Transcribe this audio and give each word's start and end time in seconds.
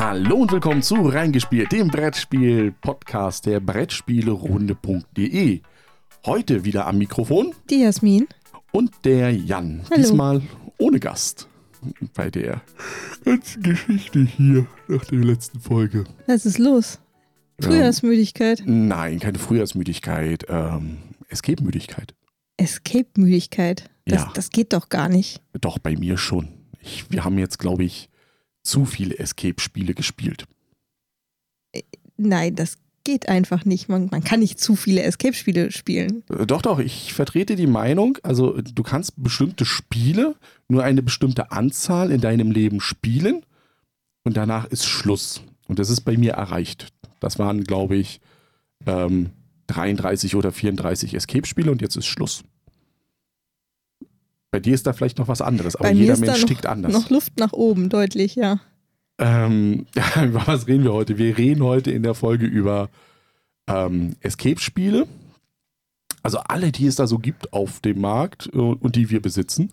Hallo 0.00 0.36
und 0.36 0.52
willkommen 0.52 0.80
zu 0.82 0.94
Reingespielt, 0.94 1.72
dem 1.72 1.88
Brettspiel-Podcast 1.88 3.46
der 3.46 3.58
Brettspielerunde.de. 3.58 5.60
Heute 6.24 6.64
wieder 6.64 6.86
am 6.86 6.98
Mikrofon 6.98 7.52
Die 7.68 7.80
Jasmin. 7.82 8.28
und 8.70 8.92
der 9.04 9.34
Jan. 9.34 9.82
Hallo. 9.90 9.96
Diesmal 10.00 10.42
ohne 10.78 11.00
Gast. 11.00 11.48
Bei 12.14 12.30
der 12.30 12.60
ganzen 13.24 13.62
Geschichte 13.62 14.20
hier 14.24 14.66
nach 14.86 15.04
der 15.06 15.18
letzten 15.18 15.58
Folge. 15.60 16.04
Was 16.26 16.46
ist 16.46 16.58
los? 16.58 17.00
Frühjahrsmüdigkeit. 17.60 18.62
Nein, 18.66 19.18
keine 19.18 19.38
Frühjahrsmüdigkeit, 19.38 20.44
ähm, 20.48 20.98
Escape-Müdigkeit. 21.28 22.14
Escape-Müdigkeit. 22.56 23.90
Das, 24.06 24.22
Ja. 24.22 24.30
das 24.34 24.50
geht 24.50 24.72
doch 24.72 24.88
gar 24.90 25.08
nicht. 25.08 25.42
Doch, 25.60 25.78
bei 25.78 25.96
mir 25.96 26.16
schon. 26.18 26.48
Ich, 26.80 27.10
wir 27.10 27.24
haben 27.24 27.38
jetzt, 27.38 27.58
glaube 27.58 27.82
ich, 27.84 28.08
zu 28.68 28.84
viele 28.84 29.18
Escape-Spiele 29.18 29.94
gespielt. 29.94 30.46
Nein, 32.16 32.54
das 32.54 32.76
geht 33.04 33.28
einfach 33.28 33.64
nicht. 33.64 33.88
Man, 33.88 34.08
man 34.10 34.22
kann 34.22 34.40
nicht 34.40 34.60
zu 34.60 34.76
viele 34.76 35.02
Escape-Spiele 35.02 35.70
spielen. 35.72 36.24
Äh, 36.28 36.46
Doch, 36.46 36.60
doch, 36.60 36.78
ich 36.78 37.14
vertrete 37.14 37.56
die 37.56 37.66
Meinung, 37.66 38.18
also 38.22 38.60
du 38.60 38.82
kannst 38.82 39.22
bestimmte 39.22 39.64
Spiele 39.64 40.34
nur 40.68 40.84
eine 40.84 41.02
bestimmte 41.02 41.50
Anzahl 41.50 42.10
in 42.10 42.20
deinem 42.20 42.50
Leben 42.50 42.80
spielen 42.80 43.46
und 44.24 44.36
danach 44.36 44.66
ist 44.66 44.84
Schluss. 44.84 45.42
Und 45.68 45.78
das 45.78 45.90
ist 45.90 46.02
bei 46.02 46.16
mir 46.16 46.32
erreicht. 46.32 46.88
Das 47.20 47.38
waren, 47.38 47.64
glaube 47.64 47.96
ich, 47.96 48.20
ähm, 48.86 49.30
33 49.68 50.36
oder 50.36 50.52
34 50.52 51.14
Escape-Spiele 51.14 51.70
und 51.70 51.80
jetzt 51.80 51.96
ist 51.96 52.06
Schluss. 52.06 52.44
Bei 54.50 54.60
dir 54.60 54.74
ist 54.74 54.86
da 54.86 54.92
vielleicht 54.92 55.18
noch 55.18 55.28
was 55.28 55.42
anderes, 55.42 55.76
aber 55.76 55.90
jeder 55.90 56.16
Mensch 56.16 56.44
tickt 56.46 56.66
anders. 56.66 56.92
Noch 56.92 57.10
Luft 57.10 57.38
nach 57.38 57.52
oben, 57.52 57.90
deutlich, 57.90 58.34
ja. 58.34 58.60
Ähm, 59.18 59.86
über 60.24 60.46
was 60.46 60.66
reden 60.66 60.84
wir 60.84 60.92
heute? 60.92 61.18
Wir 61.18 61.36
reden 61.36 61.62
heute 61.62 61.90
in 61.90 62.02
der 62.02 62.14
Folge 62.14 62.46
über 62.46 62.88
ähm, 63.68 64.16
Escape-Spiele. 64.20 65.06
Also 66.22 66.38
alle, 66.38 66.72
die 66.72 66.86
es 66.86 66.96
da 66.96 67.06
so 67.06 67.18
gibt 67.18 67.52
auf 67.52 67.80
dem 67.80 68.00
Markt 68.00 68.50
äh, 68.52 68.58
und 68.58 68.96
die 68.96 69.08
wir 69.10 69.22
besitzen. 69.22 69.70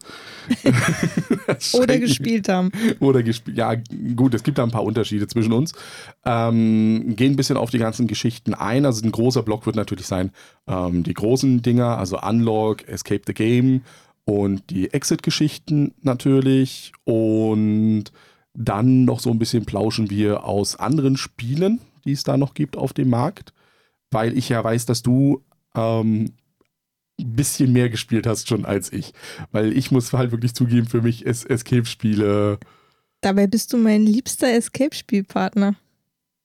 Oder 1.73 1.97
gespielt 1.97 2.49
haben. 2.49 2.71
Oder 2.99 3.23
gespielt. 3.23 3.57
Ja, 3.57 3.75
gut, 4.15 4.33
es 4.33 4.43
gibt 4.43 4.57
da 4.57 4.63
ein 4.63 4.71
paar 4.71 4.83
Unterschiede 4.83 5.27
zwischen 5.27 5.53
uns. 5.53 5.73
Ähm, 6.23 7.15
gehen 7.15 7.33
ein 7.33 7.35
bisschen 7.35 7.57
auf 7.57 7.71
die 7.71 7.77
ganzen 7.77 8.07
Geschichten 8.07 8.53
ein. 8.53 8.85
Also 8.85 9.03
ein 9.03 9.11
großer 9.11 9.41
Block 9.43 9.65
wird 9.65 9.75
natürlich 9.75 10.07
sein, 10.07 10.31
ähm, 10.67 11.03
die 11.03 11.13
großen 11.13 11.61
Dinger, 11.61 11.97
also 11.97 12.19
Unlock, 12.21 12.87
Escape 12.87 13.21
the 13.25 13.33
Game 13.33 13.81
und 14.25 14.69
die 14.69 14.91
Exit-Geschichten 14.93 15.93
natürlich. 16.01 16.91
Und 17.03 18.05
dann 18.53 19.05
noch 19.05 19.19
so 19.19 19.31
ein 19.31 19.39
bisschen 19.39 19.65
plauschen 19.65 20.09
wir 20.09 20.43
aus 20.43 20.75
anderen 20.75 21.17
Spielen, 21.17 21.79
die 22.05 22.11
es 22.11 22.23
da 22.23 22.37
noch 22.37 22.53
gibt 22.53 22.77
auf 22.77 22.93
dem 22.93 23.09
Markt. 23.09 23.53
Weil 24.11 24.37
ich 24.37 24.49
ja 24.49 24.63
weiß, 24.63 24.85
dass 24.85 25.01
du 25.03 25.43
ähm, 25.75 26.33
ein 27.19 27.35
bisschen 27.35 27.71
mehr 27.73 27.89
gespielt 27.89 28.27
hast 28.27 28.47
schon 28.47 28.65
als 28.65 28.91
ich. 28.91 29.13
Weil 29.51 29.75
ich 29.77 29.91
muss 29.91 30.13
halt 30.13 30.31
wirklich 30.31 30.53
zugeben, 30.53 30.87
für 30.87 31.01
mich 31.01 31.25
ist 31.25 31.49
Escape-Spiele, 31.49 32.59
Dabei 33.25 33.47
bist 33.47 33.73
du 33.73 33.77
mein 33.77 34.05
liebster 34.05 34.53
Escape-Spielpartner. 34.53 35.75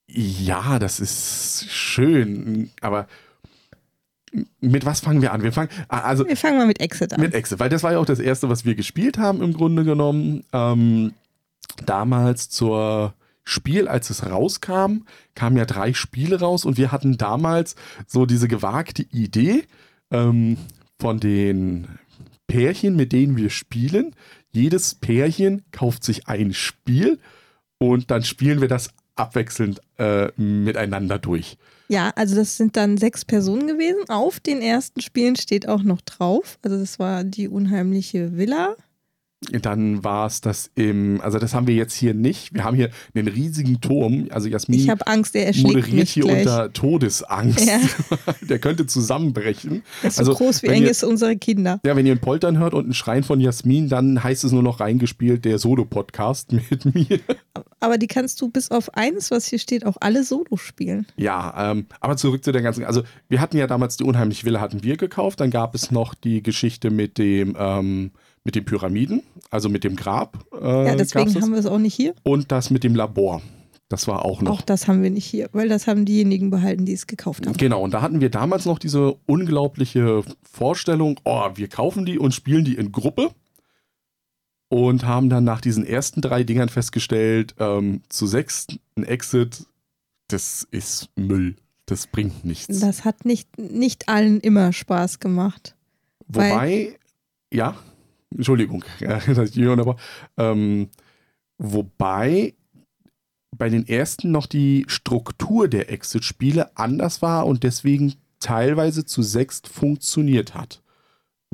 ja, 0.07 0.79
das 0.79 0.99
ist 0.99 1.67
schön. 1.69 2.71
Aber 2.81 3.07
mit 4.59 4.85
was 4.85 5.01
fangen 5.01 5.21
wir 5.21 5.33
an? 5.33 5.43
Wir 5.43 5.51
fangen, 5.51 5.69
also 5.87 6.27
Wir 6.27 6.37
fangen 6.37 6.57
mal 6.57 6.67
mit 6.67 6.79
Exit 6.79 7.13
an. 7.13 7.21
mit 7.21 7.33
Exit, 7.33 7.59
weil 7.59 7.69
das 7.69 7.83
war 7.83 7.93
ja 7.93 7.99
auch 7.99 8.05
das 8.05 8.19
erste, 8.19 8.49
was 8.49 8.65
wir 8.65 8.75
gespielt 8.75 9.17
haben 9.17 9.41
im 9.41 9.53
Grunde 9.53 9.83
genommen. 9.83 10.43
Ähm, 10.53 11.13
damals 11.85 12.49
zur 12.49 13.13
Spiel, 13.43 13.87
als 13.87 14.09
es 14.09 14.25
rauskam, 14.25 15.03
kamen 15.35 15.57
ja 15.57 15.65
drei 15.65 15.93
Spiele 15.93 16.39
raus 16.39 16.63
und 16.65 16.77
wir 16.77 16.91
hatten 16.91 17.17
damals 17.17 17.75
so 18.07 18.25
diese 18.25 18.47
gewagte 18.47 19.03
Idee 19.03 19.63
ähm, 20.11 20.57
von 20.99 21.19
den 21.19 21.87
Pärchen, 22.47 22.95
mit 22.95 23.11
denen 23.11 23.37
wir 23.37 23.49
spielen. 23.49 24.13
Jedes 24.51 24.95
Pärchen 24.95 25.63
kauft 25.71 26.03
sich 26.03 26.27
ein 26.27 26.53
Spiel 26.53 27.19
und 27.77 28.11
dann 28.11 28.23
spielen 28.23 28.61
wir 28.61 28.67
das 28.67 28.89
abwechselnd 29.21 29.81
äh, 29.97 30.29
miteinander 30.35 31.19
durch. 31.19 31.57
Ja, 31.87 32.11
also 32.15 32.35
das 32.35 32.57
sind 32.57 32.77
dann 32.77 32.97
sechs 32.97 33.25
Personen 33.25 33.67
gewesen. 33.67 34.07
Auf 34.07 34.39
den 34.39 34.61
ersten 34.61 35.01
Spielen 35.01 35.35
steht 35.35 35.67
auch 35.67 35.83
noch 35.83 36.01
drauf. 36.01 36.57
Also 36.61 36.77
das 36.79 36.99
war 36.99 37.23
die 37.23 37.49
unheimliche 37.49 38.37
Villa. 38.37 38.75
Dann 39.49 40.03
war 40.03 40.27
es 40.27 40.39
das 40.39 40.69
im, 40.75 41.19
also 41.21 41.39
das 41.39 41.55
haben 41.55 41.65
wir 41.65 41.73
jetzt 41.73 41.95
hier 41.95 42.13
nicht. 42.13 42.53
Wir 42.53 42.63
haben 42.63 42.75
hier 42.75 42.91
einen 43.15 43.27
riesigen 43.27 43.81
Turm. 43.81 44.27
Also 44.29 44.47
Jasmin 44.47 44.79
Ich 44.79 44.89
habe 44.89 45.07
Angst, 45.07 45.35
er 45.35 45.47
erschlägt 45.47 45.75
moderiert 45.75 46.07
hier 46.09 46.23
gleich. 46.25 46.39
unter 46.41 46.71
Todesangst. 46.73 47.65
Ja. 47.65 47.79
Der 48.47 48.59
könnte 48.59 48.85
zusammenbrechen. 48.85 49.81
Er 50.03 50.09
ist 50.09 50.19
also, 50.19 50.33
so 50.33 50.37
groß 50.37 50.61
wie 50.61 50.67
eng 50.67 50.83
ist 50.83 51.03
unsere 51.03 51.37
Kinder. 51.37 51.79
Ja, 51.83 51.95
wenn 51.95 52.05
ihr 52.05 52.11
ein 52.11 52.21
Poltern 52.21 52.59
hört 52.59 52.75
und 52.75 52.89
ein 52.89 52.93
Schreien 52.93 53.23
von 53.23 53.41
Jasmin, 53.41 53.89
dann 53.89 54.23
heißt 54.23 54.43
es 54.43 54.51
nur 54.51 54.61
noch 54.61 54.79
reingespielt, 54.79 55.43
der 55.43 55.57
Solo-Podcast 55.57 56.51
mit 56.69 56.93
mir. 56.93 57.19
Aber 57.79 57.97
die 57.97 58.07
kannst 58.07 58.39
du 58.41 58.49
bis 58.49 58.69
auf 58.69 58.93
eins, 58.93 59.31
was 59.31 59.47
hier 59.47 59.57
steht, 59.57 59.87
auch 59.87 59.97
alle 60.01 60.23
solo 60.23 60.55
spielen. 60.55 61.07
Ja, 61.17 61.71
ähm, 61.71 61.87
aber 61.99 62.15
zurück 62.15 62.43
zu 62.43 62.51
der 62.51 62.61
ganzen, 62.61 62.85
also 62.85 63.01
wir 63.27 63.41
hatten 63.41 63.57
ja 63.57 63.65
damals 63.65 63.97
die 63.97 64.03
Unheimliche 64.03 64.45
Villa 64.45 64.61
hatten 64.61 64.83
wir 64.83 64.97
gekauft, 64.97 65.39
dann 65.39 65.49
gab 65.49 65.73
es 65.73 65.89
noch 65.89 66.13
die 66.13 66.43
Geschichte 66.43 66.91
mit 66.91 67.17
dem, 67.17 67.55
ähm, 67.57 68.11
mit 68.43 68.55
den 68.55 68.65
Pyramiden, 68.65 69.23
also 69.49 69.69
mit 69.69 69.83
dem 69.83 69.95
Grab. 69.95 70.45
Äh, 70.53 70.87
Ja, 70.87 70.95
deswegen 70.95 71.33
haben 71.41 71.51
wir 71.51 71.59
es 71.59 71.65
auch 71.65 71.77
nicht 71.77 71.93
hier. 71.93 72.15
Und 72.23 72.51
das 72.51 72.69
mit 72.69 72.83
dem 72.83 72.95
Labor. 72.95 73.41
Das 73.87 74.07
war 74.07 74.23
auch 74.23 74.41
noch. 74.41 74.51
Auch 74.51 74.61
das 74.61 74.87
haben 74.87 75.03
wir 75.03 75.09
nicht 75.09 75.25
hier, 75.25 75.49
weil 75.51 75.67
das 75.67 75.85
haben 75.85 76.05
diejenigen 76.05 76.49
behalten, 76.49 76.85
die 76.85 76.93
es 76.93 77.07
gekauft 77.07 77.45
haben. 77.45 77.57
Genau, 77.57 77.83
und 77.83 77.93
da 77.93 78.01
hatten 78.01 78.21
wir 78.21 78.29
damals 78.29 78.65
noch 78.65 78.79
diese 78.79 79.17
unglaubliche 79.25 80.23
Vorstellung, 80.43 81.19
oh, 81.25 81.49
wir 81.55 81.67
kaufen 81.67 82.05
die 82.05 82.17
und 82.17 82.33
spielen 82.33 82.63
die 82.63 82.75
in 82.75 82.91
Gruppe. 82.91 83.31
Und 84.69 85.05
haben 85.05 85.29
dann 85.29 85.43
nach 85.43 85.59
diesen 85.59 85.85
ersten 85.85 86.21
drei 86.21 86.45
Dingern 86.45 86.69
festgestellt, 86.69 87.55
ähm, 87.59 88.03
zu 88.07 88.25
sechs 88.25 88.67
ein 88.95 89.03
Exit, 89.03 89.65
das 90.29 90.65
ist 90.71 91.09
Müll. 91.17 91.57
Das 91.87 92.07
bringt 92.07 92.45
nichts. 92.45 92.79
Das 92.79 93.03
hat 93.03 93.25
nicht, 93.25 93.57
nicht 93.57 94.07
allen 94.07 94.39
immer 94.39 94.71
Spaß 94.71 95.19
gemacht. 95.19 95.75
Wobei, 96.29 96.97
ja, 97.51 97.75
Entschuldigung, 98.35 98.83
ja, 98.99 99.19
dass 99.19 99.55
ich 99.55 99.67
unterbreche. 99.67 99.99
ähm, 100.37 100.89
wobei 101.57 102.55
bei 103.57 103.69
den 103.69 103.87
ersten 103.87 104.31
noch 104.31 104.47
die 104.47 104.85
Struktur 104.87 105.67
der 105.67 105.91
Exit-Spiele 105.91 106.75
anders 106.77 107.21
war 107.21 107.45
und 107.45 107.63
deswegen 107.63 108.13
teilweise 108.39 109.05
zu 109.05 109.21
sechst 109.21 109.67
funktioniert 109.67 110.55
hat. 110.55 110.81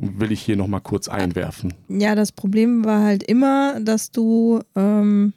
Will 0.00 0.30
ich 0.30 0.42
hier 0.42 0.56
nochmal 0.56 0.80
kurz 0.80 1.08
einwerfen. 1.08 1.74
Ja, 1.88 2.14
das 2.14 2.30
Problem 2.30 2.84
war 2.84 3.02
halt 3.02 3.24
immer, 3.24 3.80
dass 3.80 4.12
du, 4.12 4.60
ähm, 4.76 5.32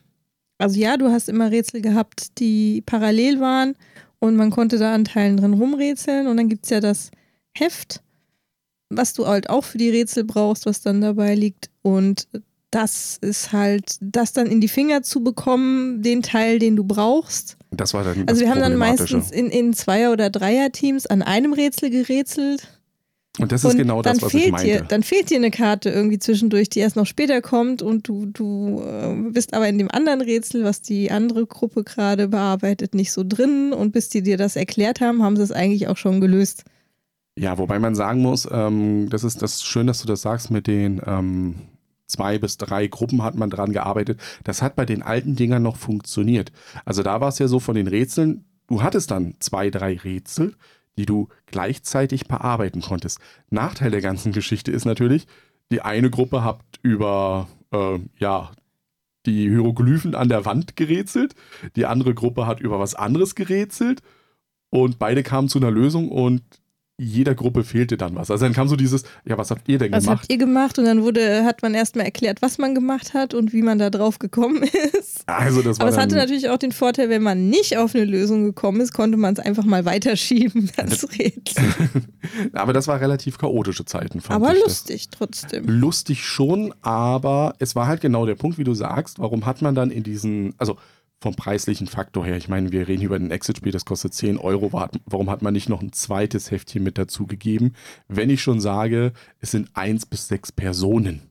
also 0.59 0.79
ja, 0.79 0.97
du 0.97 1.09
hast 1.09 1.29
immer 1.29 1.49
Rätsel 1.49 1.81
gehabt, 1.81 2.39
die 2.39 2.81
parallel 2.85 3.39
waren 3.39 3.75
und 4.19 4.35
man 4.35 4.51
konnte 4.51 4.77
da 4.77 4.93
an 4.93 5.03
Teilen 5.03 5.37
drin 5.37 5.53
rumrätseln 5.53 6.27
und 6.27 6.37
dann 6.37 6.47
gibt 6.47 6.65
es 6.65 6.69
ja 6.69 6.79
das 6.79 7.09
Heft, 7.57 8.03
was 8.91 9.13
du 9.13 9.25
halt 9.25 9.49
auch 9.49 9.63
für 9.63 9.77
die 9.77 9.89
Rätsel 9.89 10.23
brauchst, 10.23 10.65
was 10.65 10.81
dann 10.81 11.01
dabei 11.01 11.35
liegt 11.35 11.69
und 11.81 12.27
das 12.71 13.17
ist 13.19 13.51
halt, 13.51 13.97
das 13.99 14.31
dann 14.31 14.47
in 14.47 14.61
die 14.61 14.69
Finger 14.69 15.03
zu 15.03 15.21
bekommen, 15.21 16.01
den 16.01 16.23
Teil, 16.23 16.57
den 16.57 16.77
du 16.77 16.85
brauchst. 16.85 17.57
Das 17.71 17.93
war 17.93 18.03
dann 18.05 18.27
Also 18.27 18.41
wir 18.41 18.49
haben 18.49 18.61
dann 18.61 18.77
meistens 18.77 19.29
in, 19.29 19.47
in 19.47 19.73
Zweier- 19.73 20.13
oder 20.13 20.29
Dreier-Teams 20.29 21.05
an 21.05 21.21
einem 21.21 21.51
Rätsel 21.51 21.89
gerätselt 21.89 22.67
Und 23.39 23.51
das 23.51 23.65
ist 23.65 23.71
und 23.71 23.77
genau 23.77 24.01
das, 24.01 24.21
was 24.21 24.33
ich 24.33 24.51
meinte. 24.51 24.67
dir, 24.67 24.81
dann 24.81 25.03
fehlt 25.03 25.29
dir 25.29 25.37
eine 25.37 25.51
Karte 25.51 25.89
irgendwie 25.89 26.19
zwischendurch, 26.19 26.69
die 26.69 26.79
erst 26.79 26.95
noch 26.95 27.05
später 27.05 27.41
kommt 27.41 27.81
und 27.81 28.07
du, 28.07 28.25
du 28.25 28.81
äh, 28.85 29.31
bist 29.31 29.53
aber 29.53 29.67
in 29.67 29.77
dem 29.77 29.91
anderen 29.91 30.21
Rätsel, 30.21 30.63
was 30.63 30.81
die 30.81 31.11
andere 31.11 31.45
Gruppe 31.45 31.83
gerade 31.83 32.29
bearbeitet, 32.29 32.95
nicht 32.95 33.11
so 33.11 33.23
drin 33.25 33.73
und 33.73 33.91
bis 33.91 34.07
die 34.07 34.21
dir 34.21 34.37
das 34.37 34.55
erklärt 34.55 35.01
haben, 35.01 35.23
haben 35.23 35.35
sie 35.35 35.43
es 35.43 35.51
eigentlich 35.51 35.89
auch 35.89 35.97
schon 35.97 36.21
gelöst. 36.21 36.63
Ja, 37.41 37.57
wobei 37.57 37.79
man 37.79 37.95
sagen 37.95 38.21
muss, 38.21 38.47
ähm, 38.51 39.09
das 39.09 39.23
ist 39.23 39.41
das 39.41 39.63
schön, 39.63 39.87
dass 39.87 39.99
du 39.99 40.07
das 40.07 40.21
sagst 40.21 40.51
mit 40.51 40.67
den 40.67 41.01
ähm, 41.07 41.55
zwei 42.05 42.37
bis 42.37 42.57
drei 42.57 42.85
Gruppen 42.85 43.23
hat 43.23 43.33
man 43.33 43.49
dran 43.49 43.73
gearbeitet. 43.73 44.21
Das 44.43 44.61
hat 44.61 44.75
bei 44.75 44.85
den 44.85 45.01
alten 45.01 45.35
Dingern 45.35 45.63
noch 45.63 45.75
funktioniert. 45.75 46.51
Also 46.85 47.01
da 47.01 47.19
war 47.19 47.29
es 47.29 47.39
ja 47.39 47.47
so 47.47 47.59
von 47.59 47.73
den 47.73 47.87
Rätseln, 47.87 48.45
du 48.67 48.83
hattest 48.83 49.09
dann 49.09 49.33
zwei, 49.39 49.71
drei 49.71 49.97
Rätsel, 49.97 50.53
die 50.99 51.07
du 51.07 51.29
gleichzeitig 51.47 52.27
bearbeiten 52.27 52.81
konntest. 52.81 53.17
Nachteil 53.49 53.89
der 53.89 54.01
ganzen 54.01 54.33
Geschichte 54.33 54.71
ist 54.71 54.85
natürlich, 54.85 55.25
die 55.71 55.81
eine 55.81 56.11
Gruppe 56.11 56.43
hat 56.43 56.59
über 56.83 57.47
äh, 57.71 57.97
ja 58.19 58.51
die 59.25 59.49
Hieroglyphen 59.49 60.13
an 60.13 60.29
der 60.29 60.45
Wand 60.45 60.75
gerätselt, 60.75 61.33
die 61.75 61.87
andere 61.87 62.13
Gruppe 62.13 62.45
hat 62.45 62.59
über 62.59 62.79
was 62.79 62.93
anderes 62.93 63.33
gerätselt 63.33 64.03
und 64.69 64.99
beide 64.99 65.23
kamen 65.23 65.49
zu 65.49 65.57
einer 65.57 65.71
Lösung 65.71 66.09
und 66.09 66.43
jeder 66.97 67.33
Gruppe 67.33 67.63
fehlte 67.63 67.97
dann 67.97 68.15
was. 68.15 68.29
Also 68.29 68.45
dann 68.45 68.53
kam 68.53 68.67
so 68.67 68.75
dieses, 68.75 69.03
ja, 69.25 69.37
was 69.37 69.49
habt 69.49 69.67
ihr 69.67 69.79
denn 69.79 69.91
Was 69.91 70.03
gemacht? 70.03 70.19
habt 70.21 70.31
ihr 70.31 70.37
gemacht? 70.37 70.77
Und 70.77 70.85
dann 70.85 71.01
wurde, 71.03 71.43
hat 71.45 71.63
man 71.63 71.73
erstmal 71.73 72.05
erklärt, 72.05 72.41
was 72.43 72.59
man 72.59 72.75
gemacht 72.75 73.13
hat 73.15 73.33
und 73.33 73.53
wie 73.53 73.63
man 73.63 73.79
da 73.79 73.89
drauf 73.89 74.19
gekommen 74.19 74.61
ist. 74.99 75.27
also 75.27 75.63
das 75.63 75.79
war 75.79 75.87
Aber 75.87 75.95
es 75.95 75.99
hatte 76.01 76.15
natürlich 76.15 76.49
auch 76.49 76.57
den 76.59 76.71
Vorteil, 76.71 77.09
wenn 77.09 77.23
man 77.23 77.49
nicht 77.49 77.77
auf 77.77 77.95
eine 77.95 78.05
Lösung 78.05 78.43
gekommen 78.43 78.81
ist, 78.81 78.93
konnte 78.93 79.17
man 79.17 79.33
es 79.33 79.39
einfach 79.39 79.63
mal 79.63 79.83
weiterschieben, 79.85 80.69
das 80.77 81.07
Rätsel. 81.17 81.63
aber 82.53 82.71
das 82.73 82.87
war 82.87 83.01
relativ 83.01 83.37
chaotische 83.39 83.85
Zeiten, 83.85 84.21
fand 84.21 84.35
Aber 84.43 84.53
ich. 84.53 84.59
das. 84.59 84.67
lustig 84.69 85.09
trotzdem. 85.09 85.65
Lustig 85.67 86.23
schon, 86.23 86.71
aber 86.81 87.55
es 87.57 87.75
war 87.75 87.87
halt 87.87 88.01
genau 88.01 88.25
der 88.27 88.35
Punkt, 88.35 88.59
wie 88.59 88.63
du 88.63 88.75
sagst, 88.75 89.17
warum 89.17 89.47
hat 89.47 89.61
man 89.63 89.73
dann 89.73 89.89
in 89.89 90.03
diesen, 90.03 90.53
also 90.59 90.77
vom 91.21 91.35
preislichen 91.35 91.85
Faktor 91.87 92.25
her, 92.25 92.35
ich 92.35 92.49
meine, 92.49 92.71
wir 92.71 92.87
reden 92.87 93.03
über 93.03 93.15
ein 93.15 93.29
Exit-Spiel, 93.29 93.71
das 93.71 93.85
kostet 93.85 94.13
10 94.15 94.37
Euro, 94.39 94.73
wa- 94.73 94.89
warum 95.05 95.29
hat 95.29 95.43
man 95.43 95.53
nicht 95.53 95.69
noch 95.69 95.81
ein 95.81 95.93
zweites 95.93 96.49
Heftchen 96.49 96.81
mit 96.83 96.97
dazu 96.97 97.27
gegeben, 97.27 97.73
wenn 98.07 98.31
ich 98.31 98.41
schon 98.41 98.59
sage, 98.59 99.13
es 99.39 99.51
sind 99.51 99.69
eins 99.75 100.05
bis 100.07 100.27
sechs 100.27 100.51
Personen. 100.51 101.21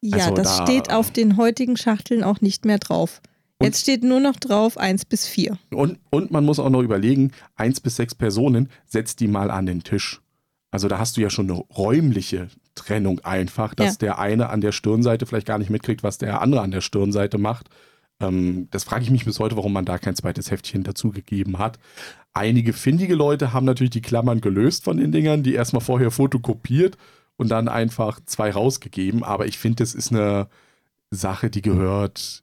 Ja, 0.00 0.16
Also 0.18 0.34
das 0.34 0.58
da- 0.58 0.66
steht 0.66 0.92
auf 0.92 1.12
den 1.12 1.36
heutigen 1.36 1.76
Schachteln 1.76 2.24
auch 2.24 2.40
nicht 2.40 2.64
mehr 2.64 2.78
drauf. 2.78 3.22
Und- 3.58 3.66
Jetzt 3.66 3.80
steht 3.82 4.02
nur 4.02 4.18
noch 4.20 4.36
drauf 4.36 4.76
1 4.78 5.04
bis 5.04 5.26
4. 5.28 5.56
Und, 5.70 5.98
und 6.10 6.30
man 6.32 6.44
muss 6.44 6.58
auch 6.58 6.68
noch 6.68 6.82
überlegen, 6.82 7.30
eins 7.54 7.80
bis 7.80 7.96
sechs 7.96 8.14
Personen, 8.16 8.68
setz 8.84 9.14
die 9.16 9.28
mal 9.28 9.50
an 9.52 9.64
den 9.66 9.82
Tisch. 9.84 10.20
Also 10.72 10.88
da 10.88 10.98
hast 10.98 11.16
du 11.16 11.20
ja 11.22 11.30
schon 11.30 11.48
eine 11.50 11.58
räumliche 11.60 12.48
Trennung 12.74 13.20
einfach, 13.20 13.74
dass 13.74 13.94
Ja. 13.94 13.98
der 14.00 14.18
eine 14.18 14.50
an 14.50 14.60
der 14.60 14.72
Stirnseite 14.72 15.24
vielleicht 15.24 15.46
gar 15.46 15.58
nicht 15.58 15.70
mitkriegt, 15.70 16.02
was 16.02 16.18
der 16.18 16.42
andere 16.42 16.60
an 16.60 16.72
der 16.72 16.80
Stirnseite 16.82 17.38
macht. 17.38 17.68
Ähm, 18.20 18.68
das 18.70 18.84
frage 18.84 19.04
ich 19.04 19.10
mich 19.10 19.24
bis 19.24 19.38
heute, 19.38 19.56
warum 19.56 19.72
man 19.72 19.84
da 19.84 19.98
kein 19.98 20.16
zweites 20.16 20.50
Heftchen 20.50 20.82
dazugegeben 20.82 21.58
hat. 21.58 21.78
Einige 22.32 22.72
findige 22.72 23.14
Leute 23.14 23.52
haben 23.52 23.66
natürlich 23.66 23.90
die 23.90 24.02
Klammern 24.02 24.40
gelöst 24.40 24.84
von 24.84 24.96
den 24.96 25.12
Dingern, 25.12 25.42
die 25.42 25.54
erstmal 25.54 25.82
vorher 25.82 26.10
fotokopiert 26.10 26.96
und 27.36 27.48
dann 27.48 27.68
einfach 27.68 28.20
zwei 28.24 28.50
rausgegeben. 28.50 29.22
Aber 29.22 29.46
ich 29.46 29.58
finde, 29.58 29.76
das 29.76 29.94
ist 29.94 30.12
eine 30.12 30.48
Sache, 31.10 31.50
die 31.50 31.62
gehört 31.62 32.42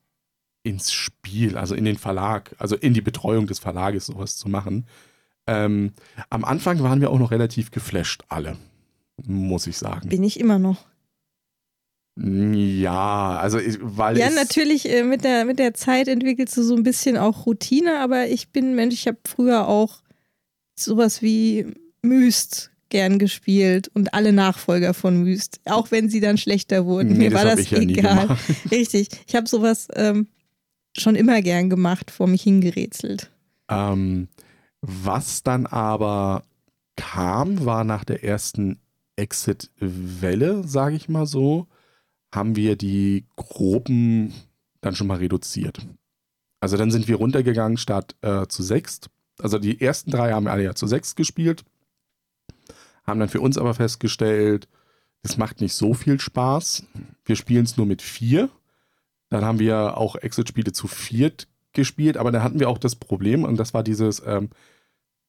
ins 0.64 0.94
Spiel, 0.94 1.58
also 1.58 1.76
in 1.76 1.86
den 1.86 1.98
Verlag, 1.98 2.56
also 2.58 2.76
in 2.76 2.94
die 2.94 3.02
Betreuung 3.02 3.48
des 3.48 3.60
Verlages 3.60 4.06
sowas 4.06 4.38
zu 4.38 4.50
machen. 4.50 4.86
Ähm, 5.46 5.92
am 6.30 6.46
Anfang 6.46 6.82
waren 6.82 7.02
wir 7.02 7.12
auch 7.12 7.20
noch 7.20 7.32
relativ 7.32 7.72
geflasht, 7.72 8.24
alle, 8.30 8.58
muss 9.26 9.68
ich 9.68 9.78
sagen. 9.78 10.10
Bin 10.10 10.24
ich 10.24 10.40
immer 10.40 10.60
noch. 10.60 10.86
Ja, 12.16 13.38
also 13.40 13.58
ich- 13.58 13.80
weil 13.82 14.18
Ja, 14.18 14.30
natürlich, 14.30 14.88
äh, 14.90 15.04
mit 15.04 15.24
der, 15.24 15.46
mit 15.46 15.58
der 15.60 15.74
Zeit 15.74 16.08
entwickelst 16.08 16.56
du 16.56 16.64
so 16.64 16.76
ein 16.76 16.84
bisschen 16.84 17.18
auch 17.18 17.46
Routine, 17.46 18.00
aber 18.00 18.28
ich 18.28 18.50
bin 18.50 18.76
Mensch, 18.76 18.94
ich 18.94 19.08
habe 19.08 19.18
früher 19.26 19.68
auch 19.68 20.02
sowas 20.78 21.22
wie 21.22 21.66
Myst 22.04 22.72
gern 22.90 23.18
gespielt 23.18 23.90
und 23.96 24.14
alle 24.14 24.32
Nachfolger 24.34 24.94
von 24.94 25.24
Myst, 25.24 25.60
auch 25.66 25.90
wenn 25.90 26.10
sie 26.10 26.20
dann 26.20 26.38
schlechter 26.38 26.86
wurden. 26.86 27.14
Nee, 27.14 27.18
Mir 27.26 27.30
das 27.32 27.44
war 27.44 27.56
das 27.56 27.70
ja 27.72 27.80
egal. 27.80 28.28
gemacht. 28.28 28.44
Richtig. 28.72 29.08
Ich 29.28 29.36
habe 29.36 29.48
sowas 29.50 29.88
ähm, 29.96 30.28
schon 30.96 31.16
immer 31.16 31.42
gern 31.42 31.72
gemacht, 31.72 32.12
vor 32.12 32.28
mich 32.28 32.44
hingerätselt. 32.44 33.32
Ähm, 33.70 34.28
was 34.82 35.42
dann 35.42 35.66
aber 35.66 36.44
kam, 36.96 37.66
war 37.66 37.84
nach 37.84 38.04
der 38.04 38.24
ersten 38.24 38.80
Exit-Welle, 39.16 40.68
sage 40.68 40.96
ich 40.96 41.10
mal 41.10 41.26
so, 41.26 41.66
haben 42.34 42.56
wir 42.56 42.76
die 42.76 43.26
Gruppen 43.36 44.34
dann 44.82 44.96
schon 44.96 45.08
mal 45.08 45.18
reduziert. 45.18 45.86
Also 46.60 46.78
dann 46.78 46.92
sind 46.92 47.08
wir 47.08 47.18
runtergegangen 47.18 47.78
statt 47.78 48.16
äh, 48.22 48.48
zu 48.48 48.64
sechst. 48.64 49.10
Also 49.40 49.60
die 49.60 49.82
ersten 49.82 50.12
drei 50.12 50.32
haben 50.32 50.48
alle 50.48 50.64
ja 50.64 50.76
zu 50.76 50.88
sechs 50.88 51.16
gespielt. 51.16 51.64
Haben 53.06 53.20
dann 53.20 53.30
für 53.30 53.42
uns 53.42 53.58
aber 53.58 53.74
festgestellt, 53.74 54.68
es 55.22 55.38
macht 55.38 55.62
nicht 55.62 55.74
so 55.74 55.94
viel 55.94 56.20
Spaß. 56.20 56.86
Wir 57.26 57.36
spielen 57.36 57.66
es 57.66 57.78
nur 57.78 57.86
mit 57.86 58.02
vier. 58.02 58.50
Dann 59.30 59.46
haben 59.46 59.60
wir 59.60 59.98
auch 59.98 60.16
Exit-Spiele 60.16 60.72
zu 60.72 60.88
viert 60.88 61.48
gespielt, 61.74 62.18
aber 62.18 62.32
dann 62.32 62.44
hatten 62.44 62.60
wir 62.60 62.70
auch 62.70 62.78
das 62.78 62.96
Problem, 62.96 63.44
und 63.44 63.58
das 63.58 63.74
war 63.74 63.84
dieses 63.84 64.22
ähm, 64.26 64.50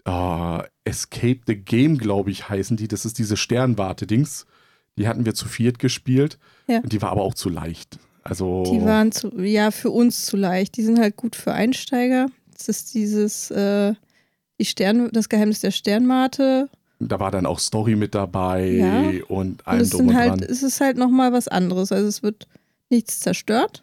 ah, 0.04 0.64
Escape 0.84 1.40
the 1.46 1.56
Game, 1.56 1.98
glaube 1.98 2.30
ich, 2.30 2.48
heißen 2.48 2.76
die. 2.76 2.88
Das 2.88 3.04
ist 3.04 3.18
diese 3.18 3.36
Sternwarte-Dings. 3.36 4.46
Die 4.99 5.08
hatten 5.08 5.25
wir 5.26 5.35
zu 5.35 5.49
viert 5.49 5.79
gespielt. 5.79 6.38
Ja. 6.69 6.81
Die 6.81 7.02
war 7.02 7.11
aber 7.11 7.23
auch 7.23 7.35
zu 7.35 7.49
leicht. 7.49 7.99
Also 8.23 8.62
Die 8.73 8.82
waren 8.85 9.12
zu, 9.12 9.29
ja 9.41 9.70
für 9.70 9.91
uns 9.91 10.25
zu 10.26 10.37
leicht. 10.37 10.76
Die 10.76 10.82
sind 10.82 10.99
halt 10.99 11.17
gut 11.17 11.37
für 11.37 11.52
Einsteiger. 11.52 12.26
Das 12.56 12.69
ist 12.69 12.94
dieses, 12.94 13.50
äh, 13.50 13.94
die 14.61 14.64
Stern, 14.64 15.11
das 15.12 15.29
Geheimnis 15.29 15.61
der 15.61 15.73
Sternmate. 15.73 16.69
da 17.00 17.19
war 17.20 17.31
dann 17.32 17.44
auch 17.44 17.58
Story 17.58 17.96
mit 17.96 18.14
dabei 18.14 18.67
Ja. 18.70 19.00
und 19.00 19.20
Und 19.29 19.67
allem 19.67 19.81
es 19.82 19.91
drum 19.91 19.99
sind 20.00 20.08
und 20.11 20.14
halt, 20.17 20.31
dran. 20.31 20.43
es 20.49 20.62
ist 20.62 20.81
halt 20.81 20.96
nochmal 20.96 21.32
was 21.32 21.49
anderes. 21.49 21.91
Also 21.93 22.06
es 22.08 22.23
wird 22.23 22.46
nichts 22.88 23.20
zerstört. 23.20 23.82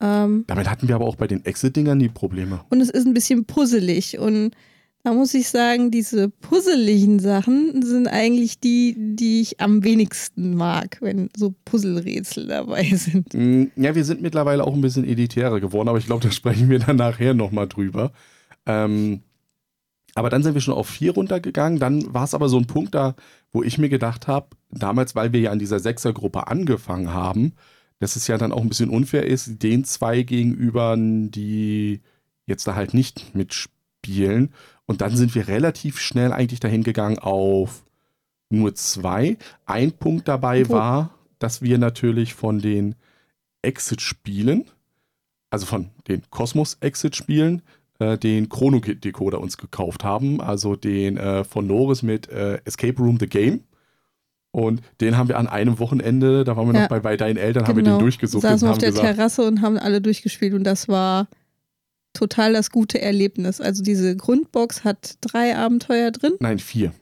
Ähm, 0.00 0.44
Damit 0.48 0.68
hatten 0.68 0.88
wir 0.88 0.94
aber 0.96 1.04
auch 1.06 1.16
bei 1.16 1.26
den 1.28 1.44
Exit-Dingern 1.44 1.98
die 1.98 2.08
Probleme. 2.08 2.60
und 2.70 2.80
es 2.80 2.90
ist 2.90 3.06
ein 3.06 3.14
bisschen 3.14 3.44
puzzelig. 3.44 4.18
Und 4.18 4.52
da 5.04 5.12
muss 5.12 5.34
ich 5.34 5.50
sagen, 5.50 5.90
diese 5.90 6.30
puzzeligen 6.30 7.18
Sachen 7.20 7.82
sind 7.82 8.08
eigentlich 8.08 8.58
die, 8.58 8.96
die 8.98 9.42
ich 9.42 9.60
am 9.60 9.84
wenigsten 9.84 10.56
mag, 10.56 10.96
wenn 11.02 11.28
so 11.36 11.54
Puzzlerätsel 11.66 12.46
dabei 12.46 12.84
sind. 12.84 13.34
Mm, 13.34 13.64
Ja, 13.76 13.94
wir 13.94 14.04
sind 14.04 14.22
mittlerweile 14.22 14.64
auch 14.64 14.74
ein 14.74 14.80
bisschen 14.80 15.04
elitärer 15.04 15.60
geworden, 15.60 15.88
aber 15.88 15.98
ich 15.98 16.06
glaube, 16.06 16.22
da 16.22 16.32
sprechen 16.32 16.70
wir 16.70 16.78
dann 16.78 16.96
nachher 16.96 17.34
nochmal 17.34 17.68
drüber. 17.68 18.12
Ähm, 18.64 19.20
aber 20.14 20.30
dann 20.30 20.42
sind 20.42 20.54
wir 20.54 20.62
schon 20.62 20.74
auf 20.74 20.88
vier 20.88 21.12
runtergegangen. 21.12 21.78
Dann 21.78 22.14
war 22.14 22.24
es 22.24 22.32
aber 22.34 22.48
so 22.48 22.56
ein 22.56 22.66
Punkt 22.66 22.94
da, 22.94 23.14
wo 23.52 23.62
ich 23.62 23.76
mir 23.76 23.90
gedacht 23.90 24.26
habe, 24.26 24.48
damals, 24.70 25.14
weil 25.14 25.32
wir 25.34 25.40
ja 25.40 25.50
an 25.50 25.58
dieser 25.58 25.80
Sechsergruppe 25.80 26.46
angefangen 26.48 27.12
haben, 27.12 27.52
dass 27.98 28.16
es 28.16 28.26
ja 28.26 28.38
dann 28.38 28.52
auch 28.52 28.62
ein 28.62 28.68
bisschen 28.68 28.88
unfair 28.90 29.26
ist, 29.26 29.62
den 29.62 29.84
zwei 29.84 30.22
gegenüber, 30.22 30.96
die 30.98 32.00
jetzt 32.46 32.66
da 32.66 32.74
halt 32.74 32.94
nicht 32.94 33.34
mitspielen. 33.34 34.52
Und 34.86 35.00
dann 35.00 35.16
sind 35.16 35.34
wir 35.34 35.48
relativ 35.48 35.98
schnell 35.98 36.32
eigentlich 36.32 36.60
dahin 36.60 36.82
gegangen 36.82 37.18
auf 37.18 37.84
nur 38.50 38.74
zwei. 38.74 39.36
Ein 39.66 39.92
Punkt 39.92 40.28
dabei 40.28 40.68
war, 40.68 41.14
dass 41.38 41.62
wir 41.62 41.78
natürlich 41.78 42.34
von 42.34 42.58
den 42.60 42.94
Exit-Spielen, 43.62 44.64
also 45.50 45.66
von 45.66 45.90
den 46.08 46.22
Cosmos-Exit-Spielen, 46.30 47.62
äh, 47.98 48.18
den 48.18 48.48
Chrono-Decoder 48.48 49.40
uns 49.40 49.56
gekauft 49.56 50.04
haben, 50.04 50.40
also 50.40 50.76
den 50.76 51.16
äh, 51.16 51.44
von 51.44 51.66
Norris 51.66 52.02
mit 52.02 52.28
äh, 52.28 52.60
Escape 52.64 52.98
Room 52.98 53.18
the 53.18 53.26
Game. 53.26 53.60
Und 54.50 54.82
den 55.00 55.16
haben 55.16 55.28
wir 55.28 55.38
an 55.38 55.48
einem 55.48 55.78
Wochenende, 55.80 56.44
da 56.44 56.56
waren 56.56 56.68
wir 56.68 56.74
Ja. 56.74 56.82
noch 56.82 56.88
bei, 56.88 57.00
bei 57.00 57.16
deinen 57.16 57.36
Eltern, 57.38 57.66
haben 57.66 57.76
wir 57.76 57.82
den 57.82 57.98
durchgesucht 57.98 58.44
und 58.44 58.50
Saßen 58.50 58.68
auf 58.68 58.78
der 58.78 58.90
gesagt, 58.90 59.16
Terrasse 59.16 59.46
und 59.46 59.62
haben 59.62 59.78
alle 59.78 60.00
durchgespielt 60.00 60.54
und 60.54 60.62
das 60.64 60.88
war 60.88 61.26
total 62.14 62.54
das 62.54 62.70
gute 62.70 63.02
Erlebnis. 63.02 63.60
Also 63.60 63.82
diese 63.82 64.16
Grundbox 64.16 64.84
hat 64.84 65.18
drei 65.20 65.54
Abenteuer 65.56 66.10
drin. 66.10 66.32
nein, 66.40 66.58
vier. 66.58 66.92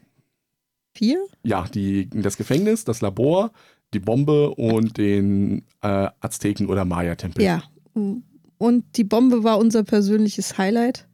Vier? 0.94 1.24
Ja, 1.42 1.66
die, 1.72 2.10
das 2.10 2.36
Gefängnis, 2.36 2.84
das 2.84 3.00
Labor, 3.00 3.52
die 3.94 3.98
Bombe 4.00 4.50
und 4.50 4.98
den 4.98 5.62
äh, 5.82 6.08
Azteken- 6.20 6.66
oder 6.66 6.84
Maya-Tempel. 6.84 7.42
Ja. 7.44 7.62
Und 7.94 8.84
die 8.96 9.04
Bombe 9.04 9.42
war 9.44 9.58
unser 9.58 9.84
persönliches 9.84 10.58
Highlight. 10.58 11.06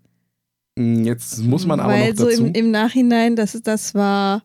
Mm, 0.77 1.05
Jetzt 1.05 1.39
muss 1.43 1.67
man 1.67 1.81
aber 1.81 1.93
weil 1.93 2.11
noch 2.11 2.19
so 2.19 2.29
dazu. 2.29 2.45
im, 2.47 2.53
im 2.55 2.71
Nachhinein, 2.71 3.37
das, 3.37 3.61
das 3.63 3.95
war 3.95 4.43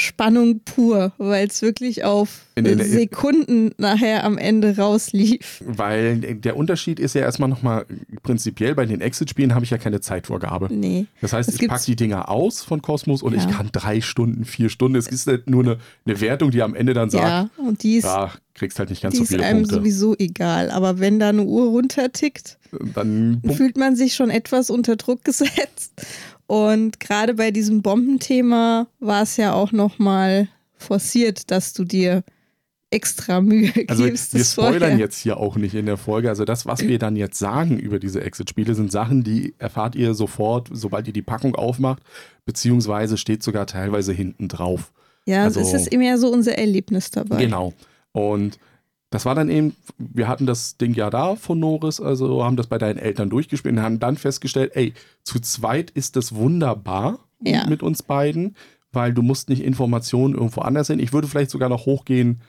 Spannung 0.00 0.60
pur, 0.64 1.12
weil 1.18 1.46
es 1.46 1.62
wirklich 1.62 2.04
auf 2.04 2.40
Sekunden 2.56 3.70
nachher 3.78 4.24
am 4.24 4.36
Ende 4.38 4.76
rauslief. 4.76 5.62
Weil 5.66 6.16
der 6.18 6.56
Unterschied 6.56 6.98
ist 7.00 7.14
ja 7.14 7.22
erstmal 7.22 7.48
nochmal 7.48 7.86
prinzipiell, 8.22 8.74
bei 8.74 8.86
den 8.86 9.00
Exit-Spielen 9.00 9.54
habe 9.54 9.64
ich 9.64 9.70
ja 9.70 9.78
keine 9.78 10.00
Zeitvorgabe. 10.00 10.68
Nee. 10.70 11.06
Das 11.20 11.32
heißt, 11.32 11.48
Es 11.48 11.60
ich 11.60 11.68
packe 11.68 11.84
die 11.86 11.96
Dinger 11.96 12.28
aus 12.28 12.62
von 12.62 12.82
Kosmos 12.82 13.22
und 13.22 13.34
Ja. 13.34 13.40
ich 13.40 13.48
kann 13.48 13.70
drei 13.72 14.00
Stunden, 14.00 14.44
vier 14.44 14.68
Stunden. 14.68 14.96
Es 14.98 15.06
ist 15.06 15.26
halt 15.26 15.48
nur 15.48 15.62
eine, 15.62 15.78
eine 16.06 16.20
Wertung, 16.20 16.50
die 16.50 16.62
am 16.62 16.74
Ende 16.74 16.94
dann 16.94 17.10
sagt, 17.10 17.24
Ja, 17.24 17.50
und 17.56 17.82
die 17.82 17.96
ist, 17.96 18.04
ja, 18.04 18.30
kriegst 18.54 18.78
halt 18.78 18.90
nicht 18.90 19.02
ganz 19.02 19.12
die 19.12 19.18
so 19.18 19.22
ist 19.24 19.28
viele 19.30 19.44
einem 19.44 19.60
Punkte. 19.60 19.76
sowieso 19.76 20.14
egal. 20.18 20.70
Aber 20.70 20.98
wenn 20.98 21.18
da 21.18 21.28
eine 21.30 21.44
Uhr 21.44 21.68
runtertickt, 21.70 22.58
Dann 22.94 23.40
fühlt 23.56 23.76
man 23.76 23.96
sich 23.96 24.14
schon 24.14 24.30
etwas 24.30 24.70
unter 24.70 24.96
Druck 24.96 25.24
gesetzt. 25.24 25.92
Und 26.50 26.98
gerade 26.98 27.34
bei 27.34 27.52
diesem 27.52 27.80
Bombenthema 27.80 28.88
war 28.98 29.22
es 29.22 29.36
ja 29.36 29.52
auch 29.52 29.70
nochmal 29.70 30.48
forciert, 30.76 31.52
dass 31.52 31.74
du 31.74 31.84
dir 31.84 32.24
extra 32.90 33.40
Mühe 33.40 33.70
also 33.86 34.02
gibst. 34.02 34.34
wir 34.34 34.42
spoilern 34.44 34.78
vorher- 34.80 34.98
jetzt 34.98 35.18
hier 35.20 35.36
auch 35.36 35.54
nicht 35.54 35.76
in 35.76 35.86
der 35.86 35.96
Folge. 35.96 36.28
Also 36.28 36.44
das, 36.44 36.66
was 36.66 36.80
wir 36.80 36.98
dann 36.98 37.14
jetzt 37.14 37.38
sagen 37.38 37.78
über 37.78 38.00
diese 38.00 38.20
Exit-Spiele, 38.24 38.74
sind 38.74 38.90
Sachen, 38.90 39.22
die 39.22 39.54
erfahrt 39.58 39.94
ihr 39.94 40.12
sofort, 40.14 40.68
sobald 40.72 41.06
ihr 41.06 41.12
die 41.12 41.22
Packung 41.22 41.54
aufmacht, 41.54 42.02
beziehungsweise 42.46 43.16
steht 43.16 43.44
sogar 43.44 43.66
teilweise 43.68 44.12
hinten 44.12 44.48
drauf. 44.48 44.92
Ja, 45.26 45.44
also- 45.44 45.60
es 45.60 45.72
ist 45.72 45.92
immer 45.92 46.18
so 46.18 46.32
unser 46.32 46.58
Erlebnis 46.58 47.12
dabei. 47.12 47.44
Genau. 47.44 47.74
Und 48.10 48.58
das 49.10 49.24
war 49.24 49.34
dann 49.34 49.50
eben, 49.50 49.74
wir 49.98 50.28
hatten 50.28 50.46
das 50.46 50.76
Ding 50.76 50.94
ja 50.94 51.10
da 51.10 51.34
von 51.36 51.58
Norris, 51.58 52.00
also 52.00 52.44
haben 52.44 52.56
das 52.56 52.68
bei 52.68 52.78
deinen 52.78 52.98
Eltern 52.98 53.28
durchgespielt 53.30 53.74
und 53.76 53.82
haben 53.82 53.98
dann 53.98 54.16
festgestellt, 54.16 54.72
ey, 54.74 54.94
zu 55.24 55.40
zweit 55.40 55.90
ist 55.90 56.16
das 56.16 56.34
wunderbar 56.34 57.18
Ja. 57.42 57.66
mit 57.66 57.82
uns 57.82 58.02
beiden, 58.02 58.54
weil 58.92 59.12
du 59.12 59.22
musst 59.22 59.48
nicht 59.48 59.62
Informationen 59.62 60.34
irgendwo 60.34 60.60
anders 60.60 60.86
hin. 60.88 60.98
Ich 61.00 61.12
würde 61.12 61.26
vielleicht 61.28 61.50
sogar 61.50 61.68
noch 61.68 61.86
hochgehen 61.86 62.40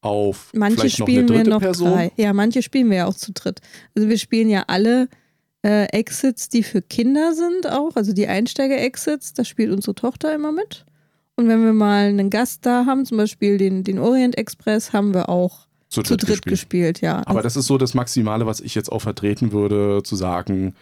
auf 0.00 0.50
Manche 0.54 0.78
vielleicht 0.80 0.98
noch 1.00 1.06
spielen 1.06 1.18
eine 1.20 1.26
dritte 1.26 1.44
wir 1.46 1.50
noch 1.54 1.60
Person. 1.60 1.90
drei. 1.92 2.12
Ja, 2.16 2.32
manche 2.32 2.62
spielen 2.62 2.88
wir 2.90 2.98
ja 2.98 3.06
auch 3.06 3.14
zu 3.14 3.32
dritt. 3.32 3.60
Also 3.96 4.08
wir 4.08 4.18
spielen 4.18 4.48
ja 4.48 4.64
alle 4.68 5.08
äh, 5.64 5.86
Exits, 5.86 6.48
die 6.48 6.62
für 6.62 6.82
Kinder 6.82 7.34
sind 7.34 7.68
auch, 7.70 7.96
also 7.96 8.12
die 8.12 8.26
Einsteiger-Exits, 8.28 9.34
da 9.34 9.44
spielt 9.44 9.72
unsere 9.72 9.94
Tochter 9.94 10.34
immer 10.34 10.52
mit. 10.52 10.84
Und 11.36 11.48
wenn 11.48 11.64
wir 11.64 11.72
mal 11.72 12.06
einen 12.08 12.30
Gast 12.30 12.64
da 12.66 12.86
haben, 12.86 13.06
zum 13.06 13.18
Beispiel 13.18 13.58
den, 13.58 13.84
den 13.84 13.98
Orient 13.98 14.36
Express, 14.38 14.92
haben 14.92 15.14
wir 15.14 15.28
auch 15.28 15.67
Zu 15.88 16.02
zu 16.02 16.16
dritt 16.16 16.22
dritt 16.22 16.28
gespielt. 16.42 16.96
gespielt, 16.96 17.00
ja. 17.00 17.22
Aber 17.26 17.42
das 17.42 17.56
ist 17.56 17.66
so 17.66 17.78
das 17.78 17.94
Maximale, 17.94 18.46
was 18.46 18.60
ich 18.60 18.74
jetzt 18.74 18.92
auch 18.92 19.00
vertreten 19.00 19.52
würde, 19.52 20.02
zu 20.02 20.16
sagen, 20.16 20.74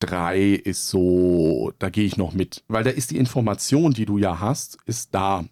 drei 0.00 0.48
ist 0.50 0.88
so, 0.88 1.72
da 1.78 1.90
gehe 1.90 2.04
ich 2.04 2.16
noch 2.16 2.32
mit. 2.32 2.64
Weil 2.66 2.82
da 2.82 2.90
ist 2.90 3.12
die 3.12 3.18
Information, 3.18 3.92
die 3.92 4.06
du 4.06 4.18
ja 4.18 4.40
hast, 4.40 4.78
ist 4.86 5.14
da 5.14 5.44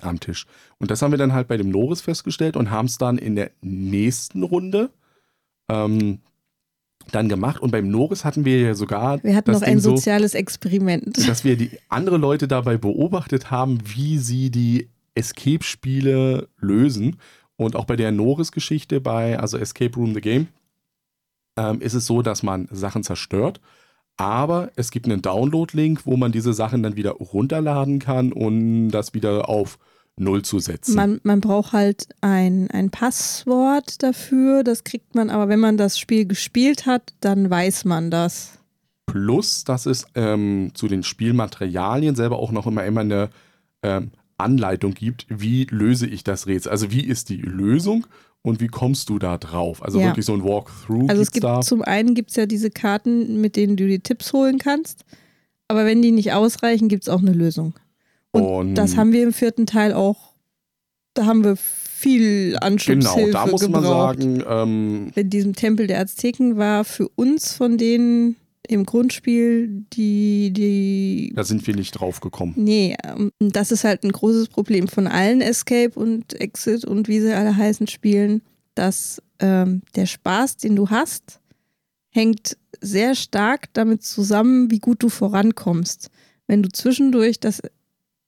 am 0.00 0.20
Tisch. 0.20 0.46
Und 0.78 0.90
das 0.90 1.02
haben 1.02 1.10
wir 1.10 1.18
dann 1.18 1.32
halt 1.32 1.48
bei 1.48 1.56
dem 1.56 1.70
Loris 1.70 2.00
festgestellt 2.00 2.56
und 2.56 2.70
haben 2.70 2.86
es 2.86 2.98
dann 2.98 3.18
in 3.18 3.34
der 3.34 3.50
nächsten 3.60 4.42
Runde 4.42 4.90
ähm, 5.68 6.20
dann 7.12 7.28
gemacht. 7.28 7.60
Und 7.60 7.70
beim 7.70 7.88
Noris 7.88 8.24
hatten 8.24 8.44
wir 8.44 8.60
ja 8.60 8.74
sogar 8.74 9.22
wir 9.22 9.34
hatten 9.36 9.52
noch 9.52 9.62
ein 9.62 9.80
so, 9.80 9.96
soziales 9.96 10.34
Experiment. 10.34 11.28
dass 11.28 11.44
wir 11.44 11.56
die 11.56 11.70
andere 11.88 12.16
Leute 12.16 12.48
dabei 12.48 12.76
beobachtet 12.76 13.50
haben, 13.50 13.78
wie 13.84 14.18
sie 14.18 14.50
die 14.50 14.88
Escape-Spiele 15.14 16.48
lösen. 16.58 17.16
Und 17.56 17.76
auch 17.76 17.84
bei 17.84 17.96
der 17.96 18.12
Noris-Geschichte, 18.12 19.00
bei 19.00 19.38
also 19.38 19.56
Escape 19.56 19.94
Room 19.96 20.14
the 20.14 20.20
Game, 20.20 20.48
ähm, 21.56 21.80
ist 21.80 21.94
es 21.94 22.06
so, 22.06 22.22
dass 22.22 22.42
man 22.42 22.68
Sachen 22.70 23.02
zerstört. 23.02 23.60
Aber 24.18 24.70
es 24.76 24.90
gibt 24.90 25.06
einen 25.06 25.22
Download-Link, 25.22 26.06
wo 26.06 26.16
man 26.16 26.32
diese 26.32 26.54
Sachen 26.54 26.82
dann 26.82 26.96
wieder 26.96 27.12
runterladen 27.12 27.98
kann 27.98 28.32
und 28.32 28.90
das 28.90 29.14
wieder 29.14 29.48
auf 29.48 29.78
Null 30.18 30.42
zu 30.42 30.58
setzen. 30.58 30.94
Man, 30.94 31.20
man 31.24 31.40
braucht 31.42 31.72
halt 31.72 32.08
ein, 32.22 32.70
ein 32.70 32.90
Passwort 32.90 34.02
dafür, 34.02 34.64
das 34.64 34.84
kriegt 34.84 35.14
man, 35.14 35.28
aber 35.28 35.48
wenn 35.48 35.60
man 35.60 35.76
das 35.76 35.98
Spiel 35.98 36.26
gespielt 36.26 36.86
hat, 36.86 37.12
dann 37.20 37.50
weiß 37.50 37.84
man 37.84 38.10
das. 38.10 38.58
Plus, 39.04 39.64
dass 39.64 39.84
es 39.84 40.06
ähm, 40.14 40.70
zu 40.72 40.88
den 40.88 41.02
Spielmaterialien 41.02 42.16
selber 42.16 42.38
auch 42.38 42.50
noch 42.50 42.66
immer, 42.66 42.84
immer 42.84 43.02
eine 43.02 43.28
ähm, 43.82 44.10
Anleitung 44.38 44.94
gibt, 44.94 45.26
wie 45.28 45.64
löse 45.70 46.06
ich 46.06 46.24
das 46.24 46.46
Rätsel. 46.46 46.70
Also 46.72 46.90
wie 46.92 47.02
ist 47.04 47.28
die 47.28 47.36
Lösung 47.40 48.06
und 48.42 48.60
wie 48.60 48.66
kommst 48.68 49.08
du 49.08 49.18
da 49.18 49.38
drauf? 49.38 49.82
Also 49.82 49.98
Ja. 49.98 50.06
wirklich 50.06 50.26
so 50.26 50.34
ein 50.34 50.44
Walkthrough 50.44 51.08
Also 51.08 51.22
es 51.22 51.30
gibt 51.30 51.44
da. 51.44 51.60
zum 51.62 51.82
einen 51.82 52.14
gibt 52.14 52.30
es 52.30 52.36
ja 52.36 52.46
diese 52.46 52.70
Karten, 52.70 53.40
mit 53.40 53.56
denen 53.56 53.76
du 53.76 53.86
die 53.86 54.00
Tipps 54.00 54.32
holen 54.32 54.58
kannst, 54.58 55.04
aber 55.68 55.84
wenn 55.86 56.02
die 56.02 56.12
nicht 56.12 56.32
ausreichen, 56.32 56.88
gibt 56.88 57.04
es 57.04 57.08
auch 57.08 57.20
eine 57.20 57.32
Lösung. 57.32 57.74
Und, 58.30 58.42
Und 58.42 58.74
das 58.74 58.96
haben 58.96 59.12
wir 59.12 59.22
im 59.22 59.32
vierten 59.32 59.66
Teil 59.66 59.92
auch, 59.94 60.34
da 61.14 61.24
haben 61.24 61.42
wir 61.42 61.56
viel 61.56 62.58
Anschubshilfe 62.60 63.18
Genau, 63.18 63.32
da 63.32 63.46
muss 63.46 63.62
man 63.68 63.82
gebraucht. 63.82 64.20
sagen, 64.20 64.44
ähm, 64.46 65.10
in 65.14 65.30
diesem 65.30 65.54
Tempel 65.54 65.86
der 65.86 66.00
Azteken 66.00 66.58
war 66.58 66.84
für 66.84 67.08
uns 67.08 67.54
von 67.54 67.78
denen 67.78 68.36
im 68.68 68.84
Grundspiel 68.86 69.84
die, 69.92 70.52
die 70.52 71.32
da 71.34 71.44
sind 71.44 71.66
wir 71.66 71.74
nicht 71.74 71.92
drauf 71.92 72.20
gekommen. 72.20 72.54
Nee, 72.56 72.96
ähm, 73.04 73.30
das 73.38 73.70
ist 73.72 73.84
halt 73.84 74.04
ein 74.04 74.12
großes 74.12 74.48
Problem 74.48 74.88
von 74.88 75.06
allen 75.06 75.40
Escape 75.40 75.98
und 75.98 76.38
Exit 76.40 76.84
und 76.84 77.08
wie 77.08 77.20
sie 77.20 77.32
alle 77.32 77.56
heißen 77.56 77.86
Spielen, 77.86 78.42
dass 78.74 79.22
ähm, 79.40 79.82
der 79.94 80.06
Spaß, 80.06 80.58
den 80.58 80.76
du 80.76 80.90
hast, 80.90 81.40
hängt 82.10 82.56
sehr 82.80 83.14
stark 83.14 83.72
damit 83.72 84.04
zusammen, 84.04 84.70
wie 84.70 84.78
gut 84.78 85.02
du 85.02 85.08
vorankommst. 85.08 86.10
Wenn 86.46 86.62
du 86.62 86.68
zwischendurch 86.68 87.40
das 87.40 87.60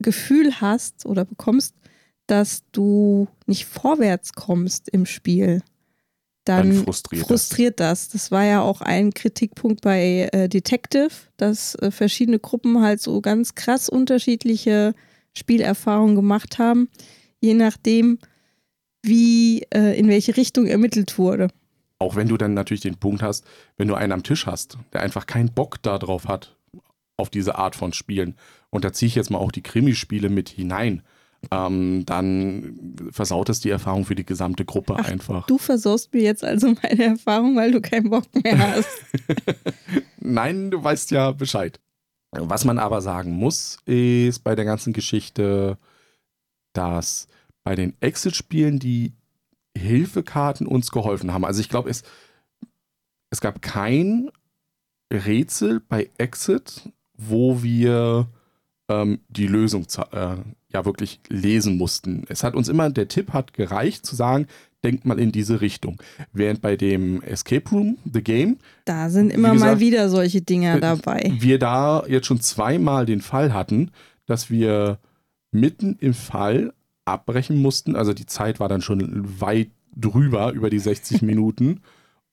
Gefühl 0.00 0.60
hast 0.60 1.06
oder 1.06 1.24
bekommst, 1.24 1.74
dass 2.26 2.62
du 2.72 3.28
nicht 3.46 3.64
vorwärts 3.64 4.32
kommst 4.32 4.88
im 4.90 5.06
Spiel, 5.06 5.62
dann, 6.48 6.70
Dann 6.70 6.84
frustriert 6.84 7.22
das. 7.22 7.28
frustriert 7.28 7.80
das. 7.80 8.08
das. 8.08 8.30
war 8.30 8.44
ja 8.44 8.62
auch 8.62 8.80
ein 8.80 9.12
Kritikpunkt 9.12 9.82
bei 9.82 10.28
äh, 10.32 10.48
Detective, 10.48 11.10
dass 11.36 11.74
äh, 11.76 11.90
verschiedene 11.90 12.38
Gruppen 12.38 12.82
halt 12.82 13.00
so 13.00 13.20
ganz 13.20 13.54
krass 13.54 13.88
unterschiedliche 13.88 14.94
Spielerfahrungen 15.36 16.16
gemacht 16.16 16.58
haben, 16.58 16.88
je 17.40 17.54
nachdem, 17.54 18.18
wie 19.02 19.62
äh, 19.74 19.98
in 19.98 20.08
welche 20.08 20.36
Richtung 20.36 20.66
ermittelt 20.66 21.18
wurde. 21.18 21.48
Auch 21.98 22.16
wenn 22.16 22.28
du 22.28 22.36
dann 22.36 22.54
natürlich 22.54 22.80
den 22.80 22.96
Punkt 22.96 23.22
hast, 23.22 23.44
wenn 23.76 23.88
du 23.88 23.94
einen 23.94 24.12
am 24.12 24.22
Tisch 24.22 24.46
hast, 24.46 24.78
der 24.92 25.02
einfach 25.02 25.26
keinen 25.26 25.52
Bock 25.52 25.82
darauf 25.82 26.28
hat, 26.28 26.56
auf 27.16 27.30
diese 27.30 27.56
Art 27.56 27.74
von 27.74 27.92
Spielen, 27.92 28.36
und 28.70 28.84
da 28.84 28.92
ziehe 28.92 29.08
ich 29.08 29.14
jetzt 29.14 29.30
mal 29.30 29.38
auch 29.38 29.52
die 29.52 29.62
Krimispiele 29.62 30.28
mit 30.28 30.48
hinein, 30.48 31.02
ähm, 31.50 32.04
dann 32.04 32.96
versaut 33.10 33.48
es 33.48 33.60
die 33.60 33.70
Erfahrung 33.70 34.04
für 34.04 34.14
die 34.14 34.26
gesamte 34.26 34.64
Gruppe 34.64 34.96
Ach, 34.98 35.08
einfach. 35.08 35.46
Du 35.46 35.58
versaust 35.58 36.12
mir 36.12 36.22
jetzt 36.22 36.44
also 36.44 36.74
meine 36.82 37.04
Erfahrung, 37.04 37.56
weil 37.56 37.72
du 37.72 37.80
keinen 37.80 38.10
Bock 38.10 38.24
mehr 38.42 38.58
hast. 38.58 38.88
Nein, 40.20 40.70
du 40.70 40.82
weißt 40.82 41.10
ja 41.10 41.32
Bescheid. 41.32 41.80
Was 42.30 42.64
man 42.64 42.78
aber 42.78 43.00
sagen 43.00 43.32
muss, 43.32 43.78
ist 43.86 44.44
bei 44.44 44.54
der 44.54 44.64
ganzen 44.64 44.92
Geschichte, 44.92 45.78
dass 46.74 47.28
bei 47.64 47.74
den 47.74 47.94
Exit-Spielen 48.00 48.78
die 48.78 49.12
Hilfekarten 49.76 50.66
uns 50.66 50.90
geholfen 50.90 51.32
haben. 51.32 51.44
Also 51.44 51.60
ich 51.60 51.68
glaube, 51.68 51.88
es, 51.88 52.02
es 53.30 53.40
gab 53.40 53.62
kein 53.62 54.30
Rätsel 55.12 55.80
bei 55.80 56.10
Exit, 56.18 56.90
wo 57.14 57.62
wir 57.62 58.28
ähm, 58.88 59.20
die 59.28 59.46
Lösung 59.46 59.86
äh, 60.12 60.36
ja 60.72 60.84
wirklich 60.84 61.20
lesen 61.28 61.76
mussten. 61.76 62.24
Es 62.28 62.42
hat 62.42 62.54
uns 62.54 62.68
immer, 62.68 62.90
der 62.90 63.08
Tipp 63.08 63.32
hat 63.32 63.52
gereicht 63.52 64.04
zu 64.04 64.16
sagen, 64.16 64.46
denkt 64.84 65.04
mal 65.04 65.18
in 65.18 65.32
diese 65.32 65.60
Richtung. 65.60 66.00
Während 66.32 66.60
bei 66.60 66.76
dem 66.76 67.22
Escape 67.22 67.68
Room, 67.70 67.98
The 68.12 68.22
Game, 68.22 68.58
Da 68.84 69.10
sind 69.10 69.30
immer 69.30 69.52
Wie 69.54 69.58
mal 69.58 69.64
gesagt, 69.64 69.80
wieder 69.80 70.08
solche 70.08 70.40
Dinger 70.42 70.76
äh, 70.76 70.80
dabei. 70.80 71.32
wir 71.38 71.58
da 71.58 72.04
jetzt 72.06 72.26
schon 72.26 72.40
zweimal 72.40 73.06
den 73.06 73.20
Fall 73.20 73.52
hatten, 73.52 73.90
dass 74.26 74.50
wir 74.50 74.98
mitten 75.50 75.96
im 76.00 76.14
Fall 76.14 76.72
abbrechen 77.04 77.60
mussten. 77.60 77.96
Also 77.96 78.12
die 78.12 78.26
Zeit 78.26 78.60
war 78.60 78.68
dann 78.68 78.82
schon 78.82 79.40
weit 79.40 79.70
drüber, 79.96 80.52
über 80.52 80.70
die 80.70 80.78
60 80.78 81.22
Minuten. 81.22 81.80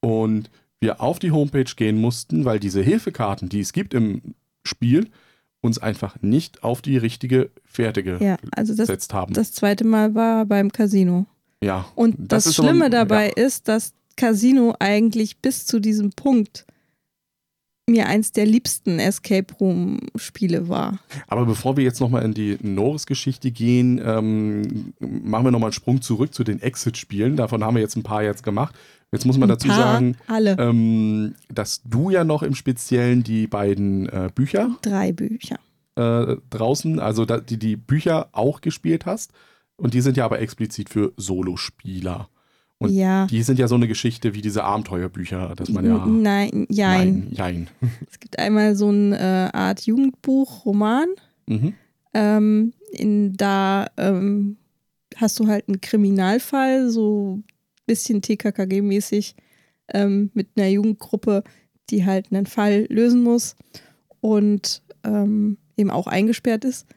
Und 0.02 0.52
wir 0.80 1.02
auf 1.02 1.20
die 1.20 1.32
Homepage 1.32 1.74
gehen 1.76 2.00
mussten, 2.00 2.46
weil 2.46 2.60
diese 2.60 2.82
Hilfekarten, 2.82 3.50
die 3.50 3.62
es 3.62 3.74
gibt 3.74 3.94
im 3.94 4.36
Spiel, 4.64 5.10
uns 5.66 5.78
einfach 5.80 6.16
nicht 6.22 6.64
auf 6.64 6.82
die 6.82 6.98
richtige 6.98 7.50
Fährte 7.66 8.02
Ja, 8.22 8.38
also 8.56 8.74
das, 8.74 8.88
gesetzt 8.88 9.14
haben. 9.14 9.34
das 9.34 9.52
zweite 9.54 9.84
Mal 9.86 10.16
war 10.16 10.46
beim 10.46 10.72
Casino. 10.72 11.26
ja. 11.62 11.86
Und 11.96 12.16
Das 12.18 12.46
das, 12.46 12.54
ist 12.54 12.60
aber- 12.60 12.70
Schlimme 12.70 12.90
dabei 12.90 13.34
ja. 13.36 13.46
ist, 13.46 13.68
dass 13.68 13.94
Casino 14.16 14.76
eigentlich 14.80 15.38
bis 15.40 15.66
zu 15.66 15.80
diesem 15.82 16.12
Punkt 16.12 16.66
mir 17.88 18.08
eins 18.08 18.32
der 18.32 18.46
liebsten 18.48 18.98
Escape 18.98 19.54
Room 19.60 20.00
Spiele 20.16 20.70
war. 20.70 20.98
Aber 21.28 21.46
bevor 21.46 21.78
wir 21.78 21.84
jetzt 21.84 22.00
nochmal 22.00 22.24
in 22.24 22.34
die 22.34 22.58
Norris-Geschichte 22.64 23.52
gehen, 23.52 24.02
ähm, 24.04 24.94
machen 25.00 25.46
wir 25.46 25.52
nochmal 25.52 25.68
einen 25.68 25.74
Sprung 25.74 26.02
zurück 26.02 26.34
zu 26.34 26.44
den 26.44 26.60
Exit-Spielen. 26.62 27.36
Davon 27.36 27.64
haben 27.64 27.76
wir 27.76 27.82
jetzt 27.82 27.96
ein 27.96 28.02
paar 28.04 28.24
jetzt 28.24 28.42
gemacht. 28.42 28.74
Jetzt 29.16 29.26
muss 29.26 29.38
man 29.38 29.50
dazu 29.50 29.68
sagen, 29.68 30.16
ähm, 30.30 31.36
dass 31.54 31.82
du 31.84 32.10
ja 32.10 32.24
noch 32.24 32.44
im 32.44 32.56
Speziellen 32.56 33.24
die 33.24 33.48
beiden 33.48 34.08
äh, 34.10 34.30
Bücher 34.34 34.78
drei 34.82 35.12
Bücher. 35.12 35.58
äh, 35.96 36.36
draußen, 36.50 37.00
also 37.00 37.26
da, 37.26 37.40
die, 37.40 37.58
die 37.58 37.76
Bücher 37.76 38.30
auch 38.32 38.62
gespielt 38.62 39.06
hast. 39.06 39.32
Und 39.78 39.94
die 39.94 40.02
sind 40.02 40.16
ja 40.16 40.26
aber 40.26 40.40
explizit 40.40 40.90
für 40.90 41.12
Solospieler. 41.18 42.30
Und 42.78 42.92
ja. 42.92 43.26
Die 43.28 43.42
sind 43.42 43.58
ja 43.58 43.68
so 43.68 43.76
eine 43.76 43.88
Geschichte 43.88 44.34
wie 44.34 44.42
diese 44.42 44.64
Abenteuerbücher, 44.64 45.54
dass 45.56 45.70
man 45.70 45.86
ja. 45.86 46.06
Nein, 46.06 46.66
jein. 46.70 47.08
Nein, 47.10 47.28
jein. 47.32 47.68
Es 48.10 48.20
gibt 48.20 48.38
einmal 48.38 48.76
so 48.76 48.90
eine 48.90 49.18
äh, 49.54 49.58
Art 49.58 49.82
Jugendbuch, 49.82 50.66
Roman. 50.66 51.08
Mhm. 51.48 51.74
Ähm, 52.14 52.74
in, 52.92 53.34
da 53.34 53.88
ähm, 53.98 54.58
hast 55.16 55.40
du 55.40 55.48
halt 55.48 55.68
einen 55.68 55.82
Kriminalfall, 55.82 56.90
so 56.90 57.40
bisschen 57.86 58.22
TKKG-mäßig, 58.22 59.36
ähm, 59.94 60.32
mit 60.34 60.50
einer 60.56 60.68
Jugendgruppe, 60.68 61.44
die 61.90 62.06
halt 62.06 62.32
einen 62.32 62.46
Fall 62.46 62.88
lösen 62.90 63.24
muss 63.24 63.56
und 64.22 64.82
ähm, 65.04 65.58
eben 65.78 65.92
auch 65.92 66.08
eingesperrt 66.08 66.66
ist. 66.66 66.88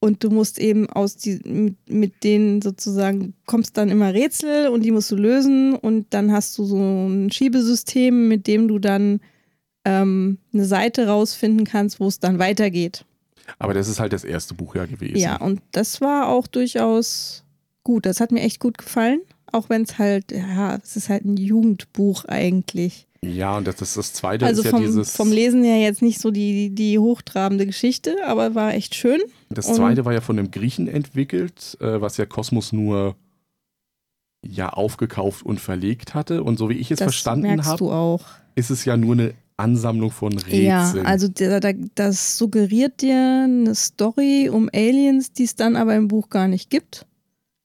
Und 0.00 0.24
du 0.24 0.30
musst 0.30 0.58
eben 0.58 0.90
aus 0.90 1.16
die, 1.16 1.38
mit, 1.44 1.76
mit 1.88 2.24
denen 2.24 2.60
sozusagen, 2.60 3.34
kommst 3.46 3.76
dann 3.76 3.88
immer 3.88 4.12
Rätsel 4.12 4.66
und 4.68 4.84
die 4.84 4.90
musst 4.90 5.12
du 5.12 5.16
lösen 5.16 5.76
und 5.76 6.12
dann 6.12 6.32
hast 6.32 6.58
du 6.58 6.64
so 6.64 6.76
ein 6.76 7.30
Schiebesystem, 7.30 8.26
mit 8.26 8.48
dem 8.48 8.66
du 8.66 8.80
dann 8.80 9.20
ähm, 9.84 10.38
eine 10.52 10.64
Seite 10.64 11.06
rausfinden 11.06 11.64
kannst, 11.64 12.00
wo 12.00 12.08
es 12.08 12.18
dann 12.18 12.40
weitergeht. 12.40 13.04
Aber 13.60 13.74
das 13.74 13.86
ist 13.86 14.00
halt 14.00 14.12
das 14.12 14.24
erste 14.24 14.54
Buch 14.54 14.74
ja 14.74 14.86
gewesen. 14.86 15.16
Ja, 15.16 15.36
und 15.36 15.60
das 15.70 16.00
war 16.00 16.28
auch 16.28 16.48
durchaus 16.48 17.44
gut. 17.84 18.06
Das 18.06 18.20
hat 18.20 18.32
mir 18.32 18.40
echt 18.40 18.58
gut 18.58 18.78
gefallen. 18.78 19.20
Auch 19.52 19.68
wenn 19.68 19.82
es 19.82 19.98
halt, 19.98 20.32
ja, 20.32 20.76
es 20.82 20.96
ist 20.96 21.08
halt 21.08 21.24
ein 21.24 21.36
Jugendbuch 21.36 22.24
eigentlich. 22.24 23.06
Ja, 23.24 23.56
und 23.56 23.66
das, 23.68 23.76
das, 23.76 23.94
das 23.94 24.12
zweite 24.14 24.46
Also 24.46 24.62
ist 24.62 24.68
vom, 24.70 24.80
ja 24.80 24.86
dieses. 24.88 25.14
vom 25.14 25.30
Lesen 25.30 25.62
her 25.62 25.78
jetzt 25.78 26.02
nicht 26.02 26.20
so 26.20 26.30
die, 26.32 26.70
die 26.70 26.98
hochtrabende 26.98 27.66
Geschichte, 27.66 28.16
aber 28.26 28.54
war 28.56 28.74
echt 28.74 28.94
schön. 28.96 29.20
Das 29.50 29.66
Und- 29.68 29.76
zweite 29.76 30.04
war 30.04 30.12
ja 30.12 30.20
von 30.20 30.38
einem 30.38 30.50
Griechen 30.50 30.88
entwickelt, 30.88 31.76
äh, 31.80 32.00
was 32.00 32.16
ja 32.16 32.26
Kosmos 32.26 32.72
nur 32.72 33.14
ja 34.44 34.70
aufgekauft 34.70 35.44
und 35.46 35.60
verlegt 35.60 36.14
hatte. 36.14 36.42
Und 36.42 36.58
so 36.58 36.68
wie 36.68 36.74
ich 36.74 36.90
es 36.90 36.98
verstanden 36.98 37.64
habe, 37.64 38.18
ist 38.56 38.70
es 38.70 38.84
ja 38.84 38.96
nur 38.96 39.12
eine 39.12 39.34
Ansammlung 39.56 40.10
von 40.10 40.32
Rätseln. 40.32 40.64
Ja, 40.64 40.90
also 41.04 41.28
der, 41.28 41.60
der, 41.60 41.74
das 41.94 42.36
suggeriert 42.38 43.02
dir 43.02 43.44
eine 43.44 43.74
Story 43.76 44.48
um 44.52 44.68
Aliens, 44.72 45.32
die 45.32 45.44
es 45.44 45.54
dann 45.54 45.76
aber 45.76 45.94
im 45.94 46.08
Buch 46.08 46.28
gar 46.28 46.48
nicht 46.48 46.70
gibt. 46.70 47.06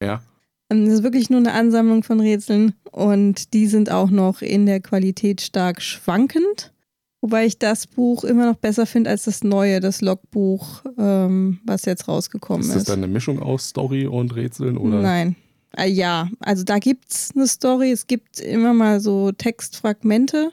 Ja. 0.04 0.22
Ähm, 0.70 0.86
Das 0.86 0.96
ist 0.96 1.04
wirklich 1.04 1.30
nur 1.30 1.40
eine 1.40 1.54
Ansammlung 1.54 2.04
von 2.04 2.20
Rätseln 2.20 2.74
und 2.92 3.54
die 3.54 3.68
sind 3.68 3.92
auch 3.92 4.10
noch 4.10 4.42
in 4.42 4.66
der 4.66 4.80
Qualität 4.80 5.42
stark 5.42 5.82
schwankend. 5.82 6.74
Wobei 7.22 7.46
ich 7.46 7.58
das 7.58 7.88
Buch 7.88 8.24
immer 8.24 8.46
noch 8.46 8.58
besser 8.58 8.86
finde 8.86 9.10
als 9.10 9.24
das 9.24 9.44
neue, 9.44 9.80
das 9.80 10.02
Logbuch, 10.02 10.84
ähm, 11.00 11.60
was 11.66 11.86
jetzt 11.86 12.08
rausgekommen 12.08 12.62
Ist 12.62 12.70
ist. 12.70 12.76
das 12.76 12.84
dann 12.86 13.04
eine 13.04 13.12
Mischung 13.12 13.40
aus 13.42 13.70
Story 13.70 14.06
und 14.06 14.36
Rätseln? 14.36 14.78
Oder? 14.78 15.02
Nein. 15.02 15.36
Ah, 15.76 15.86
ja, 15.86 16.30
also 16.40 16.64
da 16.64 16.78
gibt 16.80 17.12
es 17.12 17.32
eine 17.36 17.48
Story, 17.48 17.92
es 17.92 18.08
gibt 18.08 18.40
immer 18.40 18.74
mal 18.74 19.00
so 19.00 19.32
Textfragmente. 19.32 20.52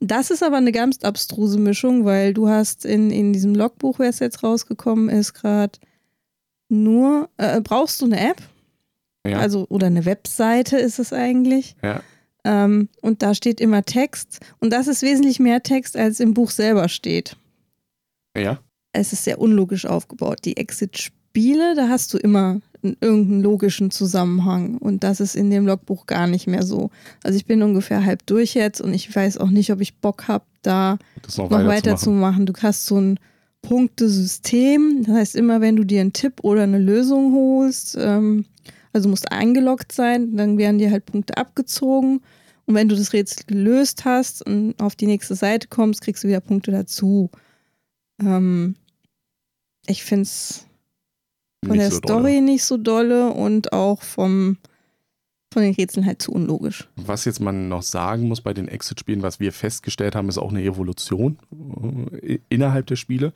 Das 0.00 0.30
ist 0.30 0.42
aber 0.42 0.56
eine 0.58 0.72
ganz 0.72 0.98
abstruse 1.02 1.58
Mischung, 1.58 2.04
weil 2.04 2.34
du 2.34 2.48
hast 2.48 2.84
in, 2.84 3.10
in 3.10 3.32
diesem 3.32 3.54
Logbuch, 3.54 3.98
wer 3.98 4.10
es 4.10 4.18
jetzt 4.18 4.42
rausgekommen 4.42 5.08
ist, 5.08 5.34
gerade 5.34 5.78
nur, 6.68 7.28
äh, 7.36 7.60
brauchst 7.60 8.00
du 8.00 8.06
eine 8.06 8.20
App? 8.30 8.40
Ja. 9.26 9.38
Also, 9.38 9.66
oder 9.68 9.86
eine 9.88 10.04
Webseite 10.04 10.78
ist 10.78 10.98
es 10.98 11.12
eigentlich. 11.12 11.76
ja. 11.82 12.02
Ähm, 12.42 12.88
und 13.02 13.22
da 13.22 13.34
steht 13.34 13.60
immer 13.60 13.84
Text. 13.84 14.40
Und 14.60 14.72
das 14.72 14.88
ist 14.88 15.02
wesentlich 15.02 15.40
mehr 15.40 15.62
Text, 15.62 15.94
als 15.96 16.20
im 16.20 16.32
Buch 16.32 16.50
selber 16.50 16.88
steht. 16.88 17.36
ja. 18.36 18.58
Es 18.92 19.12
ist 19.12 19.22
sehr 19.22 19.38
unlogisch 19.40 19.86
aufgebaut. 19.86 20.40
Die 20.44 20.56
Exit-Spiele, 20.56 21.76
da 21.76 21.88
hast 21.88 22.12
du 22.12 22.18
immer 22.18 22.60
einen, 22.82 22.96
irgendeinen 23.00 23.42
logischen 23.42 23.92
Zusammenhang. 23.92 24.78
Und 24.78 25.04
das 25.04 25.20
ist 25.20 25.36
in 25.36 25.48
dem 25.50 25.64
Logbuch 25.64 26.06
gar 26.06 26.26
nicht 26.26 26.48
mehr 26.48 26.64
so. 26.64 26.90
Also 27.22 27.36
ich 27.36 27.46
bin 27.46 27.62
ungefähr 27.62 28.04
halb 28.04 28.26
durch 28.26 28.54
jetzt 28.54 28.80
und 28.80 28.92
ich 28.92 29.14
weiß 29.14 29.38
auch 29.38 29.50
nicht, 29.50 29.70
ob 29.70 29.80
ich 29.80 29.98
Bock 29.98 30.26
habe, 30.26 30.44
da 30.62 30.98
noch, 31.36 31.36
noch 31.36 31.50
weiter, 31.50 31.68
weiter 31.68 31.96
zu 31.96 32.04
zu 32.04 32.10
machen. 32.10 32.20
machen. 32.20 32.46
Du 32.46 32.54
hast 32.62 32.86
so 32.86 32.98
ein 33.00 33.20
Punktesystem. 33.62 35.04
Das 35.06 35.14
heißt, 35.14 35.36
immer 35.36 35.60
wenn 35.60 35.76
du 35.76 35.84
dir 35.84 36.00
einen 36.00 36.12
Tipp 36.12 36.40
oder 36.42 36.62
eine 36.62 36.78
Lösung 36.78 37.32
holst, 37.34 37.96
ähm, 38.00 38.44
also 38.92 39.06
du 39.06 39.10
musst 39.10 39.30
eingeloggt 39.30 39.92
sein, 39.92 40.36
dann 40.36 40.58
werden 40.58 40.78
dir 40.78 40.90
halt 40.90 41.06
Punkte 41.06 41.36
abgezogen. 41.36 42.20
Und 42.66 42.74
wenn 42.74 42.88
du 42.88 42.96
das 42.96 43.12
Rätsel 43.12 43.44
gelöst 43.46 44.04
hast 44.04 44.46
und 44.46 44.74
auf 44.80 44.94
die 44.94 45.06
nächste 45.06 45.34
Seite 45.34 45.68
kommst, 45.68 46.02
kriegst 46.02 46.22
du 46.22 46.28
wieder 46.28 46.40
Punkte 46.40 46.70
dazu. 46.70 47.30
Ähm, 48.20 48.76
ich 49.86 50.04
finde 50.04 50.22
es 50.22 50.66
von 51.64 51.76
Nicht 51.76 51.82
der 51.82 51.90
so 51.90 52.00
dolle. 52.00 52.20
Story 52.20 52.40
nicht 52.40 52.64
so 52.64 52.76
dolle 52.76 53.30
und 53.32 53.72
auch 53.72 54.02
vom, 54.02 54.58
von 55.52 55.62
den 55.62 55.74
Rätseln 55.74 56.06
halt 56.06 56.22
zu 56.22 56.32
unlogisch. 56.32 56.88
Was 56.96 57.24
jetzt 57.24 57.40
man 57.40 57.68
noch 57.68 57.82
sagen 57.82 58.28
muss 58.28 58.40
bei 58.40 58.54
den 58.54 58.68
Exit-Spielen, 58.68 59.22
was 59.22 59.40
wir 59.40 59.52
festgestellt 59.52 60.14
haben, 60.14 60.28
ist 60.28 60.38
auch 60.38 60.50
eine 60.50 60.62
Evolution 60.62 61.38
äh, 62.22 62.38
innerhalb 62.48 62.86
der 62.86 62.96
Spiele. 62.96 63.32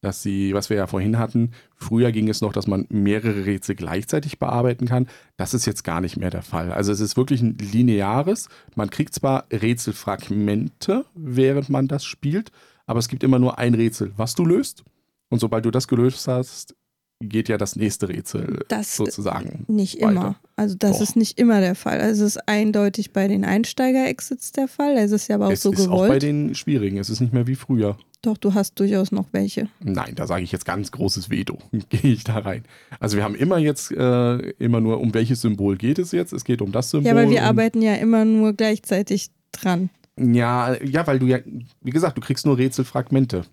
Dass 0.00 0.22
sie, 0.22 0.54
was 0.54 0.70
wir 0.70 0.76
ja 0.76 0.86
vorhin 0.86 1.18
hatten, 1.18 1.50
früher 1.74 2.12
ging 2.12 2.28
es 2.28 2.40
noch, 2.40 2.52
dass 2.52 2.68
man 2.68 2.86
mehrere 2.88 3.46
Rätsel 3.46 3.74
gleichzeitig 3.74 4.38
bearbeiten 4.38 4.86
kann. 4.86 5.08
Das 5.36 5.54
ist 5.54 5.66
jetzt 5.66 5.82
gar 5.82 6.00
nicht 6.00 6.16
mehr 6.16 6.30
der 6.30 6.42
Fall. 6.42 6.72
Also 6.72 6.92
es 6.92 7.00
ist 7.00 7.16
wirklich 7.16 7.42
ein 7.42 7.58
lineares. 7.58 8.48
Man 8.76 8.90
kriegt 8.90 9.12
zwar 9.12 9.46
Rätselfragmente, 9.52 11.04
während 11.14 11.68
man 11.68 11.88
das 11.88 12.04
spielt, 12.04 12.52
aber 12.86 12.98
es 13.00 13.08
gibt 13.08 13.22
immer 13.24 13.38
nur 13.38 13.58
ein 13.58 13.74
Rätsel, 13.74 14.12
was 14.16 14.34
du 14.34 14.44
löst. 14.44 14.84
Und 15.30 15.40
sobald 15.40 15.64
du 15.64 15.70
das 15.70 15.88
gelöst 15.88 16.26
hast, 16.28 16.74
geht 17.20 17.48
ja 17.48 17.58
das 17.58 17.74
nächste 17.74 18.08
Rätsel 18.08 18.60
Das 18.68 18.94
sozusagen. 18.96 19.64
Nicht 19.66 19.96
weiter. 20.00 20.10
immer. 20.12 20.36
Also 20.54 20.76
das 20.78 20.92
Doch. 20.98 21.02
ist 21.02 21.16
nicht 21.16 21.38
immer 21.38 21.60
der 21.60 21.74
Fall. 21.74 22.00
Also 22.00 22.24
es 22.24 22.36
ist 22.36 22.48
eindeutig 22.48 23.12
bei 23.12 23.26
den 23.26 23.44
Einsteiger-Exits 23.44 24.52
der 24.52 24.68
Fall. 24.68 24.96
Es 24.96 25.10
ist 25.10 25.26
ja 25.28 25.34
aber 25.34 25.48
auch 25.48 25.52
Es 25.52 25.62
so 25.62 25.72
ist 25.72 25.88
auch 25.88 25.98
bei 25.98 26.04
gewollt. 26.04 26.22
den 26.22 26.54
schwierigen. 26.54 26.98
Es 26.98 27.10
ist 27.10 27.20
nicht 27.20 27.32
mehr 27.34 27.48
wie 27.48 27.56
früher. 27.56 27.98
Doch, 28.22 28.36
du 28.36 28.54
hast 28.54 28.78
durchaus 28.80 29.12
noch 29.12 29.26
welche. 29.32 29.68
Nein, 29.80 30.14
da 30.16 30.26
sage 30.26 30.42
ich 30.42 30.50
jetzt 30.50 30.64
ganz 30.64 30.90
großes 30.90 31.30
Veto. 31.30 31.58
Gehe 31.88 32.12
ich 32.12 32.24
da 32.24 32.38
rein. 32.38 32.64
Also 32.98 33.16
wir 33.16 33.24
haben 33.24 33.36
immer 33.36 33.58
jetzt 33.58 33.92
äh, 33.92 34.36
immer 34.58 34.80
nur, 34.80 35.00
um 35.00 35.14
welches 35.14 35.40
Symbol 35.40 35.76
geht 35.76 35.98
es 35.98 36.10
jetzt? 36.12 36.32
Es 36.32 36.44
geht 36.44 36.60
um 36.60 36.72
das 36.72 36.90
Symbol. 36.90 37.08
Ja, 37.08 37.14
weil 37.14 37.30
wir 37.30 37.44
arbeiten 37.44 37.80
ja 37.80 37.94
immer 37.94 38.24
nur 38.24 38.54
gleichzeitig 38.54 39.30
dran. 39.52 39.90
Ja, 40.18 40.74
ja, 40.82 41.06
weil 41.06 41.20
du 41.20 41.26
ja, 41.26 41.38
wie 41.80 41.90
gesagt, 41.90 42.16
du 42.16 42.20
kriegst 42.20 42.44
nur 42.44 42.58
Rätselfragmente. 42.58 43.44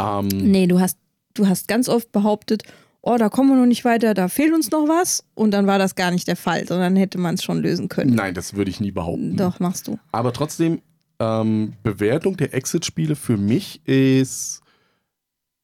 Ähm, 0.00 0.28
Nee, 0.28 0.68
du 0.68 0.78
hast, 0.78 0.98
du 1.34 1.48
hast 1.48 1.66
ganz 1.66 1.88
oft 1.88 2.12
behauptet, 2.12 2.62
oh, 3.02 3.16
da 3.18 3.28
kommen 3.28 3.50
wir 3.50 3.56
noch 3.56 3.66
nicht 3.66 3.84
weiter, 3.84 4.14
da 4.14 4.28
fehlt 4.28 4.54
uns 4.54 4.70
noch 4.70 4.88
was. 4.88 5.24
Und 5.34 5.50
dann 5.50 5.66
war 5.66 5.78
das 5.78 5.96
gar 5.96 6.12
nicht 6.12 6.28
der 6.28 6.36
Fall, 6.36 6.66
sondern 6.66 6.94
hätte 6.94 7.18
man 7.18 7.34
es 7.34 7.42
schon 7.42 7.58
lösen 7.60 7.88
können. 7.88 8.14
Nein, 8.14 8.34
das 8.34 8.54
würde 8.54 8.70
ich 8.70 8.80
nie 8.80 8.92
behaupten. 8.92 9.36
Doch, 9.36 9.58
machst 9.60 9.88
du. 9.88 9.98
Aber 10.12 10.32
trotzdem, 10.32 10.80
ähm, 11.24 11.74
Bewertung 11.82 12.36
der 12.36 12.54
Exit-Spiele 12.54 13.16
für 13.16 13.36
mich 13.36 13.86
ist, 13.86 14.62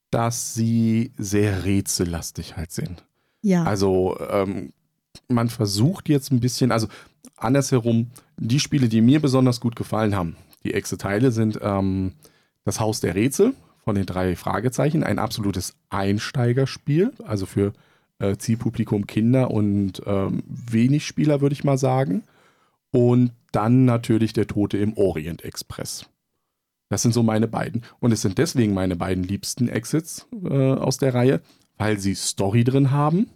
dass 0.09 0.53
sie 0.53 1.11
sehr 1.17 1.63
rätsellastig 1.63 2.57
halt 2.57 2.71
sind. 2.71 3.05
Ja. 3.41 3.63
Also 3.63 4.17
ähm, 4.29 4.73
man 5.27 5.49
versucht 5.49 6.09
jetzt 6.09 6.31
ein 6.31 6.39
bisschen, 6.39 6.71
also 6.71 6.87
andersherum, 7.37 8.07
die 8.37 8.59
Spiele, 8.59 8.89
die 8.89 9.01
mir 9.01 9.21
besonders 9.21 9.59
gut 9.59 9.75
gefallen 9.75 10.15
haben, 10.15 10.35
die 10.63 10.73
Exit-Teile 10.73 11.31
sind 11.31 11.59
ähm, 11.61 12.13
das 12.65 12.79
Haus 12.79 12.99
der 12.99 13.15
Rätsel 13.15 13.53
von 13.83 13.95
den 13.95 14.05
drei 14.05 14.35
Fragezeichen, 14.35 15.03
ein 15.03 15.17
absolutes 15.17 15.75
Einsteigerspiel, 15.89 17.13
also 17.23 17.45
für 17.45 17.73
äh, 18.19 18.37
Zielpublikum 18.37 19.07
Kinder 19.07 19.49
und 19.49 20.01
ähm, 20.05 20.43
wenig 20.47 21.05
Spieler, 21.07 21.41
würde 21.41 21.53
ich 21.53 21.63
mal 21.63 21.77
sagen. 21.77 22.23
Und 22.91 23.31
dann 23.51 23.85
natürlich 23.85 24.33
der 24.33 24.47
Tote 24.47 24.77
im 24.77 24.97
Orient 24.97 25.43
Express. 25.43 26.09
Das 26.89 27.01
sind 27.01 27.13
so 27.13 27.23
meine 27.23 27.47
beiden. 27.47 27.83
Und 27.99 28.11
es 28.11 28.21
sind 28.21 28.37
deswegen 28.37 28.73
meine 28.73 28.97
beiden 28.97 29.23
liebsten 29.23 29.69
Exits 29.69 30.27
äh, 30.43 30.73
aus 30.73 30.97
der 30.97 31.13
Reihe, 31.13 31.41
weil 31.77 31.97
sie 31.99 32.15
Story 32.15 32.63
drin 32.63 32.91
haben 32.91 33.29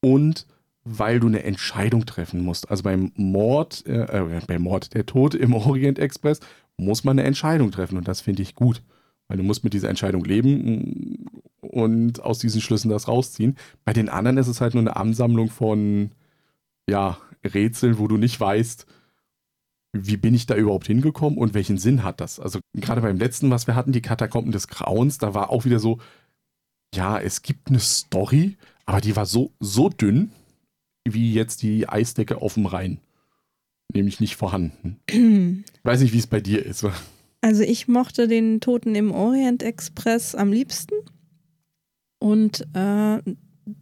und 0.00 0.46
weil 0.82 1.20
du 1.20 1.26
eine 1.26 1.42
Entscheidung 1.42 2.06
treffen 2.06 2.40
musst. 2.40 2.70
Also 2.70 2.84
beim 2.84 3.12
Mord, 3.16 3.84
äh, 3.86 4.04
äh, 4.04 4.40
beim 4.46 4.62
Mord, 4.62 4.94
der 4.94 5.04
Tod 5.04 5.34
im 5.34 5.52
Orient 5.52 5.98
Express, 5.98 6.40
muss 6.78 7.04
man 7.04 7.18
eine 7.18 7.26
Entscheidung 7.26 7.70
treffen 7.70 7.98
und 7.98 8.08
das 8.08 8.22
finde 8.22 8.42
ich 8.42 8.54
gut. 8.54 8.82
Weil 9.26 9.36
du 9.36 9.42
musst 9.42 9.62
mit 9.62 9.74
dieser 9.74 9.90
Entscheidung 9.90 10.24
leben 10.24 11.26
und 11.60 12.22
aus 12.22 12.38
diesen 12.38 12.62
Schlüssen 12.62 12.88
das 12.88 13.08
rausziehen. 13.08 13.56
Bei 13.84 13.92
den 13.92 14.08
anderen 14.08 14.38
ist 14.38 14.48
es 14.48 14.62
halt 14.62 14.72
nur 14.72 14.80
eine 14.80 14.96
Ansammlung 14.96 15.50
von, 15.50 16.12
ja, 16.88 17.18
Rätseln, 17.44 17.98
wo 17.98 18.08
du 18.08 18.16
nicht 18.16 18.38
weißt, 18.38 18.86
wie 19.92 20.16
bin 20.16 20.34
ich 20.34 20.46
da 20.46 20.54
überhaupt 20.54 20.86
hingekommen 20.86 21.38
und 21.38 21.54
welchen 21.54 21.78
Sinn 21.78 22.04
hat 22.04 22.20
das? 22.20 22.38
Also 22.38 22.60
gerade 22.74 23.00
beim 23.00 23.18
letzten, 23.18 23.50
was 23.50 23.66
wir 23.66 23.74
hatten, 23.74 23.92
die 23.92 24.02
Katakomben 24.02 24.52
des 24.52 24.68
Grauens, 24.68 25.18
da 25.18 25.34
war 25.34 25.50
auch 25.50 25.64
wieder 25.64 25.78
so, 25.78 25.98
ja, 26.94 27.18
es 27.18 27.42
gibt 27.42 27.68
eine 27.68 27.80
Story, 27.80 28.56
aber 28.86 29.00
die 29.00 29.16
war 29.16 29.26
so, 29.26 29.52
so 29.60 29.88
dünn, 29.88 30.30
wie 31.04 31.32
jetzt 31.32 31.62
die 31.62 31.88
Eisdecke 31.88 32.40
auf 32.40 32.54
dem 32.54 32.66
Rhein. 32.66 33.00
Nämlich 33.92 34.20
nicht 34.20 34.36
vorhanden. 34.36 34.98
Ich 35.08 35.14
weiß 35.82 36.00
nicht, 36.00 36.12
wie 36.12 36.18
es 36.18 36.26
bei 36.26 36.40
dir 36.40 36.64
ist. 36.64 36.86
Also 37.40 37.62
ich 37.62 37.88
mochte 37.88 38.28
den 38.28 38.60
Toten 38.60 38.94
im 38.94 39.10
Orient 39.10 39.62
Express 39.62 40.34
am 40.34 40.52
liebsten. 40.52 40.94
Und 42.18 42.62
äh, 42.74 43.22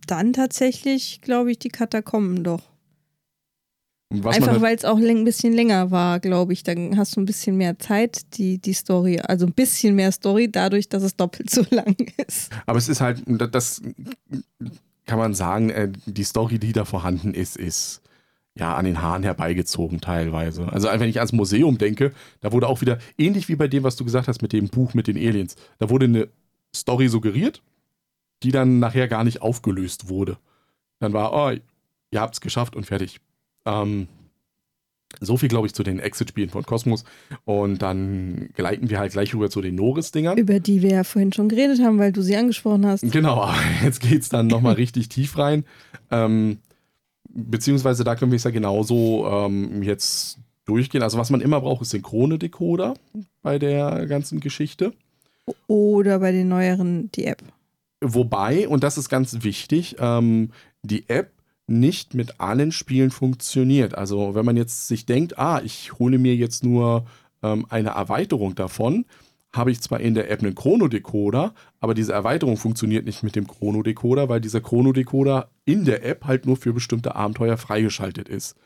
dann 0.07 0.33
tatsächlich, 0.33 1.21
glaube 1.23 1.51
ich, 1.51 1.59
die 1.59 1.71
Katakomben 1.71 2.45
doch. 2.45 2.63
Einfach 4.11 4.61
weil 4.61 4.77
es 4.77 4.85
auch 4.85 4.99
ein 4.99 5.25
bisschen 5.25 5.53
länger 5.53 5.91
war, 5.91 6.21
glaube 6.21 6.53
ich. 6.53 6.63
Dann 6.63 6.97
hast 6.97 7.17
du 7.17 7.21
ein 7.21 7.27
bisschen 7.27 7.57
mehr 7.57 7.79
Zeit, 7.79 8.37
die, 8.37 8.59
die 8.59 8.73
Story, 8.73 9.21
also 9.21 9.47
ein 9.47 9.53
bisschen 9.53 9.97
mehr 9.97 10.13
Story, 10.13 10.49
dadurch, 10.51 10.89
dass 10.89 11.03
es 11.03 11.17
doppelt 11.17 11.51
so 11.51 11.65
lang 11.71 11.97
ist. 12.27 12.51
aber 12.67 12.79
es 12.79 12.89
ist 12.89 13.01
halt, 13.01 13.23
das 13.27 13.83
kann 15.07 15.19
man 15.19 15.35
sagen, 15.35 15.71
äh, 15.71 15.91
die 16.07 16.25
Story, 16.25 16.59
die 16.59 16.73
da 16.73 16.85
vorhanden 16.85 17.35
ist, 17.35 17.57
ist 17.57 18.03
ja 18.55 18.75
an 18.75 18.85
den 18.85 19.03
Haaren 19.03 19.23
herbeigezogen 19.23 20.01
teilweise. 20.01 20.73
Also 20.73 20.89
wenn 20.89 21.09
ich 21.09 21.19
ans 21.19 21.33
Museum 21.33 21.79
denke, 21.79 22.13
da 22.41 22.53
wurde 22.53 22.69
auch 22.69 22.81
wieder, 22.81 22.99
ähnlich 23.19 23.49
wie 23.49 23.57
bei 23.57 23.69
dem, 23.69 23.83
was 23.83 23.97
du 23.97 24.05
gesagt 24.05 24.29
hast 24.29 24.41
mit 24.41 24.53
dem 24.53 24.69
Buch 24.69 24.95
mit 24.95 25.09
den 25.09 25.17
Aliens, 25.17 25.57
da 25.79 25.91
wurde 25.91 26.07
eine 26.07 26.29
Story 26.75 27.09
suggeriert, 27.09 27.63
die 28.43 28.53
dann 28.53 28.79
nachher 28.79 29.09
gar 29.09 29.25
nicht 29.25 29.43
aufgelöst 29.43 30.09
wurde. 30.09 30.39
Dann 30.99 31.13
war, 31.13 31.33
oh, 31.33 31.57
ihr 32.11 32.21
habt 32.21 32.35
es 32.35 32.41
geschafft 32.41 32.77
und 32.77 32.87
fertig. 32.87 33.21
Ähm, 33.67 34.09
so 35.21 35.37
viel, 35.37 35.49
glaube 35.49 35.67
ich, 35.67 35.75
zu 35.75 35.83
den 35.83 35.99
Exit-Spielen 35.99 36.51
von 36.51 36.65
Cosmos. 36.65 37.05
Und 37.45 37.81
dann 37.81 38.51
gleiten 38.55 38.91
wir 38.91 38.99
halt 38.99 39.13
gleich 39.13 39.35
rüber 39.35 39.51
zu 39.51 39.61
den 39.61 39.75
Norris-Dingern. 39.75 40.37
Über 40.39 40.61
die 40.61 40.83
wir 40.83 40.91
ja 40.91 41.05
vorhin 41.05 41.33
schon 41.33 41.49
geredet 41.49 41.81
haben, 41.81 41.99
weil 41.99 42.13
du 42.13 42.23
sie 42.23 42.37
angesprochen 42.37 42.87
hast. 42.87 43.11
Genau, 43.13 43.49
jetzt 43.85 44.01
geht 44.01 44.23
es 44.23 44.29
dann 44.29 44.47
nochmal 44.47 44.75
richtig 44.77 45.09
tief 45.09 45.39
rein. 45.39 45.65
Ähm, 46.11 46.59
beziehungsweise 47.29 48.05
da 48.05 48.15
können 48.15 48.33
wir 48.33 48.37
es 48.37 48.45
ja 48.45 48.51
genauso 48.51 49.27
ähm, 49.27 49.83
jetzt 49.83 50.39
durchgehen. 50.65 51.03
Also 51.03 51.19
was 51.19 51.31
man 51.31 51.41
immer 51.41 51.61
braucht, 51.61 51.83
ist 51.83 51.91
synchrone 51.91 52.39
Decoder 52.39 52.95
bei 53.43 53.59
der 53.59 54.07
ganzen 54.07 54.41
Geschichte. 54.41 54.93
Oder 55.69 56.19
bei 56.19 56.33
den 56.33 56.49
neueren 56.49 57.11
die 57.13 57.27
App. 57.27 57.43
Wobei, 58.01 58.69
und 58.69 58.85
das 58.85 58.99
ist 58.99 59.09
ganz 59.09 59.43
wichtig, 59.43 59.97
ähm, 59.99 60.51
die 60.83 61.09
App 61.09 61.31
nicht 61.67 62.15
mit 62.15 62.41
allen 62.41 62.73
Spielen 62.73 63.11
funktioniert. 63.11 63.97
Also 63.97 64.35
wenn 64.35 64.45
man 64.45 64.57
jetzt 64.57 64.89
sich 64.89 65.07
denkt, 65.07 65.39
ah, 65.39 65.61
ich 65.65 65.99
hole 65.99 66.19
mir 66.19 66.37
jetzt 66.37 66.65
nur 66.65 67.07
ähm, 67.43 67.67
eine 67.69 67.91
Erweiterung 67.91 68.55
davon, 68.55 69.05
habe 69.53 69.71
ich 69.71 69.81
zwar 69.81 70.01
in 70.01 70.15
der 70.15 70.31
App 70.31 70.43
einen 70.43 70.55
Chrono-Decoder, 70.55 71.55
aber 71.81 71.95
diese 71.95 72.13
Erweiterung 72.13 72.57
funktioniert 72.57 73.07
nicht 73.07 73.23
mit 73.23 73.37
dem 73.37 73.47
Chrono-Decoder, 73.47 74.29
weil 74.29 74.41
dieser 74.41 74.61
Chrono-Decoder 74.61 75.49
in 75.65 75.85
der 75.85 76.05
App 76.05 76.25
halt 76.25 76.47
nur 76.47 76.57
für 76.57 76.73
bestimmte 76.73 77.17
Abenteuer 77.17 77.57
freigeschaltet 77.57 78.29
ist. 78.29 78.57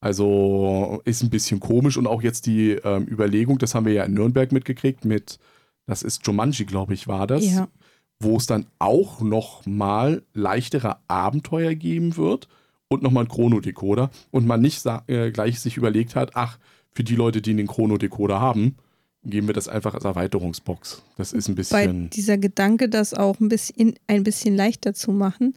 Also 0.00 1.00
ist 1.04 1.22
ein 1.22 1.30
bisschen 1.30 1.60
komisch 1.60 1.96
und 1.96 2.06
auch 2.06 2.22
jetzt 2.22 2.46
die 2.46 2.72
ähm, 2.72 3.06
Überlegung, 3.08 3.58
das 3.58 3.74
haben 3.74 3.86
wir 3.86 3.94
ja 3.94 4.04
in 4.04 4.12
Nürnberg 4.12 4.52
mitgekriegt 4.52 5.06
mit, 5.06 5.38
das 5.86 6.02
ist 6.02 6.26
Jumanji, 6.26 6.66
glaube 6.66 6.92
ich, 6.92 7.08
war 7.08 7.26
das, 7.26 7.50
ja. 7.50 7.68
Wo 8.20 8.36
es 8.36 8.46
dann 8.46 8.66
auch 8.78 9.20
noch 9.20 9.66
mal 9.66 10.22
leichtere 10.32 10.98
Abenteuer 11.08 11.74
geben 11.74 12.16
wird 12.16 12.48
und 12.88 13.02
nochmal 13.02 13.24
einen 13.24 13.30
Chrono-Decoder 13.30 14.10
und 14.30 14.46
man 14.46 14.60
nicht 14.60 14.84
äh, 15.06 15.30
gleich 15.30 15.60
sich 15.60 15.76
überlegt 15.76 16.16
hat, 16.16 16.32
ach, 16.34 16.58
für 16.92 17.04
die 17.04 17.16
Leute, 17.16 17.42
die 17.42 17.54
den 17.54 17.66
Chrono-Decoder 17.66 18.40
haben, 18.40 18.76
geben 19.24 19.46
wir 19.46 19.54
das 19.54 19.68
einfach 19.68 19.94
als 19.94 20.04
Erweiterungsbox. 20.04 21.02
Das 21.16 21.32
ist 21.32 21.48
ein 21.48 21.54
bisschen. 21.54 22.02
Bei 22.02 22.08
dieser 22.08 22.38
Gedanke, 22.38 22.88
das 22.88 23.14
auch 23.14 23.40
ein 23.40 23.48
bisschen, 23.48 23.94
ein 24.06 24.22
bisschen 24.22 24.54
leichter 24.54 24.94
zu 24.94 25.12
machen. 25.12 25.54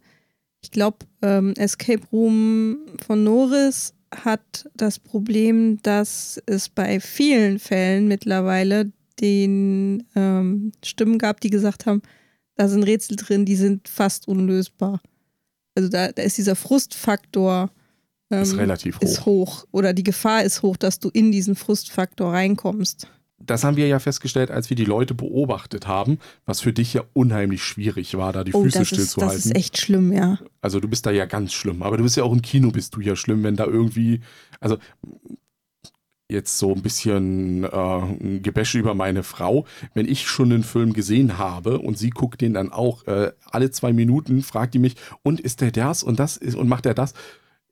Ich 0.61 0.71
glaube, 0.71 0.97
ähm, 1.21 1.53
Escape 1.57 2.01
Room 2.11 2.77
von 3.05 3.23
Norris 3.23 3.93
hat 4.23 4.69
das 4.73 4.99
Problem, 4.99 5.81
dass 5.83 6.41
es 6.45 6.69
bei 6.69 6.99
vielen 6.99 7.59
Fällen 7.59 8.07
mittlerweile 8.07 8.91
den 9.19 10.03
ähm, 10.15 10.71
Stimmen 10.83 11.17
gab, 11.17 11.41
die 11.41 11.49
gesagt 11.49 11.85
haben, 11.85 12.01
da 12.57 12.67
sind 12.67 12.83
Rätsel 12.83 13.15
drin, 13.15 13.45
die 13.45 13.55
sind 13.55 13.87
fast 13.87 14.27
unlösbar. 14.27 15.01
Also 15.75 15.89
da, 15.89 16.11
da 16.11 16.23
ist 16.23 16.37
dieser 16.37 16.55
Frustfaktor 16.55 17.71
ähm, 18.29 18.41
ist 18.41 18.57
relativ 18.57 18.97
hoch. 18.97 19.01
Ist 19.01 19.25
hoch. 19.25 19.65
Oder 19.71 19.93
die 19.93 20.03
Gefahr 20.03 20.43
ist 20.43 20.61
hoch, 20.61 20.75
dass 20.75 20.99
du 20.99 21.09
in 21.09 21.31
diesen 21.31 21.55
Frustfaktor 21.55 22.33
reinkommst 22.33 23.07
das 23.39 23.63
haben 23.63 23.77
wir 23.77 23.87
ja 23.87 23.99
festgestellt, 23.99 24.51
als 24.51 24.69
wir 24.69 24.75
die 24.75 24.85
Leute 24.85 25.13
beobachtet 25.13 25.87
haben, 25.87 26.19
was 26.45 26.61
für 26.61 26.73
dich 26.73 26.93
ja 26.93 27.03
unheimlich 27.13 27.63
schwierig 27.63 28.17
war, 28.17 28.33
da 28.33 28.43
die 28.43 28.53
oh, 28.53 28.63
Füße 28.63 28.85
stillzuhalten. 28.85 29.37
Das 29.37 29.45
ist 29.45 29.55
echt 29.55 29.77
schlimm, 29.77 30.11
ja. 30.11 30.39
Also 30.61 30.79
du 30.79 30.87
bist 30.87 31.05
da 31.05 31.11
ja 31.11 31.25
ganz 31.25 31.53
schlimm. 31.53 31.83
Aber 31.83 31.97
du 31.97 32.03
bist 32.03 32.17
ja 32.17 32.23
auch 32.23 32.33
im 32.33 32.41
Kino, 32.41 32.71
bist 32.71 32.95
du 32.95 33.01
ja 33.01 33.15
schlimm, 33.15 33.43
wenn 33.43 33.55
da 33.55 33.65
irgendwie, 33.65 34.21
also 34.59 34.77
jetzt 36.29 36.57
so 36.57 36.73
ein 36.73 36.81
bisschen 36.81 37.63
äh, 37.63 38.39
Gebäsche 38.39 38.79
über 38.79 38.93
meine 38.93 39.23
Frau. 39.23 39.65
Wenn 39.93 40.07
ich 40.07 40.27
schon 40.27 40.51
einen 40.51 40.63
Film 40.63 40.93
gesehen 40.93 41.37
habe 41.37 41.79
und 41.79 41.97
sie 41.97 42.09
guckt 42.09 42.41
den 42.41 42.53
dann 42.53 42.71
auch 42.71 43.07
äh, 43.07 43.31
alle 43.45 43.71
zwei 43.71 43.93
Minuten, 43.93 44.41
fragt 44.41 44.73
die 44.73 44.79
mich, 44.79 44.95
und 45.23 45.39
ist 45.39 45.61
der 45.61 45.71
das 45.71 46.03
und 46.03 46.19
das 46.19 46.37
ist 46.37 46.55
und 46.55 46.67
macht 46.67 46.85
er 46.85 46.93
das? 46.93 47.13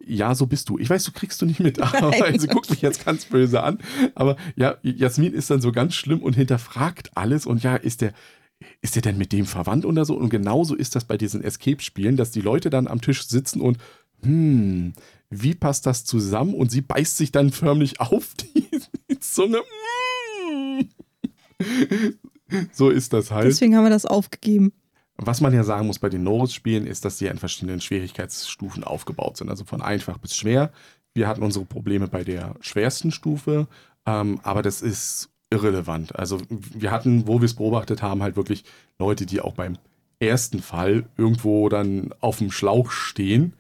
ja, 0.06 0.36
so 0.36 0.46
bist 0.46 0.70
du. 0.70 0.78
Ich 0.78 0.90
weiß, 0.90 1.04
du 1.04 1.12
kriegst 1.12 1.42
du 1.42 1.46
nicht 1.46 1.60
mit, 1.60 1.82
aber 1.82 2.38
sie 2.38 2.48
guckt 2.48 2.70
mich 2.70 2.82
jetzt 2.82 3.06
ganz 3.06 3.26
böse 3.26 3.64
an. 3.64 3.80
Aber 4.14 4.38
ja, 4.56 4.76
Jasmin 4.84 5.34
ist 5.34 5.50
dann 5.50 5.62
so 5.62 5.72
ganz 5.72 5.96
schlimm 5.96 6.22
und 6.22 6.36
hinterfragt 6.36 7.12
alles 7.16 7.46
und 7.46 7.64
ja, 7.64 7.76
ist 7.76 8.02
der, 8.02 8.14
ist 8.82 8.96
der 8.96 9.02
denn 9.02 9.18
mit 9.18 9.32
dem 9.32 9.46
verwandt 9.46 9.86
oder 9.86 10.06
so? 10.06 10.16
Und 10.16 10.30
genauso 10.30 10.76
ist 10.76 10.96
das 10.96 11.06
bei 11.06 11.18
diesen 11.18 11.44
Escape-Spielen, 11.44 12.18
dass 12.18 12.32
die 12.32 12.42
Leute 12.42 12.70
dann 12.70 12.88
am 12.88 13.02
Tisch 13.02 13.28
sitzen 13.28 13.62
und, 13.62 13.78
hm, 14.22 14.94
wie 15.44 15.56
passt 15.56 15.86
das 15.86 16.06
zusammen? 16.06 16.54
Und 16.54 16.72
sie 16.72 16.82
beißt 16.82 17.18
sich 17.18 17.32
dann 17.32 17.52
förmlich 17.52 18.00
auf 18.00 18.34
die, 18.36 18.68
die 19.10 19.20
Zunge. 19.20 19.62
Hm. 20.48 20.90
So 22.72 22.90
ist 22.90 23.14
das 23.14 23.32
halt. 23.32 23.48
Deswegen 23.48 23.76
haben 23.76 23.86
wir 23.86 23.90
das 23.90 24.06
aufgegeben. 24.06 24.74
Was 25.18 25.40
man 25.40 25.54
ja 25.54 25.64
sagen 25.64 25.88
muss 25.88 26.00
bei 26.00 26.10
den 26.10 26.24
Norris-Spielen 26.24 26.86
ist, 26.86 27.06
dass 27.06 27.18
die 27.18 27.28
in 27.28 27.38
verschiedenen 27.38 27.80
Schwierigkeitsstufen 27.80 28.84
aufgebaut 28.84 29.38
sind, 29.38 29.50
also 29.50 29.64
von 29.64 29.82
einfach 29.82 30.18
bis 30.18 30.36
schwer. 30.36 30.72
Wir 31.14 31.28
hatten 31.28 31.44
unsere 31.44 31.64
Probleme 31.64 32.08
bei 32.08 32.26
der 32.26 32.56
schwersten 32.60 33.12
Stufe, 33.12 33.68
ähm, 34.06 34.42
aber 34.44 34.62
das 34.62 34.82
ist 34.82 35.30
irrelevant. 35.50 36.16
Also 36.18 36.42
wir 36.50 36.92
hatten, 36.92 37.28
wo 37.28 37.40
wir 37.40 37.46
es 37.46 37.54
beobachtet 37.54 38.02
haben, 38.02 38.22
halt 38.22 38.36
wirklich 38.36 38.66
Leute, 39.00 39.26
die 39.26 39.40
auch 39.40 39.54
beim 39.54 39.78
ersten 40.20 40.62
Fall 40.62 41.06
irgendwo 41.18 41.70
dann 41.70 42.14
auf 42.20 42.40
dem 42.40 42.52
Schlauch 42.52 42.92
stehen 42.92 43.54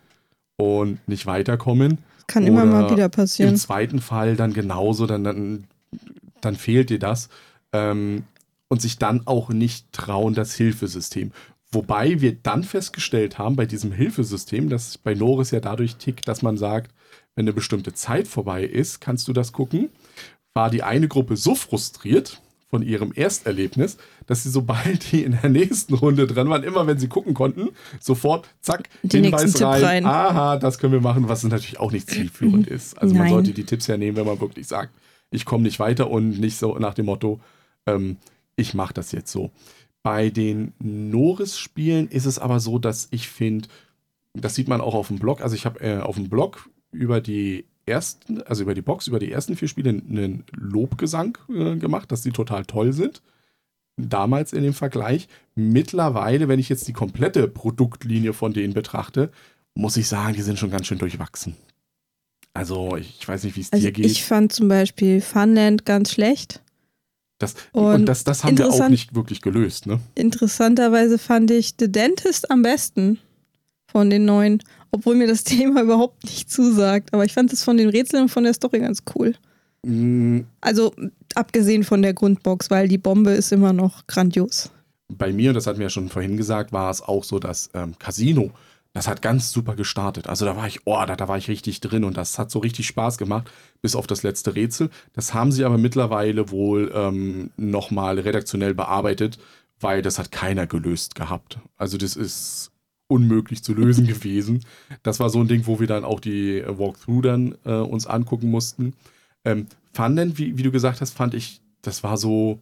und 0.57 1.05
nicht 1.07 1.25
weiterkommen. 1.25 1.99
Das 2.17 2.27
kann 2.27 2.43
Oder 2.43 2.51
immer 2.51 2.65
mal 2.65 2.91
wieder 2.91 3.09
passieren. 3.09 3.51
Im 3.51 3.57
zweiten 3.57 3.99
Fall 3.99 4.35
dann 4.35 4.53
genauso, 4.53 5.05
dann, 5.05 5.23
dann, 5.23 5.65
dann 6.41 6.55
fehlt 6.55 6.89
dir 6.89 6.99
das. 6.99 7.29
Ähm, 7.73 8.23
und 8.67 8.81
sich 8.81 8.97
dann 8.97 9.27
auch 9.27 9.49
nicht 9.49 9.91
trauen, 9.91 10.33
das 10.33 10.55
Hilfesystem. 10.55 11.31
Wobei 11.71 12.21
wir 12.21 12.35
dann 12.35 12.63
festgestellt 12.63 13.37
haben 13.37 13.55
bei 13.55 13.65
diesem 13.65 13.91
Hilfesystem, 13.91 14.69
dass 14.69 14.97
bei 14.97 15.13
Norris 15.13 15.51
ja 15.51 15.59
dadurch 15.59 15.97
tickt, 15.97 16.27
dass 16.27 16.41
man 16.41 16.57
sagt, 16.57 16.91
wenn 17.35 17.43
eine 17.43 17.53
bestimmte 17.53 17.93
Zeit 17.93 18.27
vorbei 18.27 18.63
ist, 18.63 19.01
kannst 19.01 19.27
du 19.27 19.33
das 19.33 19.51
gucken, 19.51 19.89
war 20.53 20.69
die 20.69 20.83
eine 20.83 21.07
Gruppe 21.07 21.35
so 21.35 21.53
frustriert 21.53 22.41
von 22.75 22.81
ihrem 22.81 23.13
Ersterlebnis, 23.13 23.95
dass 24.27 24.43
sie 24.43 24.49
sobald 24.49 25.13
die 25.13 25.23
in 25.23 25.37
der 25.41 25.49
nächsten 25.49 25.93
Runde 25.93 26.27
dran 26.27 26.49
waren, 26.49 26.65
immer 26.65 26.85
wenn 26.87 26.99
sie 26.99 27.07
gucken 27.07 27.33
konnten, 27.33 27.69
sofort 28.01 28.49
zack, 28.59 28.89
die 29.01 29.21
Hinweis 29.21 29.61
rein, 29.61 29.83
rein, 29.83 30.05
aha, 30.05 30.57
das 30.57 30.77
können 30.77 30.91
wir 30.91 30.99
machen, 30.99 31.29
was 31.29 31.45
natürlich 31.45 31.79
auch 31.79 31.93
nicht 31.93 32.09
zielführend 32.09 32.67
ist. 32.67 32.97
Also 32.97 33.13
Nein. 33.13 33.23
man 33.23 33.29
sollte 33.31 33.53
die 33.53 33.63
Tipps 33.63 33.87
ja 33.87 33.95
nehmen, 33.95 34.17
wenn 34.17 34.25
man 34.25 34.41
wirklich 34.41 34.67
sagt, 34.67 34.93
ich 35.31 35.45
komme 35.45 35.63
nicht 35.63 35.79
weiter 35.79 36.11
und 36.11 36.37
nicht 36.37 36.57
so 36.57 36.77
nach 36.77 36.95
dem 36.95 37.05
Motto, 37.05 37.39
ähm, 37.85 38.17
ich 38.57 38.73
mache 38.73 38.93
das 38.93 39.13
jetzt 39.13 39.31
so. 39.31 39.51
Bei 40.03 40.29
den 40.29 40.73
Norris-Spielen 40.79 42.09
ist 42.09 42.25
es 42.25 42.39
aber 42.39 42.59
so, 42.59 42.77
dass 42.77 43.07
ich 43.11 43.29
finde, 43.29 43.69
das 44.33 44.53
sieht 44.53 44.67
man 44.67 44.81
auch 44.81 44.95
auf 44.95 45.07
dem 45.07 45.19
Blog, 45.19 45.39
also 45.39 45.55
ich 45.55 45.65
habe 45.65 45.79
äh, 45.79 45.99
auf 45.99 46.15
dem 46.15 46.27
Blog 46.27 46.69
über 46.91 47.21
die 47.21 47.63
ersten, 47.85 48.41
also 48.43 48.63
über 48.63 48.73
die 48.73 48.81
Box, 48.81 49.07
über 49.07 49.19
die 49.19 49.31
ersten 49.31 49.55
vier 49.55 49.67
Spiele 49.67 49.89
einen 49.89 50.43
Lobgesang 50.51 51.37
äh, 51.49 51.75
gemacht, 51.75 52.11
dass 52.11 52.21
die 52.21 52.31
total 52.31 52.65
toll 52.65 52.93
sind. 52.93 53.21
Damals 53.97 54.53
in 54.53 54.63
dem 54.63 54.73
Vergleich. 54.73 55.27
Mittlerweile, 55.55 56.47
wenn 56.47 56.59
ich 56.59 56.67
jetzt 56.67 56.87
die 56.87 56.93
komplette 56.93 57.47
Produktlinie 57.47 58.33
von 58.33 58.53
denen 58.53 58.73
betrachte, 58.73 59.31
muss 59.73 59.97
ich 59.97 60.07
sagen, 60.07 60.33
die 60.33 60.41
sind 60.41 60.59
schon 60.59 60.71
ganz 60.71 60.87
schön 60.87 60.97
durchwachsen. 60.97 61.55
Also, 62.53 62.95
ich 62.95 63.27
weiß 63.27 63.43
nicht, 63.43 63.55
wie 63.57 63.61
es 63.61 63.71
also 63.71 63.85
dir 63.85 63.91
geht. 63.91 64.05
Ich 64.05 64.23
fand 64.23 64.51
zum 64.51 64.67
Beispiel 64.67 65.21
Funland 65.21 65.85
ganz 65.85 66.11
schlecht. 66.11 66.61
Das, 67.37 67.55
und, 67.73 67.83
und 67.83 68.05
das, 68.05 68.23
das 68.23 68.43
haben 68.43 68.57
wir 68.57 68.69
auch 68.69 68.87
nicht 68.87 69.13
wirklich 69.13 69.41
gelöst. 69.41 69.87
Ne? 69.87 69.99
Interessanterweise 70.15 71.17
fand 71.17 71.51
ich 71.51 71.75
The 71.77 71.91
Dentist 71.91 72.49
am 72.49 72.61
besten 72.61 73.19
von 73.87 74.09
den 74.09 74.23
neuen, 74.23 74.63
obwohl 74.95 75.15
mir 75.15 75.27
das 75.27 75.43
Thema 75.45 75.83
überhaupt 75.83 76.23
nicht 76.23 76.49
zusagt. 76.49 77.13
Aber 77.13 77.25
ich 77.25 77.33
fand 77.33 77.53
es 77.53 77.63
von 77.63 77.77
den 77.77 77.89
Rätseln 77.89 78.23
und 78.23 78.29
von 78.29 78.43
der 78.43 78.53
Story 78.53 78.79
ganz 78.79 79.03
cool. 79.15 79.35
Mm. 79.83 80.41
Also 80.61 80.93
abgesehen 81.35 81.83
von 81.83 82.01
der 82.01 82.13
Grundbox, 82.13 82.69
weil 82.69 82.87
die 82.87 82.97
Bombe 82.97 83.31
ist 83.31 83.51
immer 83.51 83.73
noch 83.73 84.07
grandios. 84.07 84.71
Bei 85.07 85.31
mir, 85.31 85.53
das 85.53 85.67
hatten 85.67 85.77
wir 85.77 85.85
ja 85.85 85.89
schon 85.91 86.09
vorhin 86.09 86.35
gesagt, 86.35 86.71
war 86.71 86.89
es 86.89 87.01
auch 87.01 87.23
so, 87.23 87.37
dass 87.37 87.69
ähm, 87.75 87.97
Casino 87.99 88.51
das 88.95 89.09
hat 89.09 89.21
ganz 89.21 89.51
super 89.51 89.75
gestartet. 89.75 90.27
Also 90.27 90.45
da 90.45 90.55
war 90.55 90.67
ich, 90.67 90.79
oh, 90.85 91.03
da, 91.05 91.17
da 91.17 91.27
war 91.27 91.37
ich 91.37 91.49
richtig 91.49 91.81
drin 91.81 92.05
und 92.05 92.15
das 92.15 92.39
hat 92.39 92.49
so 92.49 92.59
richtig 92.59 92.87
Spaß 92.87 93.17
gemacht, 93.17 93.51
bis 93.81 93.93
auf 93.93 94.07
das 94.07 94.23
letzte 94.23 94.55
Rätsel. 94.55 94.89
Das 95.11 95.33
haben 95.33 95.51
sie 95.51 95.65
aber 95.65 95.77
mittlerweile 95.77 96.49
wohl 96.49 96.93
ähm, 96.95 97.51
nochmal 97.57 98.17
redaktionell 98.19 98.73
bearbeitet, 98.73 99.37
weil 99.81 100.01
das 100.01 100.17
hat 100.17 100.31
keiner 100.31 100.65
gelöst 100.65 101.13
gehabt. 101.13 101.59
Also 101.75 101.97
das 101.97 102.15
ist 102.15 102.71
unmöglich 103.15 103.63
zu 103.63 103.73
lösen 103.73 104.05
gewesen. 104.13 104.63
Das 105.03 105.19
war 105.19 105.29
so 105.29 105.39
ein 105.39 105.47
Ding, 105.47 105.65
wo 105.65 105.79
wir 105.79 105.87
dann 105.87 106.03
auch 106.03 106.19
die 106.19 106.63
Walkthrough 106.65 107.21
dann 107.21 107.55
äh, 107.65 107.73
uns 107.73 108.05
angucken 108.05 108.51
mussten. 108.51 108.93
Ähm, 109.45 109.67
fanden, 109.93 110.37
wie, 110.37 110.57
wie 110.57 110.63
du 110.63 110.71
gesagt 110.71 111.01
hast, 111.01 111.15
fand 111.15 111.33
ich, 111.33 111.61
das 111.81 112.03
war 112.03 112.17
so, 112.17 112.59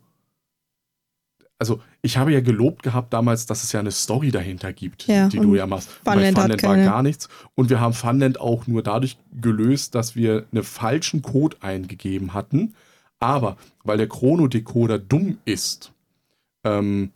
also 1.60 1.82
ich 2.02 2.18
habe 2.18 2.34
ja 2.34 2.42
gelobt 2.42 2.84
gehabt 2.84 3.14
damals, 3.14 3.46
dass 3.46 3.64
es 3.64 3.72
ja 3.72 3.80
eine 3.80 3.92
Story 3.92 4.32
dahinter 4.32 4.74
gibt, 4.74 5.08
ja, 5.08 5.30
die 5.30 5.40
du 5.40 5.56
ja 5.56 5.66
machst. 5.66 5.90
Funland 6.04 6.36
Bei 6.36 6.42
Funland 6.42 6.64
war 6.64 6.78
gar 6.78 7.04
nichts. 7.04 7.30
Und 7.56 7.70
wir 7.70 7.80
haben 7.80 7.94
Funland 7.94 8.40
auch 8.40 8.68
nur 8.68 8.84
dadurch 8.84 9.18
gelöst, 9.32 9.96
dass 9.96 10.16
wir 10.16 10.46
einen 10.52 10.64
falschen 10.64 11.22
Code 11.22 11.58
eingegeben 11.62 12.34
hatten. 12.34 12.76
Aber 13.20 13.56
weil 13.86 13.98
der 13.98 14.10
Chronodecoder 14.10 15.00
dumm 15.00 15.38
ist, 15.46 15.94
ähm, 16.66 17.12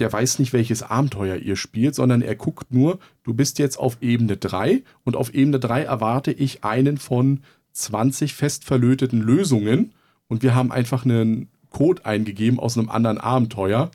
der 0.00 0.12
weiß 0.12 0.38
nicht, 0.38 0.52
welches 0.52 0.82
Abenteuer 0.82 1.36
ihr 1.36 1.56
spielt, 1.56 1.94
sondern 1.94 2.22
er 2.22 2.36
guckt 2.36 2.72
nur, 2.72 2.98
du 3.24 3.34
bist 3.34 3.58
jetzt 3.58 3.78
auf 3.78 3.98
Ebene 4.00 4.36
3 4.36 4.82
und 5.04 5.16
auf 5.16 5.34
Ebene 5.34 5.58
3 5.58 5.82
erwarte 5.82 6.30
ich 6.30 6.64
einen 6.64 6.98
von 6.98 7.40
20 7.72 8.34
fest 8.34 8.64
verlöteten 8.64 9.20
Lösungen 9.20 9.92
und 10.28 10.42
wir 10.42 10.54
haben 10.54 10.72
einfach 10.72 11.04
einen 11.04 11.48
Code 11.70 12.04
eingegeben 12.04 12.58
aus 12.58 12.78
einem 12.78 12.88
anderen 12.88 13.18
Abenteuer. 13.18 13.90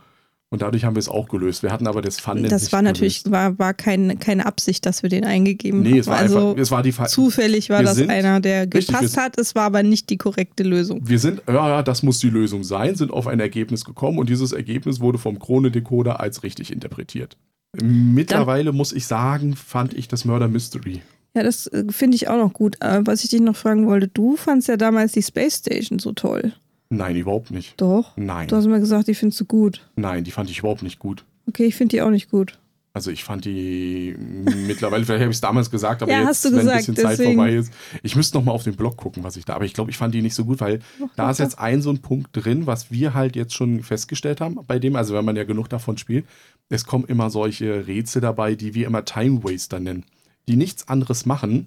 Und 0.53 0.61
dadurch 0.61 0.85
haben 0.85 0.95
wir 0.95 0.99
es 0.99 1.09
auch 1.09 1.29
gelöst. 1.29 1.63
Wir 1.63 1.71
hatten 1.71 1.87
aber 1.87 2.03
das 2.03 2.19
Fun 2.19 2.43
Das 2.43 2.71
war 2.71 2.83
natürlich 2.83 3.23
war, 3.25 3.57
war 3.57 3.73
kein, 3.73 4.19
keine 4.19 4.45
Absicht, 4.45 4.85
dass 4.85 5.01
wir 5.01 5.09
den 5.09 5.25
eingegeben 5.25 5.79
haben. 5.79 5.91
Nee, 5.91 5.97
es 5.97 6.05
war 6.05 6.17
also 6.17 6.49
einfach, 6.49 6.61
es 6.61 6.69
war 6.69 6.83
die 6.83 6.91
Fa 6.91 7.07
zufällig 7.07 7.71
war 7.71 7.81
das 7.81 7.95
sind, 7.95 8.11
einer, 8.11 8.39
der 8.39 8.67
gepasst 8.67 9.01
richtig, 9.01 9.17
hat. 9.17 9.39
Es 9.39 9.55
war 9.55 9.63
aber 9.63 9.81
nicht 9.81 10.11
die 10.11 10.17
korrekte 10.17 10.61
Lösung. 10.61 11.09
Wir 11.09 11.17
sind, 11.17 11.41
ja, 11.47 11.69
ja, 11.69 11.81
das 11.81 12.03
muss 12.03 12.19
die 12.19 12.29
Lösung 12.29 12.63
sein, 12.63 12.93
sind 12.93 13.09
auf 13.09 13.25
ein 13.25 13.39
Ergebnis 13.39 13.83
gekommen 13.83 14.19
und 14.19 14.29
dieses 14.29 14.51
Ergebnis 14.51 14.99
wurde 14.99 15.17
vom 15.17 15.39
Krone-Decoder 15.39 16.19
als 16.19 16.43
richtig 16.43 16.71
interpretiert. 16.71 17.35
Mittlerweile 17.81 18.65
Dann, 18.65 18.75
muss 18.75 18.93
ich 18.93 19.07
sagen, 19.07 19.55
fand 19.55 19.95
ich 19.95 20.07
das 20.07 20.23
Murder 20.23 20.49
Mystery. 20.49 21.01
Ja, 21.35 21.41
das 21.41 21.65
äh, 21.65 21.85
finde 21.89 22.15
ich 22.15 22.27
auch 22.27 22.37
noch 22.37 22.53
gut. 22.53 22.75
Äh, 22.79 23.01
was 23.05 23.23
ich 23.23 23.31
dich 23.31 23.41
noch 23.41 23.55
fragen 23.55 23.87
wollte, 23.87 24.07
du 24.07 24.35
fandst 24.35 24.67
ja 24.67 24.77
damals 24.77 25.13
die 25.13 25.23
Space 25.23 25.57
Station 25.57 25.97
so 25.97 26.11
toll. 26.11 26.53
Nein, 26.97 27.15
überhaupt 27.15 27.51
nicht. 27.51 27.79
Doch? 27.81 28.15
Nein. 28.15 28.47
Du 28.47 28.55
hast 28.55 28.67
mir 28.67 28.79
gesagt, 28.79 29.07
die 29.07 29.15
findest 29.15 29.41
du 29.41 29.45
gut. 29.45 29.87
Nein, 29.95 30.23
die 30.23 30.31
fand 30.31 30.49
ich 30.49 30.59
überhaupt 30.59 30.83
nicht 30.83 30.99
gut. 30.99 31.25
Okay, 31.47 31.65
ich 31.65 31.75
finde 31.75 31.95
die 31.95 32.01
auch 32.01 32.09
nicht 32.09 32.29
gut. 32.29 32.59
Also 32.95 33.09
ich 33.09 33.23
fand 33.23 33.45
die 33.45 34.15
mittlerweile, 34.19 35.03
vielleicht 35.03 35.21
habe 35.21 35.31
ich 35.31 35.37
es 35.37 35.41
damals 35.41 35.71
gesagt, 35.71 36.03
aber 36.03 36.11
ja, 36.11 36.27
jetzt, 36.27 36.45
wenn 36.45 36.53
gesagt, 36.53 36.69
ein 36.69 36.77
bisschen 36.77 36.95
deswegen. 36.95 37.17
Zeit 37.17 37.25
vorbei 37.25 37.55
ist. 37.55 37.73
Ich 38.03 38.15
müsste 38.15 38.37
noch 38.37 38.45
mal 38.45 38.51
auf 38.51 38.63
den 38.63 38.75
Blog 38.75 38.97
gucken, 38.97 39.23
was 39.23 39.35
ich 39.35 39.45
da, 39.45 39.55
aber 39.55 39.65
ich 39.65 39.73
glaube, 39.73 39.89
ich 39.89 39.97
fand 39.97 40.13
die 40.13 40.21
nicht 40.21 40.35
so 40.35 40.45
gut, 40.45 40.61
weil 40.61 40.79
Ach, 41.03 41.09
da 41.15 41.31
ist 41.31 41.39
jetzt 41.39 41.57
ein 41.57 41.81
so 41.81 41.89
ein 41.89 41.99
Punkt 42.03 42.29
drin, 42.33 42.67
was 42.67 42.91
wir 42.91 43.15
halt 43.15 43.35
jetzt 43.35 43.55
schon 43.55 43.81
festgestellt 43.81 44.41
haben 44.41 44.59
bei 44.67 44.77
dem, 44.77 44.95
also 44.95 45.15
wenn 45.15 45.25
man 45.25 45.35
ja 45.35 45.43
genug 45.43 45.69
davon 45.69 45.97
spielt, 45.97 46.25
es 46.69 46.85
kommen 46.85 47.05
immer 47.05 47.31
solche 47.31 47.87
Rätsel 47.87 48.21
dabei, 48.21 48.53
die 48.53 48.75
wir 48.75 48.85
immer 48.85 49.03
Time 49.05 49.43
Waster 49.43 49.79
nennen, 49.79 50.05
die 50.47 50.55
nichts 50.55 50.87
anderes 50.87 51.25
machen, 51.25 51.65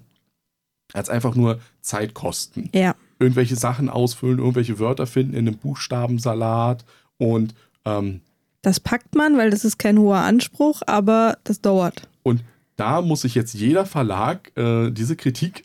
als 0.93 1.09
einfach 1.09 1.35
nur 1.35 1.59
Zeit 1.81 2.13
kosten. 2.13 2.69
Ja. 2.73 2.95
Irgendwelche 3.19 3.55
Sachen 3.55 3.89
ausfüllen, 3.89 4.39
irgendwelche 4.39 4.79
Wörter 4.79 5.07
finden 5.07 5.33
in 5.33 5.47
einem 5.47 5.57
Buchstabensalat 5.57 6.85
und 7.17 7.55
ähm, 7.85 8.21
das 8.61 8.79
packt 8.79 9.15
man, 9.15 9.37
weil 9.37 9.49
das 9.49 9.63
ist 9.63 9.77
kein 9.79 9.97
hoher 9.97 10.17
Anspruch, 10.17 10.81
aber 10.87 11.37
das 11.45 11.61
dauert. 11.61 12.09
Und 12.23 12.43
da 12.75 13.01
muss 13.01 13.21
sich 13.21 13.33
jetzt 13.35 13.53
jeder 13.53 13.85
Verlag 13.85 14.51
äh, 14.57 14.91
diese 14.91 15.15
Kritik 15.15 15.63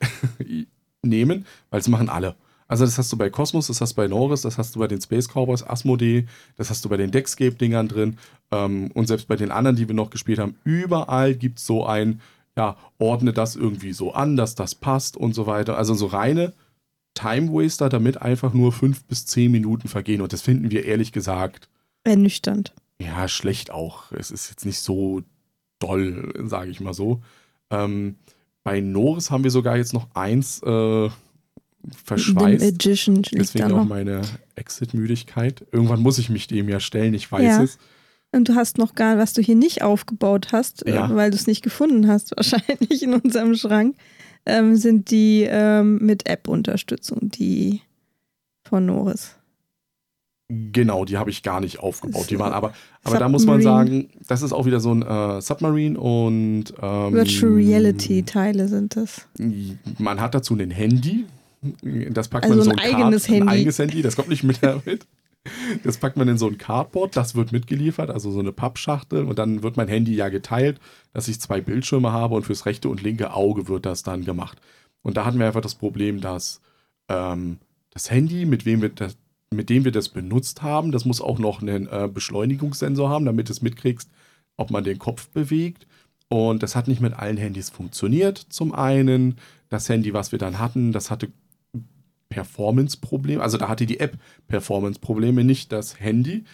nehmen, 1.02 1.46
weil 1.70 1.80
es 1.80 1.88
machen 1.88 2.08
alle. 2.08 2.36
Also 2.68 2.84
das 2.84 2.96
hast 2.96 3.12
du 3.12 3.18
bei 3.18 3.28
Cosmos, 3.28 3.66
das 3.66 3.80
hast 3.80 3.92
du 3.92 3.96
bei 3.96 4.08
Norris, 4.08 4.42
das 4.42 4.56
hast 4.56 4.74
du 4.74 4.78
bei 4.78 4.86
den 4.86 5.00
Space 5.00 5.28
Cowboys, 5.28 5.62
Asmodee, 5.62 6.26
das 6.56 6.70
hast 6.70 6.84
du 6.84 6.88
bei 6.88 6.96
den 6.96 7.10
Deckscape-Dingern 7.10 7.88
drin 7.88 8.18
ähm, 8.50 8.90
und 8.94 9.08
selbst 9.08 9.28
bei 9.28 9.36
den 9.36 9.50
anderen, 9.50 9.76
die 9.76 9.88
wir 9.88 9.94
noch 9.94 10.10
gespielt 10.10 10.38
haben, 10.38 10.54
überall 10.64 11.34
gibt 11.34 11.58
es 11.58 11.66
so 11.66 11.84
ein, 11.84 12.20
ja, 12.56 12.76
ordne 12.98 13.32
das 13.32 13.56
irgendwie 13.56 13.92
so 13.92 14.14
an, 14.14 14.36
dass 14.36 14.54
das 14.54 14.74
passt 14.74 15.16
und 15.16 15.34
so 15.34 15.46
weiter. 15.46 15.76
Also 15.76 15.94
so 15.94 16.06
reine 16.06 16.52
Time-Waster, 17.14 17.88
damit 17.88 18.20
einfach 18.22 18.55
nur 18.55 18.72
fünf 18.72 19.05
bis 19.05 19.27
zehn 19.27 19.53
Minuten 19.53 19.88
vergehen. 19.88 20.20
Und 20.20 20.33
das 20.33 20.42
finden 20.42 20.70
wir 20.70 20.85
ehrlich 20.85 21.12
gesagt 21.12 21.68
ernüchternd. 22.05 22.72
Ja, 22.98 23.29
schlecht 23.29 23.70
auch. 23.70 24.12
Es 24.12 24.31
ist 24.31 24.51
jetzt 24.51 24.64
nicht 24.64 24.79
so 24.79 25.22
doll, 25.79 26.33
sage 26.44 26.70
ich 26.70 26.81
mal 26.81 26.94
so. 26.94 27.20
Ähm, 27.70 28.16
bei 28.64 28.81
Norris 28.81 29.31
haben 29.31 29.44
wir 29.44 29.51
sogar 29.51 29.77
jetzt 29.77 29.92
noch 29.92 30.09
eins 30.14 30.62
äh, 30.62 31.11
verschweißt. 32.05 32.64
Magician 32.64 33.22
Deswegen 33.22 33.72
auch 33.72 33.85
meine 33.85 34.22
Exit-Müdigkeit. 34.55 35.66
Irgendwann 35.72 36.01
muss 36.01 36.18
ich 36.18 36.31
mich 36.31 36.46
dem 36.46 36.68
ja 36.68 36.81
stellen, 36.81 37.14
ich 37.14 37.31
weiß 37.31 37.42
ja. 37.42 37.62
es. 37.62 37.79
Und 38.31 38.48
du 38.48 38.55
hast 38.55 38.79
noch 38.79 38.94
gar, 38.94 39.18
was 39.18 39.35
du 39.35 39.42
hier 39.42 39.57
nicht 39.57 39.83
aufgebaut 39.83 40.53
hast, 40.53 40.87
äh, 40.87 40.94
ja. 40.94 41.14
weil 41.14 41.31
du 41.31 41.37
es 41.37 41.46
nicht 41.46 41.62
gefunden 41.62 42.09
hast, 42.09 42.31
wahrscheinlich 42.37 43.03
in 43.03 43.14
unserem 43.14 43.55
Schrank, 43.55 43.96
ähm, 44.46 44.76
sind 44.76 45.11
die 45.11 45.46
ähm, 45.48 45.98
mit 45.98 46.28
App-Unterstützung, 46.28 47.31
die 47.31 47.83
von 48.64 48.87
Norris. 48.87 49.37
Genau, 50.48 51.05
die 51.05 51.16
habe 51.16 51.31
ich 51.31 51.42
gar 51.42 51.61
nicht 51.61 51.78
aufgebaut. 51.78 52.28
Die 52.28 52.38
waren 52.38 52.52
aber, 52.52 52.74
aber 53.05 53.18
da 53.18 53.28
muss 53.28 53.46
man 53.46 53.62
sagen, 53.62 54.11
das 54.28 54.42
ist 54.42 54.52
auch 54.52 54.66
wieder 54.66 54.81
so 54.81 54.92
ein 54.92 55.02
äh, 55.02 55.40
Submarine 55.40 55.98
und 55.98 56.64
ähm, 56.83 57.12
Virtual 57.14 57.52
Reality 57.52 58.22
Teile 58.22 58.68
sind 58.68 58.96
das. 58.96 59.28
Man 59.98 60.20
hat 60.20 60.35
dazu 60.35 60.55
ein 60.55 60.70
Handy. 60.70 61.24
Das 62.11 62.28
packt 62.28 62.44
also 62.44 62.57
man 62.57 62.64
so 62.64 62.70
ein, 62.72 62.78
ein 62.78 62.94
eigenes 62.94 63.24
Card, 63.24 63.35
Handy. 63.35 63.48
Ein 63.48 63.57
eigenes 63.61 63.78
Handy, 63.78 64.02
das 64.02 64.16
kommt 64.16 64.28
nicht 64.28 64.42
mit 64.42 64.59
damit. 64.62 65.07
Das 65.83 65.96
packt 65.98 66.16
man 66.16 66.28
in 66.28 66.38
so 66.38 66.46
ein 66.46 66.59
Cardboard, 66.59 67.16
das 67.16 67.35
wird 67.35 67.50
mitgeliefert, 67.50 68.11
also 68.11 68.31
so 68.31 68.38
eine 68.38 68.52
Pappschachtel 68.52 69.24
und 69.24 69.38
dann 69.38 69.62
wird 69.62 69.76
mein 69.76 69.88
Handy 69.88 70.14
ja 70.14 70.28
geteilt, 70.28 70.81
dass 71.12 71.26
ich 71.26 71.40
zwei 71.40 71.61
Bildschirme 71.61 72.12
habe 72.12 72.35
und 72.35 72.44
fürs 72.44 72.64
rechte 72.66 72.88
und 72.88 73.02
linke 73.02 73.35
Auge 73.35 73.66
wird 73.66 73.87
das 73.87 74.05
dann 74.05 74.24
gemacht. 74.24 74.61
Und 75.02 75.16
da 75.16 75.24
hatten 75.24 75.38
wir 75.38 75.46
einfach 75.46 75.61
das 75.61 75.74
Problem, 75.74 76.20
dass 76.20 76.61
ähm, 77.09 77.59
das 77.90 78.11
Handy, 78.11 78.46
mit 78.46 78.64
wem 78.66 78.83
wir 78.83 78.90
das, 78.90 79.16
mit 79.50 79.68
dem 79.68 79.85
wir 79.85 79.92
das 79.92 80.09
benutzt 80.09 80.62
haben, 80.62 80.92
das 80.92 81.05
muss 81.05 81.20
auch 81.20 81.38
noch 81.38 81.61
einen 81.61 81.88
äh, 81.88 82.09
Beschleunigungssensor 82.12 83.11
haben, 83.11 83.26
damit 83.26 83.50
es 83.50 83.62
mitkriegst, 83.62 84.11
ob 84.57 84.70
man 84.70 84.85
den 84.85 84.98
Kopf 84.98 85.28
bewegt. 85.31 85.87
Und 86.28 86.62
das 86.62 86.76
hat 86.76 86.88
nicht 86.88 87.02
mit 87.02 87.12
allen 87.12 87.37
Handys 87.37 87.68
funktioniert. 87.68 88.38
Zum 88.38 88.72
einen, 88.72 89.37
das 89.68 89.88
Handy, 89.88 90.14
was 90.14 90.33
wir 90.33 90.38
dann 90.38 90.59
hatten, 90.59 90.92
das 90.92 91.11
hatte 91.11 91.31
Performance-Probleme. 92.33 93.42
Also 93.42 93.59
da 93.59 93.68
hatte 93.68 93.85
die 93.85 94.01
App 94.01 94.16
Performance-Probleme, 94.49 95.45
nicht 95.45 95.71
das 95.71 96.01
Handy. 96.01 96.45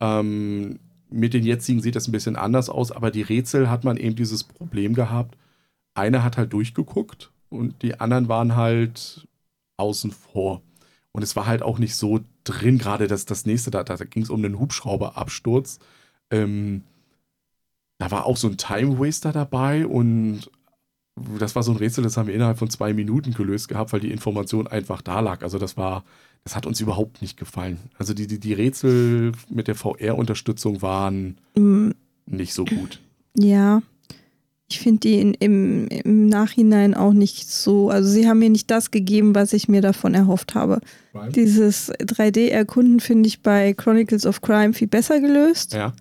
Ähm, 0.00 0.78
mit 1.10 1.34
den 1.34 1.44
jetzigen 1.44 1.80
sieht 1.80 1.96
das 1.96 2.06
ein 2.08 2.12
bisschen 2.12 2.36
anders 2.36 2.68
aus, 2.68 2.92
aber 2.92 3.10
die 3.10 3.22
Rätsel 3.22 3.68
hat 3.68 3.84
man 3.84 3.96
eben 3.96 4.14
dieses 4.14 4.44
Problem 4.44 4.94
gehabt. 4.94 5.36
Einer 5.94 6.22
hat 6.22 6.36
halt 6.36 6.52
durchgeguckt 6.52 7.32
und 7.48 7.82
die 7.82 7.98
anderen 7.98 8.28
waren 8.28 8.54
halt 8.54 9.26
außen 9.76 10.12
vor. 10.12 10.62
Und 11.12 11.22
es 11.22 11.34
war 11.34 11.46
halt 11.46 11.62
auch 11.62 11.78
nicht 11.78 11.96
so 11.96 12.20
drin, 12.44 12.78
gerade 12.78 13.08
das, 13.08 13.24
das 13.24 13.46
nächste, 13.46 13.70
da, 13.70 13.82
da 13.84 13.96
ging 13.96 14.22
es 14.22 14.30
um 14.30 14.44
einen 14.44 14.58
Hubschrauberabsturz. 14.58 15.78
Ähm, 16.30 16.82
da 17.98 18.10
war 18.10 18.26
auch 18.26 18.36
so 18.36 18.48
ein 18.48 18.58
Time 18.58 18.98
Waster 18.98 19.32
dabei 19.32 19.86
und 19.86 20.50
das 21.38 21.54
war 21.54 21.62
so 21.62 21.72
ein 21.72 21.78
Rätsel, 21.78 22.04
das 22.04 22.16
haben 22.16 22.26
wir 22.26 22.34
innerhalb 22.34 22.58
von 22.58 22.70
zwei 22.70 22.92
Minuten 22.92 23.32
gelöst 23.32 23.68
gehabt, 23.68 23.92
weil 23.92 24.00
die 24.00 24.10
Information 24.10 24.66
einfach 24.66 25.00
da 25.02 25.20
lag. 25.20 25.42
Also 25.42 25.58
das 25.58 25.76
war, 25.76 26.04
das 26.44 26.54
hat 26.54 26.66
uns 26.66 26.80
überhaupt 26.80 27.22
nicht 27.22 27.38
gefallen. 27.38 27.78
Also 27.98 28.12
die, 28.12 28.26
die, 28.26 28.38
die 28.38 28.52
Rätsel 28.52 29.32
mit 29.48 29.68
der 29.68 29.74
VR-Unterstützung 29.74 30.82
waren 30.82 31.38
mm. 31.54 31.90
nicht 32.26 32.52
so 32.52 32.64
gut. 32.64 33.00
Ja, 33.38 33.82
ich 34.68 34.80
finde 34.80 35.00
die 35.00 35.20
in, 35.20 35.34
im, 35.34 35.88
im 35.88 36.26
Nachhinein 36.26 36.94
auch 36.94 37.12
nicht 37.12 37.48
so, 37.48 37.88
also 37.88 38.08
sie 38.10 38.28
haben 38.28 38.40
mir 38.40 38.50
nicht 38.50 38.70
das 38.70 38.90
gegeben, 38.90 39.34
was 39.34 39.52
ich 39.52 39.68
mir 39.68 39.80
davon 39.80 40.14
erhofft 40.14 40.54
habe. 40.54 40.80
Right. 41.14 41.34
Dieses 41.36 41.92
3D-Erkunden 41.92 43.00
finde 43.00 43.28
ich 43.28 43.42
bei 43.42 43.74
Chronicles 43.74 44.26
of 44.26 44.40
Crime 44.40 44.72
viel 44.72 44.88
besser 44.88 45.20
gelöst. 45.20 45.72
Ja. 45.72 45.92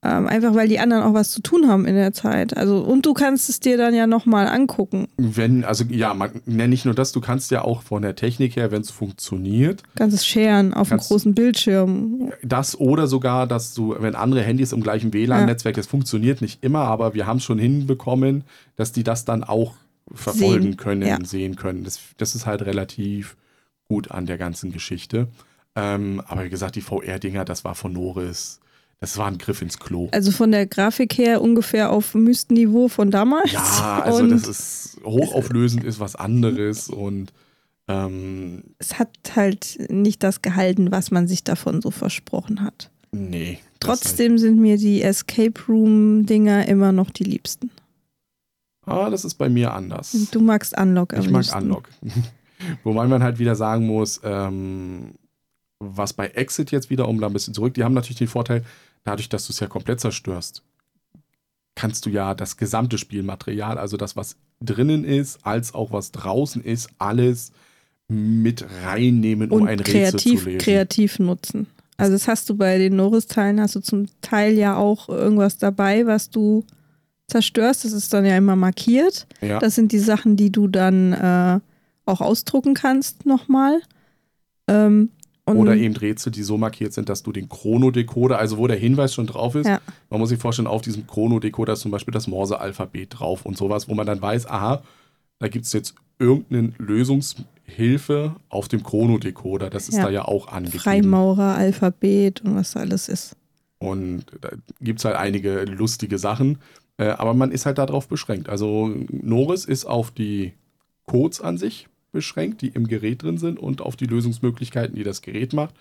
Ähm, 0.00 0.28
einfach 0.28 0.54
weil 0.54 0.68
die 0.68 0.78
anderen 0.78 1.02
auch 1.02 1.12
was 1.12 1.32
zu 1.32 1.42
tun 1.42 1.66
haben 1.66 1.84
in 1.84 1.96
der 1.96 2.12
Zeit. 2.12 2.56
Also, 2.56 2.78
und 2.78 3.04
du 3.04 3.14
kannst 3.14 3.48
es 3.48 3.58
dir 3.58 3.76
dann 3.76 3.94
ja 3.94 4.06
nochmal 4.06 4.46
angucken. 4.46 5.08
Wenn, 5.16 5.64
also 5.64 5.82
ja, 5.88 6.14
man, 6.14 6.40
ne, 6.46 6.68
nicht 6.68 6.84
nur 6.84 6.94
das, 6.94 7.10
du 7.10 7.20
kannst 7.20 7.50
ja 7.50 7.62
auch 7.62 7.82
von 7.82 8.02
der 8.02 8.14
Technik 8.14 8.54
her, 8.54 8.70
wenn 8.70 8.82
es 8.82 8.92
funktioniert. 8.92 9.82
Kannst 9.96 10.14
es 10.14 10.24
scheren 10.24 10.72
auf 10.72 10.92
einem 10.92 11.00
großen 11.00 11.34
Bildschirm. 11.34 12.30
Das 12.44 12.78
oder 12.78 13.08
sogar, 13.08 13.48
dass 13.48 13.74
du, 13.74 13.96
wenn 13.98 14.14
andere 14.14 14.42
Handys 14.42 14.70
im 14.70 14.84
gleichen 14.84 15.12
WLAN-Netzwerk, 15.12 15.76
ja. 15.76 15.80
das 15.80 15.88
funktioniert 15.88 16.42
nicht 16.42 16.62
immer, 16.62 16.82
aber 16.82 17.14
wir 17.14 17.26
haben 17.26 17.38
es 17.38 17.44
schon 17.44 17.58
hinbekommen, 17.58 18.44
dass 18.76 18.92
die 18.92 19.02
das 19.02 19.24
dann 19.24 19.42
auch 19.42 19.74
verfolgen 20.12 20.62
sehen. 20.62 20.76
können, 20.76 21.02
ja. 21.02 21.18
sehen 21.24 21.56
können. 21.56 21.82
Das, 21.82 21.98
das 22.18 22.36
ist 22.36 22.46
halt 22.46 22.62
relativ 22.62 23.36
gut 23.88 24.12
an 24.12 24.26
der 24.26 24.38
ganzen 24.38 24.70
Geschichte. 24.70 25.26
Ähm, 25.74 26.22
aber 26.28 26.44
wie 26.44 26.50
gesagt, 26.50 26.76
die 26.76 26.82
VR-Dinger, 26.82 27.44
das 27.44 27.64
war 27.64 27.74
von 27.74 27.92
Norris 27.92 28.60
das 29.00 29.16
war 29.16 29.26
ein 29.26 29.38
Griff 29.38 29.62
ins 29.62 29.78
Klo. 29.78 30.08
Also 30.12 30.32
von 30.32 30.50
der 30.50 30.66
Grafik 30.66 31.16
her 31.16 31.40
ungefähr 31.40 31.90
auf 31.90 32.14
Mystenniveau 32.14 32.88
von 32.88 33.10
damals. 33.10 33.52
Ja, 33.52 34.02
also 34.04 34.22
und 34.22 34.30
das 34.30 34.48
ist 34.48 35.00
hochauflösend 35.04 35.84
ist 35.84 36.00
was 36.00 36.16
anderes 36.16 36.88
und 36.88 37.32
ähm, 37.86 38.64
es 38.78 38.98
hat 38.98 39.16
halt 39.34 39.78
nicht 39.88 40.22
das 40.22 40.42
gehalten, 40.42 40.90
was 40.90 41.10
man 41.10 41.28
sich 41.28 41.44
davon 41.44 41.80
so 41.80 41.90
versprochen 41.90 42.62
hat. 42.62 42.90
Nee. 43.12 43.58
Trotzdem 43.80 44.32
halt. 44.32 44.40
sind 44.40 44.58
mir 44.58 44.76
die 44.76 45.02
Escape 45.02 45.60
Room 45.68 46.26
Dinger 46.26 46.66
immer 46.66 46.92
noch 46.92 47.10
die 47.10 47.24
liebsten. 47.24 47.70
Ah, 48.84 49.10
das 49.10 49.24
ist 49.24 49.34
bei 49.34 49.48
mir 49.48 49.72
anders. 49.74 50.16
Du 50.32 50.40
magst 50.40 50.76
Unlock 50.78 51.14
am 51.14 51.20
Ich 51.20 51.30
mag 51.30 51.44
Unlock. 51.54 51.88
Wobei 52.84 53.06
man 53.06 53.22
halt 53.22 53.38
wieder 53.38 53.54
sagen 53.54 53.86
muss, 53.86 54.20
ähm, 54.24 55.14
was 55.78 56.12
bei 56.12 56.28
Exit 56.28 56.70
jetzt 56.72 56.90
wieder, 56.90 57.06
um 57.08 57.20
da 57.20 57.28
ein 57.28 57.32
bisschen 57.32 57.54
zurück, 57.54 57.74
die 57.74 57.84
haben 57.84 57.94
natürlich 57.94 58.18
den 58.18 58.28
Vorteil, 58.28 58.64
dadurch, 59.04 59.28
dass 59.28 59.46
du 59.46 59.52
es 59.52 59.60
ja 59.60 59.66
komplett 59.66 60.00
zerstörst, 60.00 60.62
kannst 61.74 62.06
du 62.06 62.10
ja 62.10 62.34
das 62.34 62.56
gesamte 62.56 62.98
Spielmaterial, 62.98 63.78
also 63.78 63.96
das, 63.96 64.16
was 64.16 64.36
drinnen 64.60 65.04
ist, 65.04 65.46
als 65.46 65.74
auch 65.74 65.92
was 65.92 66.10
draußen 66.12 66.62
ist, 66.62 66.90
alles 66.98 67.52
mit 68.08 68.64
reinnehmen, 68.84 69.50
um 69.50 69.62
Und 69.62 69.68
ein 69.68 69.78
kreativ, 69.78 70.14
Rätsel 70.14 70.20
zu 70.20 70.44
lösen. 70.46 70.58
kreativ 70.58 71.18
nutzen. 71.18 71.66
Also 71.96 72.12
das 72.12 72.26
hast 72.28 72.48
du 72.48 72.56
bei 72.56 72.78
den 72.78 72.96
Norris-Teilen, 72.96 73.60
hast 73.60 73.74
du 73.74 73.80
zum 73.80 74.08
Teil 74.22 74.54
ja 74.54 74.76
auch 74.76 75.08
irgendwas 75.08 75.58
dabei, 75.58 76.06
was 76.06 76.30
du 76.30 76.64
zerstörst. 77.26 77.84
Das 77.84 77.92
ist 77.92 78.12
dann 78.12 78.24
ja 78.24 78.36
immer 78.36 78.56
markiert. 78.56 79.26
Ja. 79.40 79.58
Das 79.58 79.74
sind 79.74 79.92
die 79.92 79.98
Sachen, 79.98 80.36
die 80.36 80.50
du 80.50 80.68
dann 80.68 81.12
äh, 81.12 81.60
auch 82.06 82.20
ausdrucken 82.20 82.74
kannst 82.74 83.26
nochmal. 83.26 83.80
Ähm, 84.68 85.10
Und 85.48 85.56
Oder 85.58 85.76
eben 85.76 85.96
Rätsel, 85.96 86.32
die 86.32 86.42
so 86.42 86.56
markiert 86.58 86.92
sind, 86.92 87.08
dass 87.08 87.22
du 87.22 87.32
den 87.32 87.48
Chronodecoder, 87.48 88.38
also 88.38 88.58
wo 88.58 88.66
der 88.66 88.76
Hinweis 88.76 89.14
schon 89.14 89.26
drauf 89.26 89.54
ist, 89.54 89.66
Ja. 89.66 89.80
man 90.10 90.20
muss 90.20 90.28
sich 90.30 90.38
vorstellen, 90.38 90.66
auf 90.68 90.82
diesem 90.82 91.06
Chronodecoder 91.06 91.72
ist 91.74 91.80
zum 91.80 91.90
Beispiel 91.90 92.12
das 92.12 92.26
Morse-Alphabet 92.26 93.18
drauf 93.18 93.44
und 93.46 93.56
sowas, 93.56 93.88
wo 93.88 93.94
man 93.94 94.06
dann 94.06 94.20
weiß, 94.20 94.46
aha, 94.48 94.82
da 95.38 95.48
gibt 95.48 95.64
es 95.66 95.72
jetzt 95.72 95.94
irgendeine 96.18 96.72
Lösungshilfe 96.78 98.36
auf 98.48 98.68
dem 98.68 98.82
Chronodecoder. 98.82 99.70
Das 99.70 99.88
ist 99.88 99.96
Ja. 99.96 100.04
da 100.04 100.10
ja 100.10 100.24
auch 100.24 100.48
angegeben. 100.48 100.80
Freimaurer, 100.82 101.54
Alphabet 101.54 102.42
und 102.42 102.56
was 102.56 102.72
da 102.72 102.80
alles 102.80 103.08
ist. 103.08 103.36
Und 103.78 104.24
da 104.40 104.50
gibt 104.80 104.98
es 104.98 105.04
halt 105.04 105.16
einige 105.16 105.64
lustige 105.64 106.18
Sachen, 106.18 106.58
äh, 106.96 107.08
aber 107.10 107.34
man 107.34 107.52
ist 107.52 107.66
halt 107.66 107.78
darauf 107.78 108.08
beschränkt. 108.08 108.48
Also 108.48 108.90
Norris 109.10 109.64
ist 109.64 109.84
auf 109.84 110.10
die 110.10 110.52
Codes 111.06 111.40
an 111.40 111.58
sich 111.58 111.86
beschränkt, 112.18 112.62
die 112.62 112.68
im 112.68 112.86
Gerät 112.88 113.22
drin 113.22 113.38
sind 113.38 113.58
und 113.58 113.80
auf 113.80 113.94
die 113.96 114.06
Lösungsmöglichkeiten, 114.06 114.96
die 114.96 115.04
das 115.04 115.22
Gerät 115.22 115.52
macht. 115.52 115.74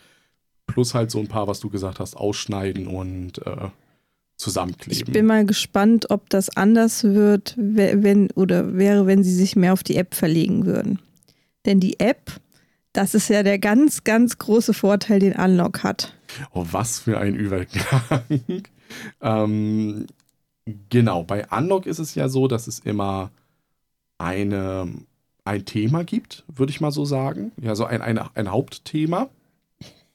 Plus 0.68 0.94
halt 0.94 1.10
so 1.12 1.20
ein 1.20 1.28
paar, 1.28 1.48
was 1.48 1.60
du 1.60 1.70
gesagt 1.70 2.00
hast, 2.00 2.16
ausschneiden 2.16 2.88
und 2.88 3.40
äh, 3.46 3.66
Ich 3.66 4.44
zusammenkleben. 4.44 5.14
bin 5.14 5.26
mal 5.26 5.46
gespannt, 5.46 6.12
ob 6.12 6.30
das 6.30 6.56
anders 6.56 7.04
wird, 7.04 7.56
we- 7.58 8.04
wenn 8.04 8.30
oder 8.32 8.76
wäre, 8.76 9.08
wenn 9.08 9.24
sie 9.24 9.34
sich 9.34 9.56
mehr 9.56 9.74
auf 9.74 9.82
die 9.84 9.96
App 9.96 10.14
verlegen 10.14 10.66
würden. 10.66 11.00
Denn 11.66 11.80
die 11.80 12.00
App, 12.00 12.40
das 12.94 13.14
ist 13.16 13.30
ja 13.30 13.44
der 13.44 13.60
ganz, 13.60 14.04
ganz 14.04 14.38
große 14.38 14.74
Vorteil, 14.74 15.20
den 15.20 15.34
Unlock 15.34 15.84
hat. 15.84 16.14
Oh, 16.54 16.66
was 16.72 17.00
für 17.00 17.18
ein 17.18 17.36
Übergang. 17.36 17.84
ähm, 19.22 20.06
genau, 20.90 21.24
bei 21.24 21.48
Unlock 21.50 21.86
ist 21.86 22.00
es 22.00 22.14
ja 22.16 22.28
so, 22.30 22.48
dass 22.48 22.68
es 22.68 22.80
immer 22.80 23.32
eine, 24.18 24.88
ein 25.48 25.66
Thema 25.66 26.04
gibt, 26.04 26.44
würde 26.54 26.72
ich 26.72 26.82
mal 26.82 26.92
so 26.92 27.06
sagen. 27.06 27.52
Ja, 27.62 27.76
so 27.76 27.86
ein, 27.86 28.02
ein, 28.02 28.20
ein 28.20 28.52
Hauptthema. 28.52 29.30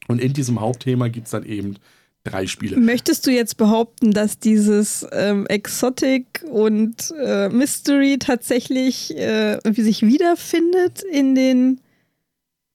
Und 0.09 0.21
in 0.21 0.33
diesem 0.33 0.61
Hauptthema 0.61 1.09
gibt 1.09 1.27
es 1.27 1.31
dann 1.31 1.45
eben 1.45 1.77
drei 2.25 2.47
Spiele. 2.47 2.77
Möchtest 2.77 3.27
du 3.27 3.31
jetzt 3.31 3.57
behaupten, 3.57 4.13
dass 4.13 4.39
dieses 4.39 5.07
ähm, 5.13 5.47
Exotic 5.47 6.45
und 6.51 7.13
äh, 7.19 7.49
Mystery 7.49 8.19
tatsächlich 8.19 9.17
äh, 9.17 9.59
sich 9.73 10.03
wiederfindet 10.03 11.03
in 11.03 11.35
den 11.35 11.81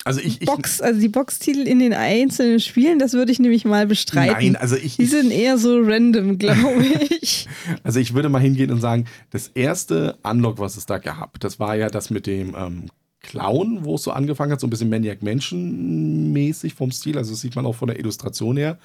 Also 0.08 0.22
ich, 0.22 0.42
ich 0.42 0.48
Box, 0.48 0.80
also 0.80 1.02
die 1.02 1.10
Boxtitel 1.10 1.68
in 1.68 1.80
den 1.80 1.94
einzelnen 1.94 2.62
Spielen? 2.62 2.98
Das 2.98 3.12
würde 3.12 3.30
ich 3.30 3.40
nämlich 3.40 3.66
mal 3.66 3.86
bestreiten. 3.86 4.34
nein, 4.34 4.56
also 4.56 4.78
ich, 4.78 4.96
die 4.96 5.06
sind 5.06 5.32
eher 5.32 5.58
so 5.58 5.82
random, 5.82 6.38
glaube 6.38 6.86
ich. 7.22 7.46
also 7.84 8.00
ich 8.00 8.14
würde 8.14 8.30
mal 8.30 8.40
hingehen 8.40 8.72
und 8.72 8.80
sagen, 8.80 9.04
das 9.32 9.50
erste 9.50 10.18
Unlock, 10.24 10.60
was 10.60 10.78
es 10.78 10.86
da 10.86 10.98
gab, 10.98 11.42
das 11.42 11.60
war 11.60 11.76
ja 11.76 11.90
das 11.90 12.10
mit 12.10 12.26
dem 12.26 12.56
ähm, 12.58 12.86
Clown, 13.20 13.84
wo 13.84 13.96
es 13.96 14.04
so 14.04 14.12
angefangen 14.12 14.54
hat, 14.54 14.62
so 14.62 14.68
ein 14.68 14.70
bisschen 14.70 14.90
Maniac 14.90 15.22
Mansion 15.24 16.32
mäßig 16.32 16.74
vom 16.74 16.92
Stil, 16.92 17.18
also 17.18 17.32
das 17.32 17.42
sieht 17.42 17.58
man 17.58 17.66
auch 17.66 17.76
von 17.76 17.90
der 17.90 18.00
Illustration 18.00 18.56
her. 18.56 18.80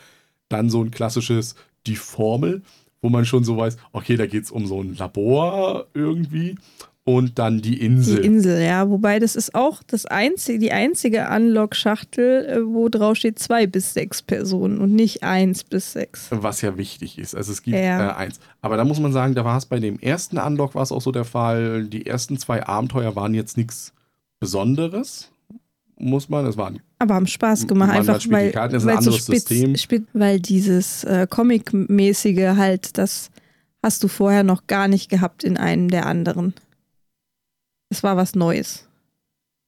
Dann 0.49 0.71
so 0.71 0.83
ein 0.83 0.91
klassisches 0.91 1.55
Die 1.87 1.97
Formel, 1.97 2.63
wo 3.01 3.11
man 3.11 3.25
schon 3.25 3.45
so 3.45 3.57
weiß, 3.57 3.77
okay, 3.93 4.17
da 4.17 4.27
geht 4.27 4.43
es 4.43 4.51
um 4.51 4.67
so 4.67 4.81
ein 4.81 4.97
Labor 4.97 5.87
irgendwie. 5.95 6.57
Und 7.05 7.41
dann 7.41 7.61
die 7.61 7.73
Die 7.73 7.85
Insel. 7.85 8.19
Insel, 8.25 8.63
ja. 8.63 8.89
Wobei 8.89 9.19
das 9.19 9.35
ist 9.35 9.57
auch 9.57 9.83
das 9.85 10.07
einzige, 10.07 10.61
die 10.61 10.71
einzige 10.71 11.29
Unlock-Schachtel, 11.31 12.45
äh, 12.47 12.65
wo 12.65 12.89
drauf 12.89 13.17
steht 13.17 13.41
zwei 13.41 13.67
bis 13.67 13.93
sechs 13.93 14.23
Personen 14.23 14.79
und 14.79 14.95
nicht 14.95 15.25
eins 15.25 15.65
bis 15.65 15.93
sechs. 15.95 16.29
was 16.31 16.61
ja 16.63 16.77
wichtig 16.77 17.19
ist. 17.19 17.35
Also 17.35 17.51
es 17.51 17.63
gibt 17.63 17.77
Ja. 17.77 18.11
äh, 18.11 18.13
eins. 18.15 18.39
Aber 18.61 18.77
da 18.77 18.85
muss 18.85 19.01
man 19.01 19.13
sagen, 19.13 19.35
da 19.35 19.45
war 19.45 19.59
es 19.59 19.67
bei 19.67 19.81
dem 19.81 19.99
ersten 19.99 20.39
Unlock 20.39 20.77
war 20.77 20.83
es 20.85 20.93
auch 20.93 21.03
so 21.03 21.11
der 21.11 21.25
Fall. 21.25 21.87
Die 21.87 22.07
ersten 22.07 22.39
zwei 22.39 22.65
Abenteuer 22.65 23.17
waren 23.17 23.35
jetzt 23.35 23.57
nichts 23.57 23.93
Besonderes, 24.39 25.31
muss 25.97 26.29
man. 26.29 26.47
Es 26.47 26.57
waren 26.57 26.81
Aber 27.01 27.15
haben 27.15 27.27
Spaß 27.27 27.67
gemacht, 27.67 27.89
Man 27.89 27.99
einfach 27.99 28.19
die 28.19 28.31
weil, 28.31 28.51
Karten, 28.53 28.77
ein 28.77 28.85
weil 28.85 29.03
so 29.03 29.11
spitz, 29.13 29.49
spitz, 29.81 30.05
weil 30.13 30.39
dieses 30.39 31.03
äh, 31.05 31.27
Comic-mäßige 31.29 32.57
halt, 32.57 32.97
das 32.99 33.31
hast 33.83 34.05
du 34.05 34.09
vorher 34.09 34.45
noch 34.45 34.67
gar 34.69 34.87
nicht 34.89 35.09
gehabt 35.11 35.43
in 35.43 35.57
einem 35.57 35.89
der 35.89 36.07
anderen. 36.07 36.55
Es 37.93 38.03
war 38.03 38.17
was 38.17 38.35
Neues. 38.35 38.89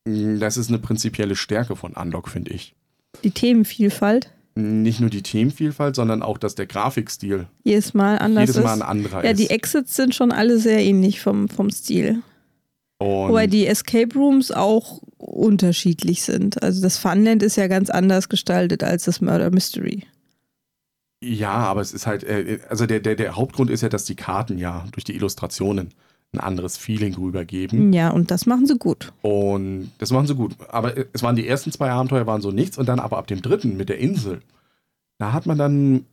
Das 0.06 0.56
ist 0.56 0.70
eine 0.70 0.78
prinzipielle 0.78 1.36
Stärke 1.36 1.76
von 1.76 1.92
Unlock, 1.92 2.28
finde 2.28 2.52
ich. 2.52 2.74
Die 3.22 3.30
Themenvielfalt 3.30 4.30
Nicht 4.54 5.00
nur 5.00 5.10
die 5.10 5.22
Themenvielfalt, 5.22 5.94
sondern 5.94 6.22
auch, 6.22 6.38
dass 6.38 6.54
der 6.54 6.64
Grafikstil 6.66 7.46
jedes 7.64 7.92
Mal 7.92 8.18
anders 8.18 8.48
jedes 8.48 8.62
Mal 8.62 8.72
ein 8.72 8.78
ist. 8.78 8.84
anderer 8.86 9.24
Ja, 9.24 9.32
ist. 9.32 9.40
die 9.40 9.50
Exits 9.50 9.94
sind 9.94 10.14
schon 10.14 10.32
alle 10.32 10.58
sehr 10.58 10.82
ähnlich 10.82 11.20
vom, 11.20 11.50
vom 11.50 11.68
Stil. 11.70 12.22
Und 12.98 13.28
Wobei 13.28 13.46
die 13.46 13.66
Escape 13.66 14.14
Rooms 14.14 14.50
auch 14.50 15.02
unterschiedlich 15.18 16.22
sind. 16.22 16.62
Also 16.62 16.80
das 16.80 16.96
Funland 16.96 17.42
ist 17.42 17.56
ja 17.56 17.66
ganz 17.66 17.90
anders 17.90 18.30
gestaltet 18.30 18.82
als 18.82 19.04
das 19.04 19.20
Murder 19.20 19.50
Mystery. 19.50 20.04
ja, 21.22 21.52
aber 21.52 21.82
es 21.82 21.92
ist 21.92 22.06
halt, 22.06 22.24
äh, 22.24 22.60
also 22.70 22.86
der, 22.86 23.00
der, 23.00 23.16
der 23.16 23.36
Hauptgrund 23.36 23.68
ist 23.70 23.82
ja, 23.82 23.90
dass 23.90 24.06
die 24.06 24.16
Karten 24.16 24.56
ja 24.56 24.86
durch 24.92 25.04
die 25.04 25.14
Illustrationen 25.14 25.90
ein 26.34 26.40
anderes 26.40 26.76
Feeling 26.76 27.14
rübergeben. 27.14 27.92
Ja, 27.92 28.10
und 28.10 28.30
das 28.30 28.46
machen 28.46 28.66
sie 28.66 28.76
gut. 28.76 29.12
Und 29.22 29.90
das 29.98 30.10
machen 30.10 30.26
sie 30.26 30.34
gut. 30.34 30.54
Aber 30.68 30.94
es 31.12 31.22
waren 31.22 31.36
die 31.36 31.46
ersten 31.46 31.72
zwei 31.72 31.90
Abenteuer 31.90 32.26
waren 32.26 32.40
so 32.40 32.50
nichts 32.50 32.78
und 32.78 32.88
dann 32.88 33.00
aber 33.00 33.18
ab 33.18 33.26
dem 33.26 33.42
dritten 33.42 33.76
mit 33.76 33.88
der 33.88 33.98
Insel, 33.98 34.40
da 35.18 35.32
hat 35.32 35.46
man 35.46 35.58
dann, 35.58 36.06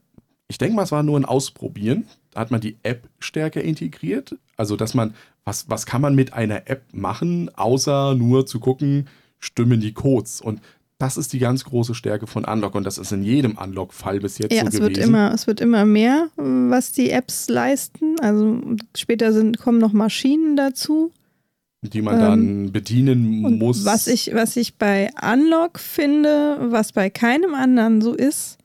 ich 0.48 0.58
denke 0.58 0.76
mal, 0.76 0.84
es 0.84 0.92
war 0.92 1.04
nur 1.04 1.20
ein 1.20 1.26
Ausprobieren. 1.26 2.06
Da 2.32 2.40
hat 2.40 2.52
man 2.52 2.62
die 2.62 2.78
App 2.84 3.10
stärker 3.20 3.62
integriert. 3.62 4.38
Also, 4.56 4.76
dass 4.76 4.94
man, 4.94 5.14
was, 5.44 5.70
was 5.70 5.86
kann 5.86 6.02
man 6.02 6.16
mit 6.16 6.34
einer 6.34 6.70
App 6.70 6.84
machen, 6.94 7.50
außer 7.56 8.16
nur 8.16 8.46
zu 8.46 8.60
gucken, 8.60 9.08
stimmen 9.40 9.82
die 9.82 9.94
Codes. 9.94 10.40
Und 10.40 10.62
das 11.02 11.18
ist 11.18 11.34
die 11.34 11.40
ganz 11.40 11.64
große 11.64 11.96
Stärke 11.96 12.28
von 12.28 12.46
Unlock 12.46 12.76
und 12.76 12.84
das 12.86 12.98
ist 12.98 13.12
in 13.12 13.24
jedem 13.24 13.58
Unlock-Fall 13.58 14.20
bis 14.20 14.38
jetzt 14.38 14.54
Ja, 14.54 14.62
so 14.62 14.68
es 14.68 14.74
gewesen. 14.76 14.96
wird, 14.96 14.98
immer, 15.06 15.34
es 15.34 15.48
wird 15.48 15.60
immer 15.62 15.86
mehr, 15.86 16.30
was 16.38 16.92
die 16.92 17.10
Apps 17.10 17.50
leisten. 17.50 18.20
Also 18.20 18.62
später 18.96 19.34
sind, 19.34 19.58
kommen 19.58 19.80
noch 19.80 19.94
Maschinen 19.94 20.56
dazu. 20.56 21.12
die 21.84 22.02
man 22.04 22.20
dann 22.20 22.72
bedienen 22.72 23.44
Ähm, 23.46 23.58
muss. 23.58 23.84
was 23.86 24.06
ich, 24.08 24.32
was 24.36 24.56
ich 24.56 24.76
bei 24.78 25.10
Unlock 25.22 25.80
finde, 25.80 26.58
was 26.70 26.92
bei 26.92 27.10
keinem 27.10 27.56
anderen 27.56 28.02
so 28.02 28.14
ist, 28.14 28.58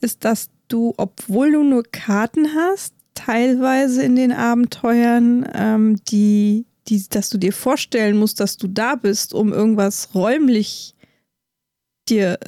ist, 0.00 0.24
dass 0.24 0.48
du, 0.68 0.94
obwohl 0.96 1.52
du 1.52 1.62
nur 1.62 1.82
Karten 1.92 2.54
hast, 2.54 2.94
teilweise 3.14 4.02
in 4.02 4.16
den 4.16 4.32
Abenteuern, 4.32 5.46
ähm, 5.54 5.96
die, 6.08 6.64
die, 6.88 7.06
dass 7.10 7.28
du 7.28 7.36
dir 7.38 7.52
vorstellen 7.52 8.16
musst, 8.16 8.40
dass 8.40 8.56
du 8.56 8.66
da 8.68 8.94
bist, 8.96 9.34
um 9.34 9.52
irgendwas 9.52 10.14
räumlich 10.14 10.93
dir 12.08 12.38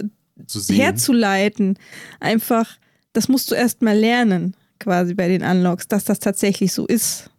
herzuleiten. 0.69 1.79
Einfach, 2.21 2.77
das 3.13 3.29
musst 3.29 3.51
du 3.51 3.55
erst 3.55 3.83
mal 3.83 3.97
lernen, 3.97 4.55
quasi 4.79 5.15
bei 5.15 5.29
den 5.29 5.43
Unlocks, 5.43 5.89
dass 5.89 6.05
das 6.05 6.19
tatsächlich 6.19 6.73
so 6.73 6.87
ist. 6.87 7.31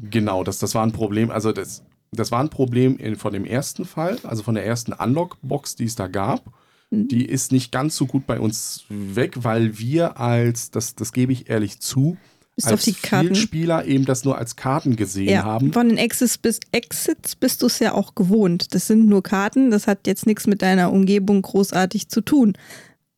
Genau, 0.00 0.44
das, 0.44 0.58
das 0.58 0.74
war 0.74 0.84
ein 0.84 0.92
Problem. 0.92 1.30
Also 1.30 1.52
das, 1.52 1.82
das 2.12 2.30
war 2.30 2.40
ein 2.40 2.50
Problem 2.50 2.96
in, 2.96 3.16
von 3.16 3.32
dem 3.32 3.44
ersten 3.44 3.84
Fall, 3.84 4.18
also 4.22 4.42
von 4.42 4.54
der 4.54 4.66
ersten 4.66 4.92
Unlock-Box, 4.92 5.76
die 5.76 5.84
es 5.84 5.94
da 5.94 6.08
gab. 6.08 6.52
Mhm. 6.90 7.08
Die 7.08 7.24
ist 7.24 7.52
nicht 7.52 7.72
ganz 7.72 7.96
so 7.96 8.06
gut 8.06 8.26
bei 8.26 8.38
uns 8.38 8.84
weg, 8.88 9.34
weil 9.42 9.78
wir 9.78 10.18
als, 10.18 10.70
das, 10.70 10.94
das 10.94 11.12
gebe 11.12 11.32
ich 11.32 11.48
ehrlich 11.48 11.80
zu, 11.80 12.16
Bis 12.56 12.66
als 12.66 12.74
auf 12.74 12.82
die 12.84 12.92
Karten. 12.92 13.34
Spieler 13.34 13.84
eben 13.86 14.04
das 14.04 14.24
nur 14.24 14.36
als 14.36 14.56
Karten 14.56 14.96
gesehen 14.96 15.28
Ja, 15.30 15.44
haben. 15.44 15.72
von 15.72 15.88
den 15.88 15.96
Exits 15.98 16.36
bis 16.36 16.60
Exits 16.70 17.34
bist 17.34 17.62
du 17.62 17.66
es 17.66 17.78
ja 17.78 17.94
auch 17.94 18.14
gewohnt. 18.14 18.74
Das 18.74 18.86
sind 18.86 19.06
nur 19.06 19.22
Karten, 19.22 19.70
das 19.70 19.86
hat 19.86 20.06
jetzt 20.06 20.26
nichts 20.26 20.46
mit 20.46 20.60
deiner 20.60 20.92
Umgebung 20.92 21.40
großartig 21.40 22.08
zu 22.08 22.20
tun. 22.20 22.52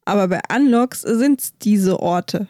Aber 0.04 0.28
bei 0.28 0.40
Unlocks 0.54 1.00
sind 1.00 1.40
es 1.42 1.58
diese 1.58 1.98
Orte. 2.00 2.46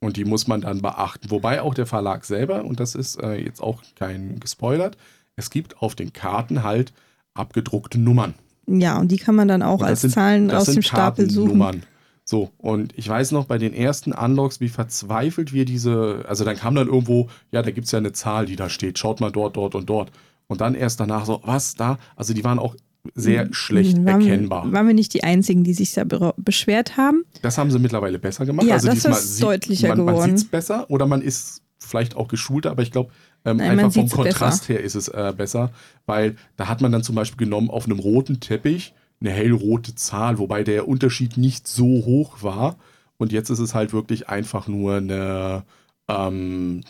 Und 0.00 0.18
die 0.18 0.24
muss 0.26 0.46
man 0.46 0.60
dann 0.60 0.82
beachten. 0.82 1.30
Wobei 1.30 1.62
auch 1.62 1.72
der 1.72 1.86
Verlag 1.86 2.24
selber, 2.26 2.64
und 2.64 2.80
das 2.80 2.94
ist 2.94 3.18
äh, 3.22 3.36
jetzt 3.36 3.62
auch 3.62 3.82
kein 3.94 4.38
gespoilert, 4.38 4.98
es 5.36 5.48
gibt 5.50 5.80
auf 5.80 5.94
den 5.94 6.12
Karten 6.12 6.62
halt 6.62 6.92
abgedruckte 7.32 7.98
Nummern. 7.98 8.34
Ja, 8.66 8.98
und 8.98 9.08
die 9.12 9.16
kann 9.18 9.34
man 9.36 9.48
dann 9.48 9.62
auch 9.62 9.80
als 9.82 10.02
sind- 10.02 10.10
Zahlen 10.12 10.50
aus 10.50 10.66
dem 10.66 10.82
Stapel 10.82 11.30
suchen. 11.30 11.82
So, 12.28 12.50
und 12.58 12.92
ich 12.98 13.08
weiß 13.08 13.30
noch 13.30 13.44
bei 13.44 13.56
den 13.56 13.72
ersten 13.72 14.12
Unlocks, 14.12 14.58
wie 14.60 14.68
verzweifelt 14.68 15.52
wir 15.52 15.64
diese, 15.64 16.24
also 16.28 16.44
dann 16.44 16.56
kam 16.56 16.74
dann 16.74 16.88
irgendwo, 16.88 17.28
ja, 17.52 17.62
da 17.62 17.70
gibt 17.70 17.86
es 17.86 17.92
ja 17.92 17.98
eine 18.00 18.10
Zahl, 18.12 18.46
die 18.46 18.56
da 18.56 18.68
steht, 18.68 18.98
schaut 18.98 19.20
mal 19.20 19.30
dort, 19.30 19.56
dort 19.56 19.76
und 19.76 19.88
dort. 19.88 20.10
Und 20.48 20.60
dann 20.60 20.74
erst 20.74 20.98
danach 20.98 21.24
so, 21.24 21.40
was 21.44 21.76
da? 21.76 21.98
Also 22.16 22.34
die 22.34 22.42
waren 22.42 22.58
auch 22.58 22.74
sehr 23.14 23.46
schlecht 23.52 23.96
waren, 23.98 24.20
erkennbar. 24.20 24.72
Waren 24.72 24.88
wir 24.88 24.94
nicht 24.94 25.14
die 25.14 25.22
Einzigen, 25.22 25.62
die 25.62 25.72
sich 25.72 25.92
da 25.94 26.02
be- 26.02 26.34
beschwert 26.36 26.96
haben? 26.96 27.24
Das 27.42 27.58
haben 27.58 27.70
sie 27.70 27.78
mittlerweile 27.78 28.18
besser 28.18 28.44
gemacht. 28.44 28.66
Ja, 28.66 28.74
also 28.74 28.88
das 28.88 28.96
diesmal 28.96 29.12
ist 29.20 29.36
sieht, 29.36 29.44
deutlicher 29.46 29.88
man, 29.88 29.98
man 29.98 30.06
geworden. 30.14 30.36
sieht 30.36 30.46
es 30.46 30.50
besser 30.50 30.90
oder 30.90 31.06
man 31.06 31.22
ist 31.22 31.62
vielleicht 31.78 32.16
auch 32.16 32.26
geschulter, 32.26 32.72
aber 32.72 32.82
ich 32.82 32.90
glaube, 32.90 33.10
ähm, 33.44 33.58
Nein, 33.58 33.76
man 33.76 33.84
einfach 33.84 33.92
vom 33.92 34.08
Kontrast 34.10 34.68
her 34.68 34.80
ist 34.80 34.96
es 34.96 35.06
äh, 35.06 35.32
besser, 35.36 35.70
weil 36.06 36.34
da 36.56 36.66
hat 36.66 36.80
man 36.80 36.90
dann 36.90 37.04
zum 37.04 37.14
Beispiel 37.14 37.38
genommen 37.38 37.70
auf 37.70 37.84
einem 37.84 38.00
roten 38.00 38.40
Teppich 38.40 38.94
eine 39.20 39.30
hellrote 39.30 39.94
Zahl, 39.94 40.38
wobei 40.38 40.62
der 40.62 40.88
Unterschied 40.88 41.36
nicht 41.36 41.66
so 41.66 41.84
hoch 41.84 42.42
war. 42.42 42.76
Und 43.18 43.32
jetzt 43.32 43.50
ist 43.50 43.58
es 43.58 43.74
halt 43.74 43.92
wirklich 43.92 44.28
einfach 44.28 44.68
nur 44.68 44.96
eine 44.96 45.64
ähm, 46.08 46.82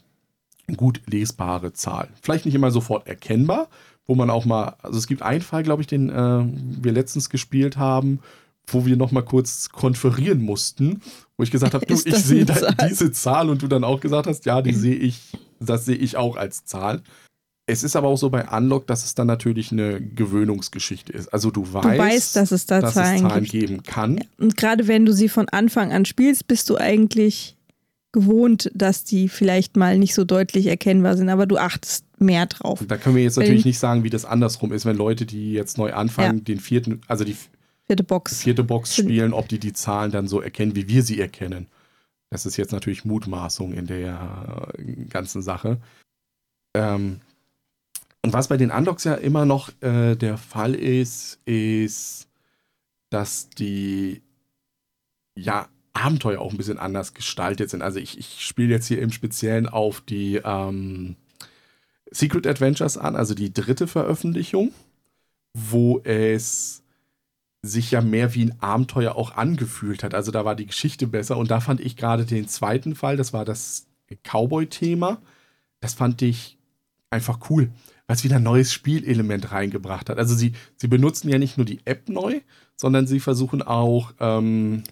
gut 0.77 1.01
lesbare 1.07 1.73
Zahl. 1.73 2.09
Vielleicht 2.21 2.47
nicht 2.47 2.55
immer 2.55 2.71
sofort 2.71 3.07
erkennbar, 3.07 3.69
wo 4.07 4.15
man 4.15 4.31
auch 4.31 4.45
mal, 4.45 4.77
also 4.83 4.99
es 4.99 5.07
gibt 5.07 5.23
einen 5.23 5.43
Fall, 5.43 5.63
glaube 5.63 5.83
ich, 5.83 5.87
den 5.87 6.11
äh, 6.11 6.45
wir 6.83 6.93
letztens 6.93 7.31
gespielt 7.31 7.77
haben, 7.77 8.21
wo 8.67 8.85
wir 8.85 8.97
nochmal 8.97 9.25
kurz 9.25 9.69
konferieren 9.71 10.43
mussten, 10.43 11.01
wo 11.37 11.45
ich 11.45 11.51
gesagt 11.53 11.75
habe, 11.75 11.87
du, 11.87 11.95
ich 11.95 12.17
sehe 12.17 12.45
diese 12.89 13.13
Zahl 13.13 13.49
und 13.49 13.63
du 13.63 13.69
dann 13.69 13.85
auch 13.85 14.01
gesagt 14.01 14.27
hast, 14.27 14.45
ja, 14.45 14.61
die 14.63 14.73
sehe 14.73 14.97
ich, 14.97 15.21
das 15.61 15.85
sehe 15.85 15.97
ich 15.97 16.17
auch 16.17 16.37
als 16.37 16.65
Zahl. 16.65 17.03
Es 17.69 17.83
ist 17.83 17.97
aber 17.97 18.07
auch 18.09 18.17
so 18.17 18.31
bei 18.31 18.47
Unlock, 18.49 18.87
dass 18.87 19.05
es 19.05 19.15
dann 19.17 19.27
natürlich 19.27 19.73
eine 19.73 20.01
Gewöhnungsgeschichte 20.01 21.13
ist. 21.13 21.29
Also 21.29 21.51
du 21.51 21.73
weißt, 21.73 21.85
Du 21.85 21.99
weißt, 21.99 22.37
dass 22.37 22.53
es 22.53 22.67
da 22.67 22.81
dass 22.81 22.95
Zahlen, 22.95 23.17
es 23.17 23.23
Zahlen 23.23 23.45
geben 23.45 23.83
kann. 23.83 24.21
Und 24.39 24.57
gerade 24.57 24.87
wenn 24.87 25.05
du 25.05 25.13
sie 25.13 25.29
von 25.29 25.49
Anfang 25.49 25.93
an 25.93 26.05
spielst, 26.05 26.47
bist 26.47 26.71
du 26.71 26.77
eigentlich 26.77 27.57
gewohnt, 28.13 28.71
dass 28.73 29.03
die 29.05 29.29
vielleicht 29.29 29.77
mal 29.77 29.99
nicht 29.99 30.15
so 30.15 30.25
deutlich 30.25 30.69
erkennbar 30.69 31.17
sind, 31.17 31.29
aber 31.29 31.47
du 31.47 31.59
achtest 31.59 32.05
mehr 32.21 32.47
drauf. 32.47 32.83
Da 32.87 32.97
können 32.97 33.17
wir 33.17 33.25
jetzt 33.25 33.37
Wenn- 33.37 33.43
natürlich 33.45 33.65
nicht 33.65 33.79
sagen, 33.81 34.05
wie 34.05 34.11
das 34.11 34.25
andersrum 34.25 34.73
ist, 34.73 34.87
wenn 34.87 34.97
Leute, 34.97 35.27
die 35.27 35.53
jetzt 35.53 35.77
neu 35.77 35.93
anfangen, 35.93 36.45
den 36.45 36.61
vierten, 36.61 37.01
also 37.09 37.25
die 37.25 37.37
Vierte 37.87 38.05
Box. 38.05 38.43
vierte 38.43 38.65
Box 38.65 38.97
spielen, 38.97 39.33
ob 39.33 39.49
die 39.49 39.59
die 39.59 39.73
Zahlen 39.73 40.13
dann 40.13 40.29
so 40.29 40.41
erkennen, 40.41 40.75
wie 40.77 40.89
wir 40.89 41.03
sie 41.03 41.21
erkennen. 41.21 41.67
Das 42.31 42.47
ist 42.47 42.57
jetzt 42.57 42.73
natürlich 42.73 43.05
Mutmaßung 43.05 43.73
in 43.75 43.87
der 43.87 44.73
äh, 44.79 45.05
ganzen 45.09 45.43
Sache. 45.43 45.79
Ähm, 46.75 47.21
und 48.27 48.33
was 48.33 48.49
bei 48.49 48.57
den 48.57 48.73
Unlocks 48.73 49.05
ja 49.05 49.15
immer 49.15 49.47
noch 49.47 49.71
äh, 49.83 50.17
der 50.17 50.37
Fall 50.37 50.75
ist, 50.75 51.39
ist, 51.45 52.27
dass 53.09 53.51
die 53.51 54.21
ja 55.37 55.69
Abenteuer 55.93 56.41
auch 56.41 56.51
ein 56.51 56.57
bisschen 56.57 56.81
anders 56.81 57.15
gestaltet 57.15 57.71
sind. 57.71 57.83
Also 57.83 58.01
ich, 58.01 58.19
ich 58.19 58.45
spiele 58.45 58.71
jetzt 58.71 58.89
hier 58.89 59.01
im 59.01 59.13
Speziellen 59.13 59.69
auf 59.69 60.01
die 60.01 60.41
ähm, 60.45 61.15
Secret 62.11 62.49
Adventures 62.49 62.99
an, 62.99 63.15
also 63.15 63.33
die 63.33 63.55
dritte 63.55 63.87
Veröffentlichung, 63.87 64.73
wo 65.55 66.01
es 66.03 66.83
sich 67.63 67.93
ja 67.93 68.01
mehr 68.01 68.35
wie 68.35 68.47
ein 68.47 68.61
Abenteuer 68.61 69.15
auch 69.15 69.37
angefühlt 69.37 70.03
hat. 70.03 70.15
Also 70.15 70.33
da 70.33 70.45
war 70.45 70.57
die 70.57 70.67
Geschichte 70.67 71.07
besser 71.07 71.37
und 71.37 71.53
da 71.53 71.61
fand 71.61 71.81
ich 71.81 71.95
gerade 71.95 72.25
den 72.25 72.49
zweiten 72.49 72.97
Fall, 72.97 73.17
das 73.17 73.33
war 73.33 73.45
das 73.45 73.87
Cowboy-Thema, 74.25 75.23
das 75.79 75.95
fand 75.95 76.23
ich 76.23 76.59
einfach 77.09 77.39
cool, 77.51 77.71
es 78.09 78.25
wieder 78.25 78.37
ein 78.37 78.43
neues 78.43 78.73
Spielelement 78.73 79.51
reingebracht 79.53 80.09
hat. 80.11 80.19
Also 80.19 80.35
sie, 80.35 80.53
sie 80.77 80.89
benutzen 80.89 81.29
ja 81.29 81.39
nicht 81.39 81.57
nur 81.57 81.67
die 81.67 81.81
App 81.85 82.09
neu, 82.09 82.41
sondern 82.77 83.07
sie 83.07 83.21
versuchen 83.21 83.63
auch 83.63 84.13
ähm, 84.21 84.85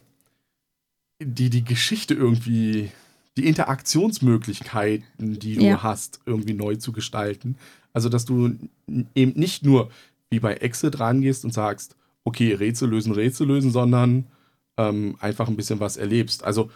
die, 1.23 1.51
die 1.51 1.65
Geschichte 1.65 2.15
irgendwie, 2.15 2.91
die 3.37 3.47
Interaktionsmöglichkeiten, 3.47 5.39
die 5.39 5.57
du 5.57 5.65
Ja. 5.65 5.83
hast, 5.83 6.21
irgendwie 6.27 6.55
neu 6.55 6.77
zu 6.77 6.93
gestalten. 6.93 7.57
Also 7.93 8.09
dass 8.09 8.25
du 8.25 8.57
eben 9.15 9.39
nicht 9.39 9.65
nur 9.65 9.91
wie 10.31 10.41
bei 10.41 10.55
Exit 10.55 10.99
rangehst 10.99 11.45
und 11.45 11.53
sagst, 11.55 11.97
okay, 12.25 12.55
Rätsel 12.55 12.89
lösen, 12.91 13.13
Rätsel 13.13 13.47
lösen, 13.47 13.71
sondern 13.71 14.27
ähm, 14.77 15.17
einfach 15.21 15.47
ein 15.49 15.57
bisschen 15.57 15.79
was 15.79 15.97
erlebst. 15.97 16.43
Also 16.43 16.71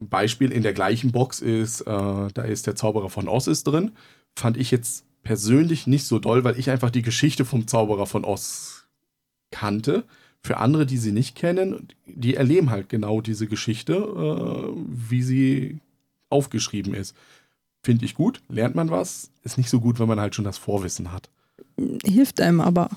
Beispiel 0.00 0.50
in 0.50 0.62
der 0.62 0.72
gleichen 0.72 1.12
Box 1.12 1.40
ist, 1.40 1.82
äh, 1.82 1.84
da 1.86 2.42
ist 2.42 2.66
der 2.66 2.74
Zauberer 2.76 3.10
von 3.10 3.28
Oz 3.28 3.46
ist 3.46 3.64
drin. 3.64 3.92
Fand 4.34 4.56
ich 4.56 4.70
jetzt 4.70 5.04
persönlich 5.22 5.86
nicht 5.86 6.04
so 6.06 6.18
doll, 6.18 6.44
weil 6.44 6.58
ich 6.58 6.70
einfach 6.70 6.90
die 6.90 7.02
Geschichte 7.02 7.44
vom 7.44 7.66
Zauberer 7.66 8.06
von 8.06 8.24
Oz 8.24 8.84
kannte. 9.50 10.04
Für 10.44 10.56
andere, 10.56 10.86
die 10.86 10.98
sie 10.98 11.12
nicht 11.12 11.36
kennen, 11.36 11.88
die 12.06 12.34
erleben 12.34 12.70
halt 12.70 12.88
genau 12.88 13.20
diese 13.20 13.46
Geschichte, 13.46 13.94
äh, 13.94 14.72
wie 14.88 15.22
sie 15.22 15.78
aufgeschrieben 16.30 16.94
ist. 16.94 17.14
Finde 17.84 18.04
ich 18.04 18.14
gut, 18.14 18.42
lernt 18.48 18.74
man 18.74 18.90
was. 18.90 19.30
Ist 19.44 19.58
nicht 19.58 19.70
so 19.70 19.80
gut, 19.80 20.00
wenn 20.00 20.08
man 20.08 20.18
halt 20.20 20.34
schon 20.34 20.44
das 20.44 20.58
Vorwissen 20.58 21.12
hat. 21.12 21.28
Hilft 22.04 22.40
einem 22.40 22.60
aber. 22.60 22.90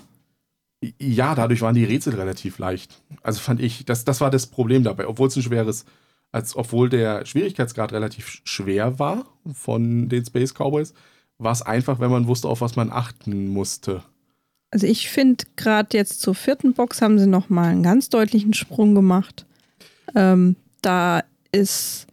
Ja, 1.00 1.36
dadurch 1.36 1.62
waren 1.62 1.76
die 1.76 1.84
Rätsel 1.84 2.16
relativ 2.16 2.58
leicht. 2.60 3.02
Also 3.22 3.40
fand 3.40 3.62
ich, 3.62 3.86
das, 3.86 4.06
das 4.06 4.22
war 4.22 4.32
das 4.32 4.48
Problem 4.48 4.84
dabei. 4.84 5.08
Obwohl 5.08 5.28
es 5.28 5.36
ein 5.36 5.44
schweres, 5.44 5.86
als 6.32 6.56
obwohl 6.56 6.90
der 6.90 7.26
Schwierigkeitsgrad 7.26 7.94
relativ 7.94 8.28
sch- 8.28 8.42
schwer 8.44 9.00
war 9.00 9.26
von 9.54 10.10
den 10.10 10.26
Space 10.26 10.54
Cowboys, 10.54 10.94
war 11.38 11.52
es 11.52 11.62
einfach, 11.62 12.00
wenn 12.00 12.12
man 12.12 12.28
wusste, 12.28 12.48
auf 12.48 12.62
was 12.62 12.76
man 12.76 12.92
achten 12.92 13.50
musste. 13.50 14.04
Also 14.72 14.88
ich 14.88 15.10
finde, 15.10 15.46
gerade 15.56 15.98
jetzt 15.98 16.22
zur 16.22 16.36
vierten 16.36 16.74
Box 16.74 17.02
haben 17.02 17.20
sie 17.20 17.28
nochmal 17.28 17.72
einen 17.72 17.84
ganz 17.84 18.10
deutlichen 18.10 18.54
Sprung 18.54 18.96
gemacht. 18.96 19.46
Ähm, 20.16 20.56
da 20.82 21.24
ist, 21.52 22.08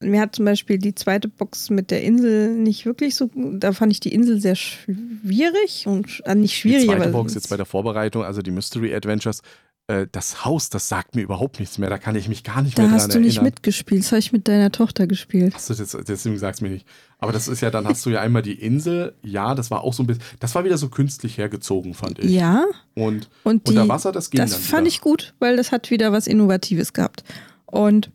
mir 0.00 0.20
hat 0.20 0.36
zum 0.36 0.44
Beispiel 0.44 0.78
die 0.78 0.94
zweite 0.94 1.28
Box 1.28 1.70
mit 1.70 1.90
der 1.90 2.02
Insel 2.02 2.54
nicht 2.54 2.86
wirklich 2.86 3.16
so, 3.16 3.30
da 3.34 3.72
fand 3.72 3.92
ich 3.92 4.00
die 4.00 4.12
Insel 4.12 4.40
sehr 4.40 4.54
schwierig 4.54 5.86
und 5.86 6.22
äh, 6.24 6.34
nicht 6.34 6.56
schwierig, 6.56 6.82
die 6.82 6.86
zweite 6.86 7.10
Box 7.10 7.34
jetzt 7.34 7.50
bei 7.50 7.56
der 7.56 7.66
Vorbereitung, 7.66 8.22
also 8.22 8.42
die 8.42 8.50
Mystery 8.50 8.94
Adventures, 8.94 9.42
äh, 9.88 10.06
das 10.12 10.44
Haus, 10.44 10.68
das 10.70 10.88
sagt 10.88 11.14
mir 11.16 11.22
überhaupt 11.22 11.58
nichts 11.58 11.78
mehr. 11.78 11.90
Da 11.90 11.98
kann 11.98 12.14
ich 12.14 12.28
mich 12.28 12.44
gar 12.44 12.62
nicht 12.62 12.78
da 12.78 12.82
mehr 12.82 12.92
hast 12.92 13.04
dran 13.08 13.10
du 13.10 13.20
nicht 13.20 13.36
erinnern. 13.38 13.44
mitgespielt, 13.54 14.02
das 14.04 14.12
habe 14.12 14.20
ich 14.20 14.32
mit 14.32 14.46
deiner 14.46 14.70
Tochter 14.70 15.06
gespielt. 15.06 15.54
Achso, 15.54 15.74
das, 15.74 15.96
deswegen 16.06 16.38
sag's 16.38 16.60
mir 16.60 16.68
nicht. 16.70 16.86
Aber 17.18 17.32
das 17.32 17.48
ist 17.48 17.62
ja, 17.62 17.70
dann 17.70 17.86
hast 17.86 18.06
du 18.06 18.10
ja 18.10 18.20
einmal 18.20 18.42
die 18.42 18.52
Insel. 18.52 19.14
Ja, 19.22 19.54
das 19.54 19.70
war 19.70 19.82
auch 19.82 19.92
so 19.92 20.02
ein 20.04 20.06
bisschen, 20.06 20.22
das 20.40 20.54
war 20.54 20.64
wieder 20.64 20.78
so 20.78 20.88
künstlich 20.88 21.36
hergezogen, 21.38 21.94
fand 21.94 22.18
ich. 22.20 22.30
Ja, 22.30 22.64
Und 22.94 23.28
und 23.42 23.66
die, 23.66 23.70
unter 23.72 23.88
Wasser, 23.88 24.12
das 24.12 24.30
ging 24.30 24.40
das 24.40 24.52
dann 24.52 24.60
fand 24.60 24.80
wieder. 24.82 24.88
ich 24.88 25.00
gut, 25.00 25.34
weil 25.40 25.56
das 25.56 25.72
hat 25.72 25.90
wieder 25.90 26.12
was 26.12 26.26
Innovatives 26.26 26.92
gehabt. 26.92 27.24
Und 27.66 28.10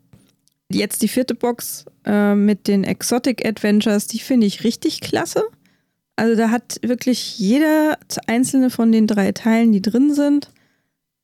jetzt 0.69 1.01
die 1.01 1.07
vierte 1.07 1.35
Box 1.35 1.85
äh, 2.05 2.35
mit 2.35 2.67
den 2.67 2.83
Exotic 2.83 3.45
Adventures, 3.45 4.07
die 4.07 4.19
finde 4.19 4.47
ich 4.47 4.63
richtig 4.63 5.01
klasse. 5.01 5.43
Also 6.15 6.35
da 6.35 6.49
hat 6.51 6.79
wirklich 6.83 7.39
jeder 7.39 7.97
einzelne 8.27 8.69
von 8.69 8.91
den 8.91 9.07
drei 9.07 9.31
Teilen, 9.31 9.71
die 9.71 9.81
drin 9.81 10.13
sind, 10.13 10.49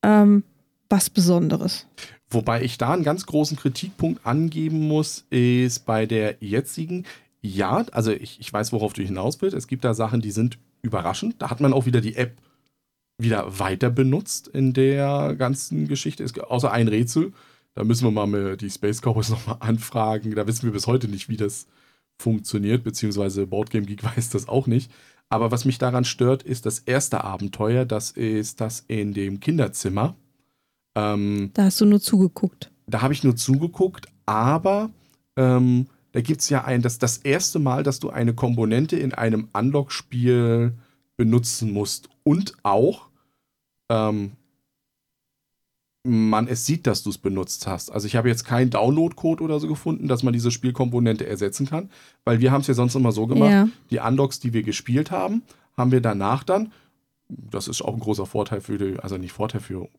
ähm, 0.03 0.43
was 0.89 1.09
Besonderes. 1.09 1.85
Wobei 2.29 2.63
ich 2.63 2.77
da 2.77 2.93
einen 2.93 3.03
ganz 3.03 3.25
großen 3.25 3.57
Kritikpunkt 3.57 4.25
angeben 4.25 4.87
muss, 4.87 5.25
ist 5.29 5.85
bei 5.85 6.05
der 6.05 6.37
jetzigen, 6.39 7.05
ja, 7.41 7.85
also 7.91 8.11
ich, 8.11 8.39
ich 8.39 8.51
weiß, 8.51 8.71
worauf 8.71 8.93
du 8.93 9.01
hinaus 9.01 9.41
willst. 9.41 9.55
Es 9.55 9.67
gibt 9.67 9.83
da 9.83 9.93
Sachen, 9.93 10.21
die 10.21 10.31
sind 10.31 10.59
überraschend. 10.81 11.35
Da 11.39 11.49
hat 11.49 11.59
man 11.59 11.73
auch 11.73 11.85
wieder 11.85 12.01
die 12.01 12.15
App 12.15 12.37
wieder 13.17 13.59
weiter 13.59 13.89
benutzt 13.89 14.47
in 14.47 14.73
der 14.73 15.35
ganzen 15.37 15.87
Geschichte. 15.87 16.23
Es, 16.23 16.37
außer 16.37 16.71
ein 16.71 16.87
Rätsel. 16.87 17.33
Da 17.75 17.83
müssen 17.83 18.05
wir 18.05 18.27
mal 18.27 18.57
die 18.57 18.69
Space 18.69 19.01
Cowboys 19.01 19.29
nochmal 19.29 19.57
anfragen. 19.59 20.35
Da 20.35 20.47
wissen 20.47 20.63
wir 20.63 20.71
bis 20.71 20.87
heute 20.87 21.07
nicht, 21.07 21.29
wie 21.29 21.37
das 21.37 21.67
funktioniert, 22.17 22.83
beziehungsweise 22.83 23.47
Boardgame 23.47 23.85
Geek 23.85 24.03
weiß 24.15 24.29
das 24.29 24.47
auch 24.47 24.67
nicht. 24.67 24.91
Aber 25.29 25.51
was 25.51 25.65
mich 25.65 25.77
daran 25.77 26.05
stört, 26.05 26.43
ist 26.43 26.65
das 26.65 26.79
erste 26.79 27.23
Abenteuer. 27.23 27.85
Das 27.85 28.11
ist 28.11 28.61
das 28.61 28.83
in 28.87 29.13
dem 29.13 29.39
Kinderzimmer. 29.39 30.15
Ähm, 30.95 31.51
Da 31.53 31.65
hast 31.65 31.79
du 31.81 31.85
nur 31.85 32.01
zugeguckt. 32.01 32.71
da 32.87 33.01
habe 33.01 33.13
ich 33.13 33.23
nur 33.23 33.35
zugeguckt, 33.35 34.07
aber 34.25 34.89
ähm, 35.37 35.85
da 36.11 36.21
gibt 36.21 36.41
es 36.41 36.49
ja 36.49 36.63
ein, 36.65 36.81
das, 36.81 36.97
das 36.97 37.17
erste 37.17 37.59
Mal, 37.59 37.83
dass 37.83 37.99
du 37.99 38.09
eine 38.09 38.33
Komponente 38.33 38.97
in 38.97 39.13
einem 39.13 39.47
Unlock-Spiel 39.53 40.73
benutzen 41.15 41.71
musst 41.71 42.09
und 42.23 42.55
auch 42.63 43.09
ähm, 43.89 44.31
man 46.03 46.47
es 46.47 46.65
sieht, 46.65 46.87
dass 46.87 47.03
du 47.03 47.09
es 47.09 47.17
benutzt 47.17 47.67
hast. 47.67 47.91
Also 47.91 48.07
ich 48.07 48.15
habe 48.15 48.29
jetzt 48.29 48.45
keinen 48.45 48.69
Download-Code 48.69 49.43
oder 49.43 49.59
so 49.59 49.67
gefunden, 49.67 50.07
dass 50.07 50.23
man 50.23 50.33
diese 50.33 50.49
Spielkomponente 50.51 51.27
ersetzen 51.27 51.67
kann, 51.67 51.89
weil 52.23 52.39
wir 52.39 52.51
haben 52.51 52.61
es 52.61 52.67
ja 52.67 52.73
sonst 52.73 52.95
immer 52.95 53.11
so 53.11 53.27
gemacht, 53.27 53.51
Ja. 53.51 53.69
die 53.91 53.99
Unlocks, 53.99 54.39
die 54.39 54.53
wir 54.53 54.63
gespielt 54.63 55.11
haben, 55.11 55.43
haben 55.75 55.91
wir 55.91 56.01
danach 56.01 56.43
dann, 56.43 56.71
das 57.27 57.67
ist 57.67 57.81
auch 57.81 57.93
ein 57.93 57.99
großer 57.99 58.25
Vorteil 58.25 58.61
für 58.61 58.77
die, 58.77 58.99
also 58.99 59.17
nicht 59.17 59.33
Vorteil 59.33 59.61
für, 59.61 59.89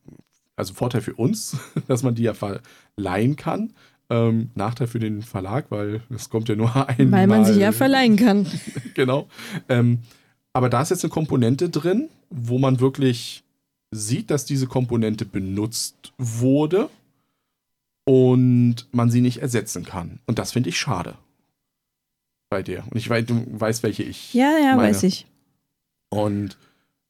also 0.57 0.72
Vorteil 0.74 1.03
für 1.03 1.14
uns, 1.14 1.57
dass 1.86 2.03
man 2.03 2.14
die 2.14 2.22
ja 2.24 2.34
verleihen 2.34 3.36
kann. 3.36 3.72
Ähm, 4.09 4.51
Nachteil 4.57 4.88
für 4.88 4.98
den 4.98 5.22
Verlag, 5.22 5.66
weil 5.70 6.01
es 6.12 6.30
kommt 6.30 6.48
ja 6.48 6.57
nur 6.57 6.74
einmal. 6.88 7.20
Weil 7.20 7.26
man 7.28 7.44
sich 7.44 7.59
ja 7.59 7.70
verleihen 7.70 8.16
kann. 8.16 8.44
genau. 8.94 9.28
Ähm, 9.68 10.01
aber 10.53 10.68
da 10.68 10.82
ist 10.82 10.90
jetzt 10.90 11.05
eine 11.05 11.12
Komponente 11.12 11.68
drin, 11.68 12.09
wo 12.28 12.59
man 12.59 12.80
wirklich 12.80 13.44
sieht, 13.91 14.30
dass 14.30 14.45
diese 14.45 14.66
Komponente 14.66 15.24
benutzt 15.24 16.12
wurde 16.18 16.88
und 18.05 18.86
man 18.93 19.11
sie 19.11 19.20
nicht 19.20 19.38
ersetzen 19.38 19.84
kann. 19.84 20.20
Und 20.26 20.38
das 20.38 20.53
finde 20.53 20.68
ich 20.68 20.78
schade. 20.78 21.16
Bei 22.49 22.62
dir. 22.62 22.84
Und 22.91 22.97
ich 22.97 23.09
weiß, 23.09 23.26
du 23.26 23.45
weißt, 23.49 23.82
welche 23.82 24.03
ich. 24.03 24.34
Ja, 24.34 24.59
ja, 24.59 24.74
meine. 24.76 24.88
weiß 24.88 25.05
ich. 25.05 25.26
Und 26.09 26.59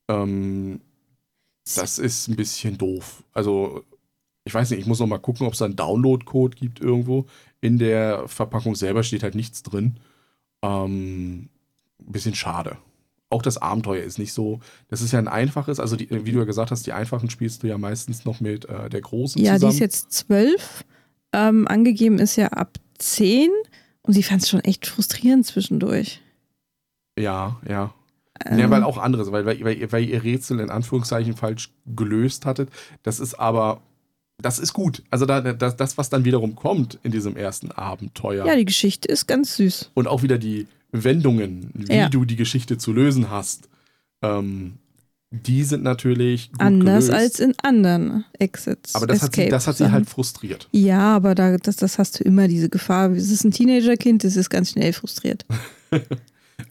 ähm, 0.09 0.81
das 1.75 1.99
ist 1.99 2.29
ein 2.29 2.37
bisschen 2.37 2.77
doof. 2.77 3.23
Also, 3.33 3.85
ich 4.45 4.53
weiß 4.53 4.71
nicht, 4.71 4.81
ich 4.81 4.87
muss 4.87 5.01
noch 5.01 5.07
mal 5.07 5.19
gucken, 5.19 5.47
ob 5.47 5.55
es 5.55 5.61
da 5.61 5.65
einen 5.65 5.77
Download-Code 5.77 6.57
gibt 6.57 6.81
irgendwo. 6.81 7.27
In 7.61 7.79
der 7.79 8.29
Verpackung 8.29 8.75
selber 8.75 9.03
steht 9.03 9.23
halt 9.23 9.35
nichts 9.35 9.63
drin. 9.63 9.97
Ähm, 10.63 11.49
ein 12.01 12.13
bisschen 12.13 12.35
schade. 12.35 12.77
Auch 13.31 13.43
das 13.43 13.59
Abenteuer 13.59 14.03
ist 14.03 14.19
nicht 14.19 14.33
so. 14.33 14.61
Das 14.89 15.01
ist 15.01 15.13
ja 15.13 15.19
ein 15.21 15.29
einfaches, 15.29 15.81
also 15.81 15.97
die, 15.97 16.09
wie 16.11 16.33
du 16.33 16.39
ja 16.41 16.45
gesagt 16.45 16.71
hast, 16.73 16.87
die 16.87 16.93
einfachen 16.93 17.31
spielst 17.31 17.63
du 17.63 17.69
ja 17.69 17.79
meistens 17.79 18.25
noch 18.25 18.41
mit 18.41 18.65
äh, 18.67 18.91
der 18.91 19.01
großen 19.01 19.41
Ja, 19.41 19.53
die 19.53 19.59
zusammen. 19.61 19.73
ist 19.75 19.79
jetzt 19.81 20.13
zwölf. 20.13 20.85
Ähm, 21.33 21.69
angegeben 21.69 22.19
ist 22.19 22.35
ja 22.37 22.49
ab 22.49 22.77
zehn. 22.99 23.51
Und 24.03 24.15
sie 24.15 24.23
fand 24.25 24.43
es 24.43 24.49
schon 24.49 24.61
echt 24.61 24.87
frustrierend 24.87 25.47
zwischendurch. 25.47 26.21
ja, 27.19 27.61
ja. 27.69 27.95
Ähm, 28.47 28.59
Ja, 28.59 28.71
weil 28.71 28.83
auch 28.83 28.99
anderes, 28.99 29.31
weil, 29.31 29.45
weil, 29.47 29.61
weil 29.93 30.05
ihr 30.09 30.23
Rätsel 30.25 30.61
in 30.61 30.71
Anführungszeichen 30.71 31.37
falsch 31.37 31.71
gelöst 31.87 32.47
hattet. 32.47 32.71
Das 33.03 33.21
ist 33.21 33.35
aber, 33.35 33.83
das 34.39 34.59
ist 34.59 34.73
gut. 34.73 35.03
Also 35.11 35.27
da, 35.27 35.41
das, 35.41 35.77
das, 35.77 35.99
was 35.99 36.09
dann 36.09 36.25
wiederum 36.25 36.57
kommt 36.57 36.99
in 37.03 37.13
diesem 37.13 37.37
ersten 37.37 37.71
Abenteuer 37.71 38.47
ja, 38.47 38.57
die 38.57 38.65
Geschichte 38.65 39.09
ist 39.09 39.27
ganz 39.27 39.57
süß. 39.57 39.91
und 39.95 40.09
auch 40.09 40.23
wieder 40.23 40.39
die 40.39 40.67
Wendungen, 40.93 41.71
wie 41.75 41.93
Ja. 41.95 42.09
du 42.09 42.25
die 42.25 42.37
Geschichte 42.37 42.79
zu 42.79 42.93
lösen 42.93 43.31
hast, 43.31 43.69
ähm, 44.23 44.75
die 45.33 45.63
sind 45.63 45.85
natürlich 45.85 46.51
gut 46.51 46.61
Anders 46.61 47.07
gelöst. 47.07 47.11
als 47.23 47.39
in 47.41 47.55
anderen 47.63 48.25
Exits. 48.41 48.97
aber 48.97 49.07
das 49.07 49.23
hat, 49.23 49.37
sie, 49.37 49.49
das 49.49 49.69
hat 49.69 49.77
sie 49.77 49.93
halt 49.93 50.09
frustriert. 50.09 50.69
Ja, 50.73 51.15
aber 51.15 51.37
da, 51.37 51.57
das, 51.57 51.77
das 51.77 51.99
hast 51.99 52.19
du 52.19 52.25
immer, 52.25 52.49
diese 52.49 52.69
Gefahr. 52.69 53.11
Es 53.13 53.31
ist 53.31 53.45
ein 53.45 53.53
Teenagerkind, 53.53 54.25
das 54.25 54.35
ist 54.37 54.51
ganz 54.51 54.71
schnell 54.73 54.93
frustriert. 54.93 55.45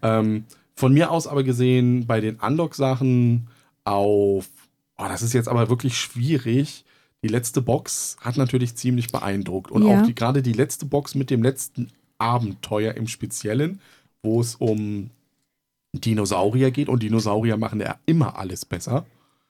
Ähm, 0.04 0.46
von 0.76 0.94
mir 0.94 1.12
aus 1.12 1.28
aber 1.28 1.44
gesehen, 1.44 2.06
bei 2.08 2.22
den 2.22 2.36
Unlock-Sachen 2.36 3.48
auf, 3.84 4.48
oh, 4.98 5.06
das 5.08 5.22
ist 5.24 5.34
jetzt 5.34 5.48
aber 5.50 5.68
wirklich 5.70 5.98
schwierig. 5.98 6.86
Die 7.24 7.28
letzte 7.28 7.62
Box 7.62 8.16
hat 8.22 8.38
natürlich 8.38 8.76
ziemlich 8.76 9.12
beeindruckt. 9.12 9.72
Und 9.72 9.86
Ja. 9.86 10.02
auch 10.02 10.06
die, 10.06 10.16
gerade 10.16 10.42
die 10.42 10.54
letzte 10.54 10.86
Box 10.86 11.16
mit 11.16 11.30
dem 11.32 11.42
letzten 11.44 11.90
Abenteuer 12.18 12.94
im 12.96 13.08
Speziellen, 13.08 13.82
wo 14.24 14.42
es 14.42 14.56
um 14.56 15.10
Dinosaurier 15.94 16.72
geht. 16.72 16.90
Und 16.90 17.04
Dinosaurier 17.04 17.58
machen 17.58 17.80
ja 17.80 17.98
immer 18.06 18.38
alles 18.38 18.66
besser. 18.66 19.06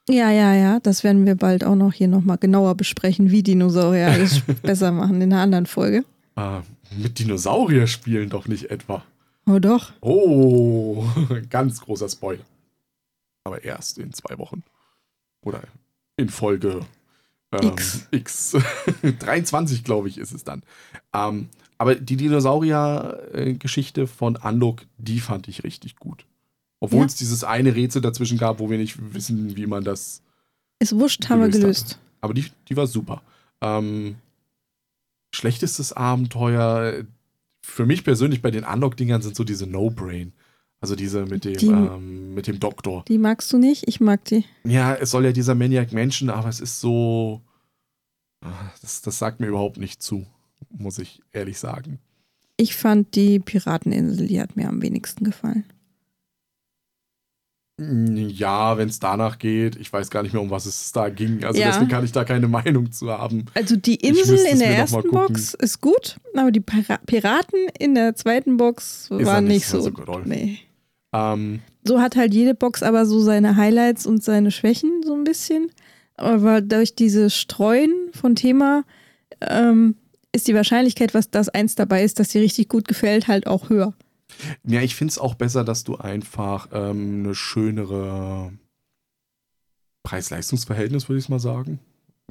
Ja, 0.09 0.31
ja, 0.31 0.55
ja, 0.55 0.79
das 0.79 1.03
werden 1.03 1.25
wir 1.25 1.35
bald 1.35 1.63
auch 1.63 1.75
noch 1.75 1.93
hier 1.93 2.07
nochmal 2.07 2.37
genauer 2.37 2.75
besprechen, 2.75 3.29
wie 3.29 3.43
Dinosaurier 3.43 4.07
alles 4.07 4.41
besser 4.63 4.91
machen 4.91 5.21
in 5.21 5.31
einer 5.31 5.43
anderen 5.43 5.67
Folge. 5.67 6.03
Äh, 6.35 6.61
mit 6.97 7.19
Dinosaurier 7.19 7.85
spielen 7.85 8.29
doch 8.29 8.47
nicht 8.47 8.71
etwa. 8.71 9.03
Oh 9.45 9.59
doch. 9.59 9.91
Oh, 10.01 11.05
ganz 11.49 11.81
großer 11.81 12.09
Spoiler. 12.09 12.43
Aber 13.43 13.63
erst 13.63 13.99
in 13.99 14.11
zwei 14.13 14.37
Wochen. 14.39 14.63
Oder 15.41 15.61
in 16.17 16.29
Folge 16.29 16.81
ähm, 17.51 17.69
X. 17.69 18.07
X. 18.11 18.57
23, 19.19 19.83
glaube 19.83 20.07
ich, 20.07 20.17
ist 20.17 20.33
es 20.33 20.43
dann. 20.43 20.63
Ähm, 21.13 21.49
aber 21.79 21.95
die 21.95 22.15
Dinosaurier-Geschichte 22.17 24.05
von 24.07 24.35
Unlock, 24.35 24.83
die 24.97 25.19
fand 25.19 25.47
ich 25.47 25.63
richtig 25.63 25.95
gut. 25.95 26.25
Obwohl 26.79 26.99
Ja. 27.01 27.05
es 27.07 27.15
dieses 27.15 27.43
eine 27.43 27.75
Rätsel 27.75 28.01
dazwischen 28.01 28.37
gab, 28.37 28.59
wo 28.59 28.69
wir 28.69 28.77
nicht 28.77 29.13
wissen, 29.13 29.55
wie 29.57 29.65
man 29.67 29.83
das. 29.83 30.21
Ist 30.79 30.97
wurscht, 30.97 31.27
haben 31.29 31.41
wir 31.41 31.47
Gelöst 31.49 31.61
gelöst. 31.61 31.99
Aber 32.21 32.33
die, 32.33 32.45
die 32.69 32.77
war 32.77 32.87
super. 32.87 33.21
Ähm, 33.61 34.15
schlechtestes 35.33 35.91
Abenteuer 35.93 37.03
für 37.61 37.85
mich 37.85 38.03
persönlich 38.03 38.41
bei 38.41 38.51
den 38.51 38.63
Unlock-Dingern 38.63 39.21
sind 39.21 39.35
so 39.35 39.43
diese 39.43 39.67
No-Brain. 39.67 40.33
Also 40.81 40.95
diese 40.95 41.25
mit 41.25 41.43
dem, 41.43 41.57
Die- 41.57 41.67
ähm, 41.67 42.33
mit 42.33 42.47
dem 42.47 42.59
Doktor. 42.59 43.03
Die 43.09 43.17
magst 43.17 43.51
du 43.51 43.57
nicht? 43.57 43.85
Ich 43.87 43.99
mag 43.99 44.23
die. 44.25 44.45
Ja, 44.63 44.95
es 44.95 45.11
soll 45.11 45.25
ja 45.25 45.33
dieser 45.33 45.53
Maniac 45.55 45.91
Menschen, 45.91 46.29
aber 46.29 46.47
es 46.47 46.61
ist 46.61 46.79
so. 46.79 47.41
ah, 48.41 48.71
Das, 48.81 49.01
das 49.01 49.19
sagt 49.19 49.41
mir 49.41 49.47
überhaupt 49.47 49.75
nicht 49.77 50.01
zu, 50.01 50.25
muss 50.69 50.97
ich 50.99 51.21
ehrlich 51.31 51.57
sagen. 51.59 51.99
Ich 52.57 52.75
fand 52.75 53.15
die 53.15 53.39
Pirateninsel, 53.39 54.27
die 54.27 54.41
hat 54.41 54.55
mir 54.55 54.67
am 54.67 54.81
wenigsten 54.81 55.23
gefallen. 55.23 55.63
Ja, 57.81 58.77
wenn 58.77 58.89
es 58.89 58.99
danach 58.99 59.39
geht, 59.39 59.77
ich 59.77 59.91
weiß 59.93 60.09
gar 60.09 60.21
nicht 60.21 60.33
mehr, 60.33 60.41
um 60.41 60.49
was 60.49 60.65
es 60.65 60.91
da 60.91 61.07
ging. 61.07 61.45
Also 61.45 61.61
Ja. 61.61 61.67
deswegen 61.67 61.87
kann 61.87 62.03
ich 62.03 62.11
da 62.11 62.25
keine 62.25 62.47
Meinung 62.49 62.91
zu 62.91 63.09
haben. 63.09 63.45
Also 63.53 63.77
die 63.77 63.95
Insel 63.95 64.37
in 64.51 64.59
der 64.59 64.75
ersten. 64.79 65.09
Box 65.09 65.53
ist 65.53 65.79
gut, 65.79 66.17
aber 66.35 66.51
die 66.51 66.59
Pira 66.59 66.97
Piraten 67.05 67.67
in 67.79 67.95
der 67.95 68.15
zweiten 68.15 68.57
Box 68.57 69.09
waren 69.09 69.45
nicht 69.45 69.65
so 69.65 69.79
so. 69.79 69.91
doll. 69.91 70.23
nee. 70.25 70.59
Ähm, 71.13 71.61
So 71.85 72.01
hat 72.01 72.17
halt 72.17 72.33
jede 72.33 72.53
Box 72.53 72.83
aber 72.83 73.05
so 73.05 73.21
seine 73.21 73.55
Highlights 73.55 74.05
und 74.05 74.21
seine 74.25 74.51
Schwächen 74.51 75.01
so 75.05 75.15
ein 75.15 75.23
bisschen. 75.23 75.71
Aber 76.17 76.59
durch 76.59 76.95
dieses 76.95 77.33
Streuen 77.37 77.93
von 78.11 78.35
Thema 78.35 78.83
ähm, 79.39 79.95
ist 80.31 80.47
die 80.47 80.55
Wahrscheinlichkeit, 80.55 81.13
was 81.13 81.29
das 81.29 81.49
eins 81.49 81.75
dabei 81.75 82.03
ist, 82.03 82.19
dass 82.19 82.29
dir 82.29 82.41
richtig 82.41 82.69
gut 82.69 82.87
gefällt, 82.87 83.27
halt 83.27 83.47
auch 83.47 83.69
höher. 83.69 83.93
Ja, 84.63 84.81
ich 84.81 84.95
finde 84.95 85.11
es 85.11 85.17
auch 85.17 85.35
besser, 85.35 85.63
dass 85.63 85.83
du 85.83 85.97
einfach 85.97 86.69
ähm, 86.71 87.23
eine 87.23 87.35
schönere 87.35 88.53
Preis-Leistungs-Verhältnis, 90.03 91.09
würde 91.09 91.19
ich 91.19 91.29
mal 91.29 91.39
sagen, 91.39 91.79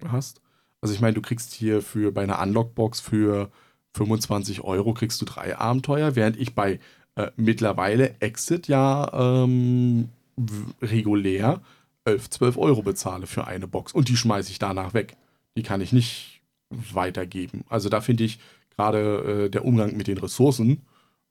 hast. 0.08 0.40
Also 0.80 0.94
ich 0.94 1.00
meine, 1.00 1.14
du 1.14 1.22
kriegst 1.22 1.52
hier 1.52 1.82
für 1.82 2.12
bei 2.12 2.22
einer 2.22 2.40
Unlock-Box 2.40 3.00
für 3.00 3.50
25 3.94 4.60
Euro 4.60 4.94
kriegst 4.94 5.20
du 5.20 5.24
drei 5.24 5.56
Abenteuer, 5.56 6.14
während 6.14 6.36
ich 6.36 6.54
bei 6.54 6.78
äh, 7.16 7.30
mittlerweile 7.36 8.14
Exit 8.20 8.68
ja 8.68 9.40
ähm, 9.42 10.10
regulär 10.80 11.60
11, 12.04 12.30
12 12.30 12.58
Euro 12.58 12.82
bezahle 12.82 13.26
für 13.26 13.46
eine 13.46 13.66
Box. 13.66 13.92
Und 13.92 14.08
die 14.08 14.16
schmeiße 14.16 14.50
ich 14.50 14.58
danach 14.58 14.94
weg. 14.94 15.16
Die 15.56 15.62
kann 15.62 15.80
ich 15.80 15.92
nicht 15.92 16.37
weitergeben. 16.70 17.64
Also 17.68 17.88
da 17.88 18.00
finde 18.00 18.24
ich 18.24 18.38
gerade 18.76 19.44
äh, 19.46 19.50
der 19.50 19.64
Umgang 19.64 19.96
mit 19.96 20.06
den 20.06 20.18
Ressourcen, 20.18 20.82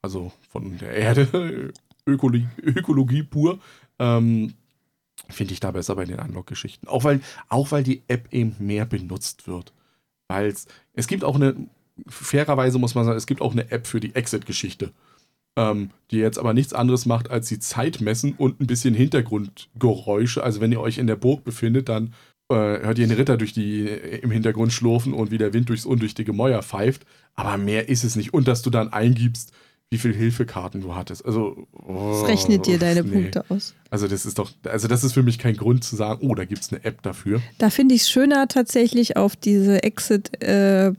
also 0.02 0.32
von 0.50 0.78
der 0.78 0.92
Erde, 0.92 1.74
Ökologie, 2.06 2.48
Ökologie 2.62 3.24
pur, 3.24 3.60
ähm, 4.00 4.54
finde 5.30 5.54
ich 5.54 5.60
da 5.60 5.72
besser 5.72 5.96
bei 5.96 6.06
den 6.06 6.20
Unlock-Geschichten. 6.20 6.88
Auch 6.88 7.04
weil, 7.04 7.22
auch 7.50 7.72
weil 7.72 7.84
die 7.84 8.04
App 8.08 8.32
eben 8.32 8.56
mehr 8.60 8.86
benutzt 8.86 9.48
wird. 9.48 9.74
Weil 10.28 10.54
es 10.94 11.08
gibt 11.08 11.24
auch 11.24 11.36
eine, 11.36 11.56
fairerweise 12.08 12.80
muss 12.80 12.96
man 12.96 13.06
sagen, 13.06 13.18
es 13.18 13.28
gibt 13.28 13.42
auch 13.42 13.54
eine 13.54 13.72
App 13.72 13.88
für 13.88 14.00
die 14.00 14.16
Exit-Geschichte, 14.16 14.92
ähm, 15.58 15.92
die 16.12 16.18
jetzt 16.18 16.40
aber 16.40 16.54
nichts 16.54 16.74
anderes 16.74 17.06
macht, 17.06 17.30
als 17.30 17.48
die 17.48 17.60
Zeit 17.60 18.02
messen 18.02 18.34
und 18.38 18.60
ein 18.60 18.68
bisschen 18.68 18.94
Hintergrundgeräusche. 18.94 20.44
Also 20.44 20.62
wenn 20.62 20.72
ihr 20.72 20.82
euch 20.82 20.98
in 20.98 21.08
der 21.08 21.16
Burg 21.16 21.44
befindet, 21.44 21.90
dann 21.90 22.14
hört 22.56 22.98
ihr 23.00 23.08
den 23.08 23.16
Ritter 23.18 23.38
durch 23.38 23.54
die, 23.54 23.86
im 23.88 24.32
Hintergrund 24.32 24.72
schlurfen 24.74 25.14
und 25.14 25.32
wie 25.32 25.38
der 25.38 25.54
Wind 25.54 25.70
durchs 25.70 25.86
undurchtige 25.86 26.34
Mäuer 26.34 26.64
pfeift. 26.64 27.06
Aber 27.36 27.58
mehr 27.58 27.90
ist 27.90 28.04
es 28.04 28.16
nicht. 28.16 28.34
Und 28.34 28.48
dass 28.48 28.62
du 28.62 28.70
dann 28.70 28.94
eingibst, 28.94 29.52
wie 29.90 29.98
viele 29.98 30.16
Hilfekarten 30.16 30.82
du 30.82 30.96
hattest. 30.96 31.26
Also, 31.26 31.68
oh, 31.72 32.20
Das 32.22 32.28
rechnet 32.30 32.66
dir 32.66 32.78
deine 32.78 33.04
nee. 33.04 33.12
Punkte 33.22 33.46
aus. 33.50 33.74
Also 33.90 34.08
das 34.08 34.26
ist 34.26 34.38
doch, 34.38 34.52
also 34.64 34.88
das 34.88 35.04
ist 35.04 35.14
für 35.14 35.24
mich 35.24 35.40
kein 35.40 35.56
Grund 35.56 35.84
zu 35.84 35.96
sagen, 35.96 36.28
oh, 36.28 36.36
da 36.36 36.44
gibt 36.46 36.62
es 36.62 36.74
eine 36.74 36.84
App 36.84 37.02
dafür. 37.04 37.42
Da 37.58 37.70
finde 37.70 37.96
ich 37.96 38.02
es 38.02 38.10
schöner, 38.10 38.48
tatsächlich 38.50 39.16
auf 39.16 39.36
diese 39.38 39.84
Exit, 39.84 40.42
äh, 40.44 40.92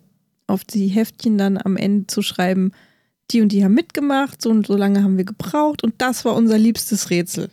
auf 0.46 0.64
die 0.64 0.88
Heftchen 0.88 1.36
dann 1.36 1.58
am 1.58 1.76
Ende 1.76 2.06
zu 2.06 2.22
schreiben, 2.22 2.72
die 3.30 3.42
und 3.42 3.52
die 3.52 3.62
haben 3.62 3.74
mitgemacht, 3.74 4.40
so 4.40 4.48
und 4.48 4.66
so 4.66 4.74
lange 4.74 5.02
haben 5.02 5.18
wir 5.18 5.24
gebraucht 5.24 5.82
und 5.84 5.94
das 5.98 6.24
war 6.24 6.34
unser 6.34 6.56
liebstes 6.56 7.10
Rätsel. 7.10 7.50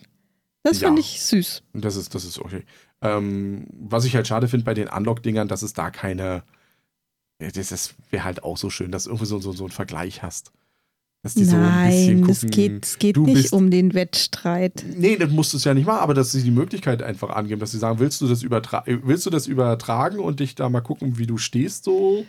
Das 0.62 0.80
Ja. 0.80 0.88
finde 0.88 1.02
ich 1.02 1.20
süß. 1.22 1.62
Das 1.74 1.96
ist, 1.96 2.14
das 2.14 2.24
ist 2.24 2.38
okay. 2.38 2.62
Ähm, 3.02 3.66
was 3.72 4.04
ich 4.04 4.14
halt 4.16 4.26
schade 4.26 4.48
finde 4.48 4.64
bei 4.64 4.74
den 4.74 4.88
Unlock-Dingern, 4.88 5.48
dass 5.48 5.62
es 5.62 5.72
da 5.72 5.90
keine. 5.90 6.42
Das, 7.38 7.94
wäre 8.10 8.24
halt 8.24 8.42
auch 8.44 8.56
so 8.56 8.70
schön, 8.70 8.90
dass 8.90 9.04
du 9.04 9.10
irgendwie 9.10 9.26
so, 9.26 9.38
so, 9.40 9.52
so 9.52 9.64
einen 9.64 9.72
Vergleich 9.72 10.22
hast. 10.22 10.52
Dass 11.22 11.34
die 11.34 11.44
so 11.44 11.56
ein 11.56 11.88
bisschen 11.88 12.20
Nein, 12.20 12.20
gucken. 12.20 12.30
es 12.30 12.46
geht, 12.54 12.84
es 12.86 12.98
geht 12.98 13.16
nicht 13.18 13.34
bist- 13.34 13.52
um 13.52 13.70
den 13.70 13.92
Wettstreit. 13.94 14.84
Nee, 14.96 15.16
das 15.16 15.30
musst 15.30 15.52
du 15.52 15.56
es 15.58 15.64
ja 15.64 15.74
nicht 15.74 15.86
machen, 15.86 16.00
aber 16.00 16.14
dass 16.14 16.32
sie 16.32 16.42
die 16.42 16.50
Möglichkeit 16.50 17.02
einfach 17.02 17.30
angeben, 17.30 17.60
dass 17.60 17.72
sie 17.72 17.78
sagen, 17.78 17.98
willst 17.98 18.20
du 18.22 18.28
das, 18.28 18.42
übertra 18.42 18.84
willst 18.86 19.26
du 19.26 19.30
das 19.30 19.46
übertragen 19.46 20.18
und 20.20 20.40
dich 20.40 20.54
da 20.54 20.68
mal 20.70 20.80
gucken, 20.80 21.18
wie 21.18 21.26
du 21.26 21.36
stehst 21.36 21.84
so? 21.84 22.24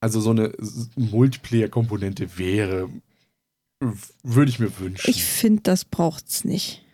Also 0.00 0.20
so 0.20 0.30
eine 0.30 0.52
Multiplayer-Komponente 0.96 2.38
wäre, 2.38 2.88
würde 4.22 4.50
ich 4.50 4.60
mir 4.60 4.78
wünschen. 4.78 5.10
Ich 5.10 5.24
finde, 5.24 5.62
das 5.62 5.84
braucht's 5.84 6.44
nicht. 6.44 6.84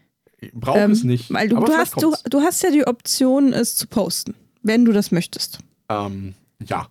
Brauche 0.53 0.78
Ähm, 0.80 0.90
es 0.90 1.05
nicht. 1.05 1.32
Weil 1.32 1.49
du, 1.49 1.57
aber 1.57 1.66
du, 1.66 1.72
hast, 1.72 2.01
du, 2.03 2.14
du 2.28 2.40
hast 2.40 2.62
ja 2.62 2.70
die 2.70 2.86
Option, 2.86 3.53
es 3.53 3.76
zu 3.76 3.86
posten, 3.86 4.34
wenn 4.62 4.84
du 4.84 4.92
das 4.92 5.11
möchtest. 5.12 5.59
Ähm, 5.88 6.34
ja. 6.66 6.88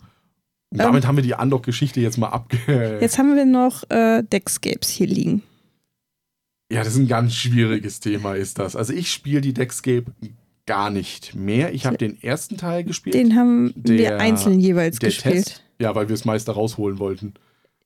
Und 0.72 0.80
damit 0.80 1.06
haben 1.06 1.18
wir 1.18 1.24
die 1.24 1.34
Unlock-Geschichte 1.34 2.00
jetzt 2.02 2.18
mal 2.18 2.30
abge... 2.30 2.58
Ähm. 2.68 3.02
Jetzt 3.02 3.18
haben 3.20 3.36
wir 3.36 3.46
noch 3.46 3.84
äh, 3.92 4.24
Deckscapes 4.24 4.90
hier 4.90 5.08
liegen. 5.08 5.44
Ja, 6.72 6.80
das 6.84 6.94
ist 6.94 7.00
ein 7.00 7.08
ganz 7.08 7.36
schwieriges 7.36 8.00
Thema, 8.00 8.34
ist 8.36 8.58
das. 8.58 8.76
Also 8.76 8.94
ich 8.94 9.12
spiele 9.12 9.42
die 9.42 9.54
Deckscape 9.54 10.06
gar 10.66 10.90
nicht 10.90 11.36
mehr. 11.36 11.74
Ich 11.74 11.86
habe 11.86 11.98
den 11.98 12.22
ersten 12.24 12.58
Teil 12.58 12.84
gespielt. 12.84 13.14
Den 13.14 13.36
haben 13.36 13.74
wir 13.76 13.98
Der- 13.98 14.20
einzeln 14.20 14.60
jeweils 14.60 14.98
gespielt. 15.00 15.46
Test. 15.46 15.64
Ja, 15.80 15.94
weil 15.94 16.08
wir 16.08 16.14
es 16.16 16.26
meist 16.26 16.48
da 16.48 16.54
rausholen 16.54 16.98
wollten. 16.98 17.34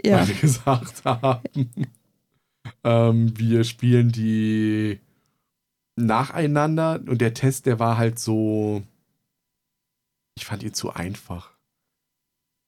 Ja. 0.06 0.20
Weil 0.20 0.28
wir 0.30 0.36
gesagt 0.42 1.04
haben, 1.04 1.42
ähm, 2.84 3.34
wir 3.38 3.64
spielen 3.64 4.12
die 4.12 5.00
nacheinander 5.98 7.02
und 7.08 7.20
der 7.20 7.34
Test, 7.34 7.66
der 7.66 7.80
war 7.80 7.98
halt 7.98 8.20
so, 8.20 8.84
ich 10.36 10.46
fand 10.46 10.64
ihn 10.64 10.74
zu 10.74 10.94
einfach. 10.94 11.52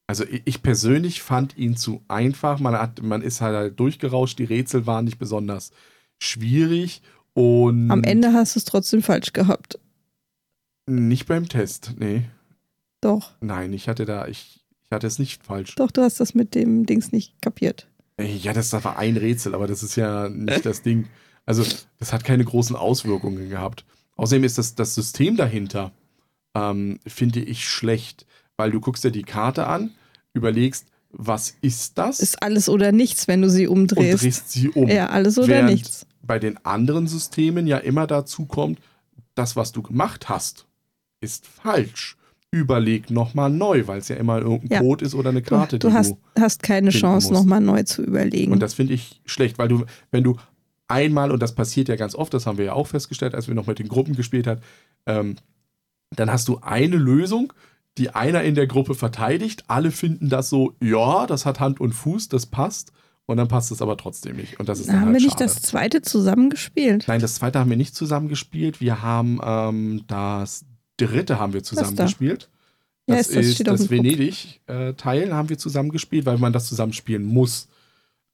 Also 0.07 0.25
ich 0.25 0.41
ich 0.45 0.63
persönlich 0.63 1.21
fand 1.21 1.55
ihn 1.57 1.77
zu 1.77 2.03
einfach. 2.07 2.59
Man, 2.59 2.73
hat, 2.73 3.01
man 3.01 3.21
ist 3.21 3.41
halt 3.41 3.79
durchgerauscht, 3.79 4.39
die 4.39 4.43
Rätsel 4.45 4.87
waren 4.87 5.05
nicht 5.05 5.19
besonders 5.19 5.71
schwierig 6.19 7.01
und 7.33 7.91
Am 7.91 8.03
Ende 8.03 8.33
hast 8.33 8.55
du 8.55 8.59
es 8.59 8.65
trotzdem 8.65 9.03
falsch 9.03 9.31
gehabt. 9.33 9.79
nicht 10.87 11.27
beim 11.27 11.47
Test, 11.47 11.93
nee. 11.97 12.23
Doch, 13.01 13.31
Nein, 13.39 13.71
ich 13.71 13.87
hatte 13.87 14.03
da, 14.05 14.27
ich, 14.27 14.65
ich 14.83 14.91
hatte 14.91 15.07
es 15.07 15.19
nicht 15.19 15.43
falsch. 15.45 15.75
doch, 15.75 15.91
du 15.91 16.01
hast 16.01 16.19
das 16.19 16.33
mit 16.33 16.55
dem 16.55 16.85
Dings 16.85 17.11
nicht 17.13 17.39
kapiert. 17.41 17.87
Ja, 18.19 18.51
das 18.51 18.73
war 18.73 18.97
ein 18.97 19.15
Rätsel, 19.15 19.53
aber 19.55 19.67
das 19.67 19.83
ist 19.83 19.95
ja 19.95 20.27
nicht 20.27 20.65
das 20.65 20.81
Ding. 20.81 21.07
Also, 21.45 21.63
das 21.97 22.13
hat 22.13 22.23
keine 22.23 22.45
großen 22.45 22.75
Auswirkungen 22.75 23.49
gehabt. 23.49 23.85
Außerdem 24.15 24.43
ist 24.43 24.57
das, 24.57 24.75
das 24.75 24.95
System 24.95 25.37
dahinter, 25.37 25.91
ähm, 26.55 26.99
finde 27.07 27.39
ich 27.39 27.67
schlecht, 27.67 28.25
weil 28.57 28.71
du 28.71 28.79
guckst 28.79 29.03
dir 29.03 29.11
die 29.11 29.23
Karte 29.23 29.67
an, 29.67 29.91
überlegst, 30.33 30.85
was 31.11 31.55
ist 31.61 31.97
das? 31.97 32.19
Ist 32.19 32.43
alles 32.43 32.69
oder 32.69 32.91
nichts, 32.91 33.27
wenn 33.27 33.41
du 33.41 33.49
sie 33.49 33.67
umdrehst. 33.67 34.13
Und 34.13 34.21
drehst 34.21 34.51
sie 34.51 34.69
um. 34.69 34.87
Ja, 34.87 35.07
alles 35.07 35.37
oder 35.37 35.47
Während 35.47 35.71
nichts. 35.71 36.05
Bei 36.21 36.37
den 36.37 36.63
anderen 36.65 37.07
Systemen 37.07 37.65
ja 37.65 37.77
immer 37.77 38.05
dazu 38.05 38.45
kommt, 38.45 38.79
das, 39.33 39.55
was 39.55 39.71
du 39.71 39.81
gemacht 39.81 40.29
hast, 40.29 40.67
ist 41.21 41.47
falsch. 41.47 42.17
Überleg 42.51 43.11
nochmal 43.11 43.49
neu, 43.49 43.87
weil 43.87 43.99
es 43.99 44.07
ja 44.07 44.15
immer 44.15 44.39
irgendein 44.39 44.69
Ja. 44.71 44.79
Code 44.79 45.05
ist 45.05 45.13
oder 45.13 45.29
eine 45.29 45.41
Karte, 45.41 45.77
du, 45.77 45.89
du 45.89 45.93
hast, 45.93 46.15
hast 46.37 46.63
keine 46.63 46.89
Chance, 46.89 47.31
nochmal 47.31 47.61
neu 47.61 47.83
zu 47.83 48.03
überlegen. 48.03 48.51
Und 48.51 48.59
das 48.59 48.73
finde 48.73 48.93
ich 48.93 49.21
schlecht, 49.25 49.59
weil 49.59 49.67
du, 49.67 49.85
wenn 50.11 50.23
du 50.23 50.35
einmal, 50.89 51.31
und 51.31 51.41
das 51.41 51.55
passiert 51.55 51.87
ja 51.87 51.95
ganz 51.95 52.15
oft, 52.15 52.33
das 52.33 52.45
haben 52.45 52.57
wir 52.57 52.65
ja 52.65 52.73
auch 52.73 52.87
festgestellt, 52.87 53.35
als 53.35 53.47
wir 53.47 53.55
noch 53.55 53.67
mit 53.67 53.79
den 53.79 53.87
Gruppen 53.87 54.15
gespielt 54.15 54.47
haben, 54.47 54.61
ähm, 55.05 55.35
dann 56.15 56.31
hast 56.31 56.47
du 56.47 56.59
eine 56.61 56.97
Lösung, 56.97 57.53
die 57.97 58.09
einer 58.09 58.43
in 58.43 58.55
der 58.55 58.67
Gruppe 58.67 58.95
verteidigt, 58.95 59.63
alle 59.67 59.91
finden 59.91 60.29
das 60.29 60.49
so, 60.49 60.73
ja, 60.81 61.27
das 61.27 61.45
hat 61.45 61.59
Hand 61.59 61.79
und 61.79 61.93
Fuß, 61.93 62.29
das 62.29 62.45
passt, 62.45 62.91
und 63.25 63.37
dann 63.37 63.47
passt 63.47 63.71
es 63.71 63.81
aber 63.81 63.95
trotzdem 63.95 64.37
nicht. 64.37 64.59
Und 64.59 64.69
das 64.69 64.79
ist 64.79 64.89
dann 64.89 65.01
haben 65.01 65.05
halt 65.09 65.17
wir 65.17 65.21
nicht 65.21 65.33
schade. 65.39 65.43
das 65.43 65.61
zweite 65.61 66.01
zusammengespielt? 66.01 67.05
Nein, 67.07 67.21
das 67.21 67.35
zweite 67.35 67.59
haben 67.59 67.69
wir 67.69 67.77
nicht 67.77 67.93
zusammengespielt. 67.93 68.81
Wir 68.81 69.03
haben 69.03 69.39
ähm, 69.43 70.03
das 70.07 70.65
dritte 70.97 71.39
haben 71.39 71.53
wir 71.53 71.61
da? 71.61 71.65
zusammengespielt. 71.65 72.49
Ja, 73.07 73.17
Das 73.17 73.27
ist- 73.27 73.35
das 73.35 73.45
ist 73.45 73.67
das. 73.67 73.89
Venedig-Teil 73.91 75.33
haben 75.33 75.49
wir 75.49 75.59
zusammengespielt, 75.59 76.25
weil 76.25 76.39
man 76.39 76.53
das 76.53 76.67
zusammenspielen 76.67 77.23
muss. 77.23 77.67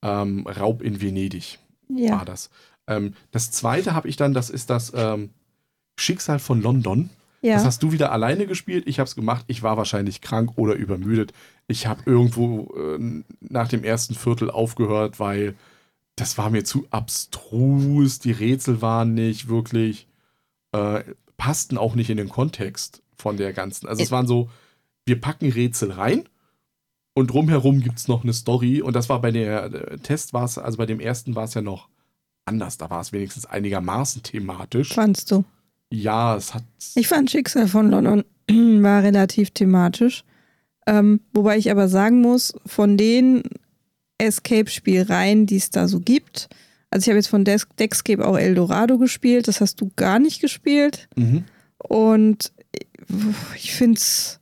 Ähm, 0.02 0.46
Raub 0.48 0.82
in 0.82 1.02
Venedig 1.02 1.60
Ja. 1.90 2.18
war 2.18 2.26
das. 2.26 2.50
Ähm, 2.88 3.14
das 3.32 3.52
zweite 3.52 3.94
habe 3.94 4.08
ich 4.08 4.16
dann, 4.16 4.34
das 4.34 4.50
ist 4.50 4.70
das 4.70 4.92
ähm, 4.96 5.30
Schicksal 5.98 6.40
von 6.40 6.62
London. 6.62 7.10
ja. 7.42 7.56
Das 7.56 7.66
hast 7.66 7.84
du 7.84 7.92
wieder 7.92 8.12
alleine 8.12 8.48
gespielt. 8.48 8.86
Ich 8.88 9.00
habe 9.00 9.08
es 9.08 9.16
gemacht. 9.16 9.46
Ich 9.48 9.64
war 9.64 9.78
wahrscheinlich 9.78 10.22
krank 10.22 10.52
oder 10.58 10.74
übermüdet. 10.74 11.34
Ich 11.68 11.88
habe 11.88 12.02
irgendwo 12.06 12.74
äh, 12.76 13.24
nach 13.40 13.68
dem 13.68 13.84
ersten 13.84 14.16
Viertel 14.16 14.52
aufgehört, 14.52 15.20
weil 15.20 15.56
das 16.16 16.38
war 16.38 16.50
mir 16.50 16.64
zu 16.64 16.88
abstrus. 16.92 18.20
Die 18.20 18.32
Rätsel 18.32 18.82
waren 18.82 19.14
nicht 19.14 19.50
wirklich, 19.50 20.08
äh, 20.72 21.04
passten 21.38 21.78
auch 21.78 21.96
nicht 21.96 22.10
in 22.10 22.18
den 22.18 22.30
Kontext 22.30 23.02
von 23.18 23.38
der 23.38 23.54
ganzen. 23.54 23.88
Also 23.88 24.04
es 24.04 24.12
waren 24.12 24.28
so, 24.28 24.50
wir 25.06 25.20
packen 25.20 25.52
Rätsel 25.52 25.92
rein 25.92 26.28
und 27.16 27.28
drumherum 27.28 27.80
gibt 27.80 27.98
es 27.98 28.08
noch 28.08 28.24
eine 28.24 28.34
Story. 28.34 28.82
Und 28.82 28.96
das 28.96 29.08
war 29.08 29.22
bei 29.22 29.32
der 29.32 29.64
äh, 29.64 29.98
Test, 30.00 30.34
war 30.34 30.44
es, 30.44 30.58
also 30.58 30.78
bei 30.78 30.86
dem 30.86 31.00
ersten 31.00 31.36
war 31.36 31.46
es 31.46 31.54
ja 31.54 31.62
noch 31.62 31.88
anders. 32.44 32.78
Da 32.78 32.90
war 32.90 33.00
es 33.00 33.14
wenigstens 33.14 33.46
einigermaßen 33.46 34.22
thematisch. 34.22 34.94
Fandst 34.94 35.32
du? 35.32 35.46
Ja, 35.90 36.36
es 36.36 36.54
hat. 36.54 36.64
Ich 36.96 37.08
fand 37.08 37.32
Schicksal 37.32 37.68
von 37.68 37.90
London 37.90 38.26
war 38.84 39.02
relativ 39.02 39.52
thematisch. 39.52 40.26
Ähm, 40.88 41.22
wobei 41.34 41.58
ich 41.58 41.72
aber 41.72 41.88
sagen 41.88 42.22
muss, 42.22 42.54
von 42.66 42.98
den 42.98 43.44
Escape-Spielreihen, 44.18 45.46
die 45.46 45.56
es 45.56 45.72
da 45.72 45.88
so 45.88 46.00
gibt, 46.00 46.50
also 46.92 47.06
ich 47.06 47.10
habe 47.10 47.18
jetzt 47.18 47.28
von 47.28 47.46
Dex 47.46 47.68
Dexcape 47.80 48.26
auch 48.26 48.38
Eldorado 48.38 48.98
gespielt, 48.98 49.48
das 49.48 49.62
hast 49.62 49.80
du 49.82 49.90
gar 49.96 50.20
nicht 50.20 50.42
gespielt. 50.42 51.08
Mhm. 51.16 51.46
Und 51.78 52.52
ich 53.56 53.74
finde 53.74 54.00
es. 54.00 54.40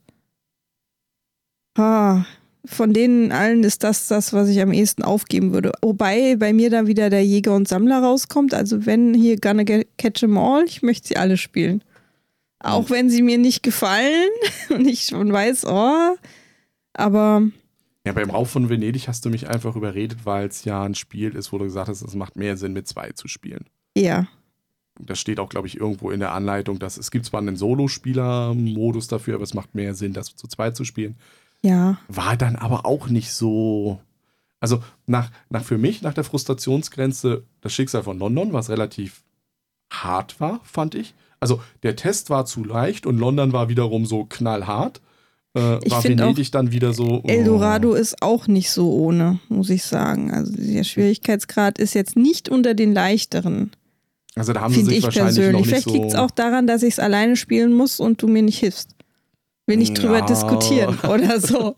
Ah, 1.76 2.26
von 2.66 2.94
denen 2.94 3.32
allen 3.32 3.64
ist 3.64 3.84
das 3.84 4.08
das, 4.08 4.32
was 4.34 4.48
ich 4.50 4.62
am 4.62 4.72
ehesten 4.72 5.04
aufgeben 5.04 5.54
würde. 5.54 5.72
Wobei 5.82 6.36
bei 6.38 6.54
mir 6.54 6.70
da 6.70 6.88
wieder 6.88 7.10
der 7.10 7.26
Jäger 7.26 7.56
und 7.56 7.68
Sammler 7.68 8.00
rauskommt. 8.02 8.54
Also 8.54 8.86
wenn 8.86 9.14
hier 9.14 9.38
Gonna 9.38 9.64
Get- 9.64 9.88
Catch 9.98 10.24
'em 10.24 10.38
All, 10.38 10.64
ich 10.66 10.82
möchte 10.82 11.10
sie 11.10 11.18
alle 11.18 11.38
spielen. 11.38 11.84
Auch 12.60 12.90
wenn 12.90 13.10
sie 13.10 13.22
mir 13.22 13.38
nicht 13.38 13.64
gefallen 13.64 14.30
und 14.70 14.88
ich 14.88 15.04
schon 15.04 15.34
weiß, 15.34 15.66
oh, 15.66 16.16
aber 16.94 17.42
Ja, 18.06 18.14
beim 18.14 18.30
Rauf 18.30 18.50
von 18.52 18.70
Venedig 18.70 19.08
hast 19.10 19.26
du 19.26 19.30
mich 19.30 19.50
einfach 19.50 19.76
überredet, 19.76 20.20
weil 20.26 20.48
es 20.48 20.64
ja 20.64 20.84
ein 20.84 20.96
Spiel 20.96 21.36
ist, 21.36 21.52
wo 21.52 21.58
du 21.58 21.66
gesagt 21.66 21.90
hast, 21.90 22.02
es 22.02 22.16
macht 22.16 22.38
mehr 22.38 22.56
Sinn, 22.56 22.72
mit 22.74 22.88
zwei 22.88 23.12
zu 23.12 23.28
spielen. 23.28 23.66
ja, 23.98 24.28
Das 25.02 25.20
steht 25.20 25.40
auch, 25.40 25.50
glaube 25.50 25.68
ich, 25.68 25.78
irgendwo 25.78 26.12
in 26.12 26.22
der 26.22 26.32
Anleitung, 26.34 26.80
dass 26.80 26.98
es 26.98 27.12
gibt 27.12 27.26
zwar 27.26 27.42
einen 27.42 27.58
Solospieler-Modus 27.58 29.08
dafür, 29.08 29.36
aber 29.36 29.44
es 29.44 29.54
macht 29.54 29.76
mehr 29.76 29.94
Sinn, 29.96 30.14
das 30.14 30.36
zu 30.36 30.48
zweit 30.48 30.78
zu 30.78 30.86
spielen. 30.86 31.16
Ja, 31.64 31.98
War 32.08 32.36
dann 32.38 32.56
aber 32.56 32.86
auch 32.86 33.08
nicht 33.08 33.32
so. 33.34 34.00
Also 34.60 34.82
nach, 35.08 35.30
nach 35.50 35.64
für 35.64 35.78
mich, 35.78 36.02
nach 36.02 36.14
der 36.14 36.24
Frustrationsgrenze, 36.24 37.44
das 37.62 37.74
Schicksal 37.74 38.04
von 38.04 38.18
London, 38.20 38.54
was 38.54 38.70
relativ 38.70 39.24
hart 39.92 40.40
war, 40.40 40.62
fand 40.64 40.96
ich. 40.96 41.14
Also 41.40 41.62
der 41.84 41.96
Test 41.96 42.30
war 42.30 42.46
zu 42.46 42.64
leicht 42.64 43.06
und 43.06 43.18
London 43.18 43.52
war 43.52 43.68
wiederum 43.68 44.06
so 44.06 44.24
knallhart. 44.26 45.02
Äh, 45.58 45.86
Ich 45.86 45.92
war 45.92 46.04
Venedig 46.04 46.52
dann 46.52 46.72
wieder 46.72 46.94
so. 46.94 47.22
oh. 47.24 47.28
Eldorado 47.28 47.94
ist 47.94 48.22
auch 48.22 48.48
nicht 48.48 48.72
so 48.72 48.92
ohne, 48.94 49.40
muss 49.50 49.70
ich 49.70 49.84
sagen. 49.84 50.32
Also 50.32 50.54
der 50.56 50.84
Schwierigkeitsgrad 50.86 51.78
ist 51.78 51.94
jetzt 51.94 52.16
nicht 52.16 52.48
unter 52.50 52.74
den 52.74 52.94
leichteren. 52.94 53.72
Also 54.36 54.54
da 54.54 54.62
haben 54.62 54.74
sie 54.74 54.84
sich 54.84 55.00
ich 55.00 55.04
wahrscheinlich 55.04 55.36
persönlich. 55.36 55.52
noch 55.54 55.60
nicht 55.60 55.68
Vielleicht 55.70 55.84
so. 55.90 55.94
liegt 55.94 56.06
es 56.08 56.16
auch 56.16 56.32
daran, 56.32 56.66
dass 56.66 56.82
ich 56.84 56.94
es 56.94 57.00
alleine 57.00 57.36
spielen 57.36 57.74
muss 57.74 58.00
und 58.00 58.22
du 58.22 58.28
mir 58.28 58.42
nicht 58.42 58.60
hilfst. 58.60 58.93
Will 59.68 59.78
nicht 59.78 59.94
drüber 60.02 60.20
Ja. 60.20 60.26
diskutieren 60.26 60.98
oder 61.10 61.40
so. 61.40 61.76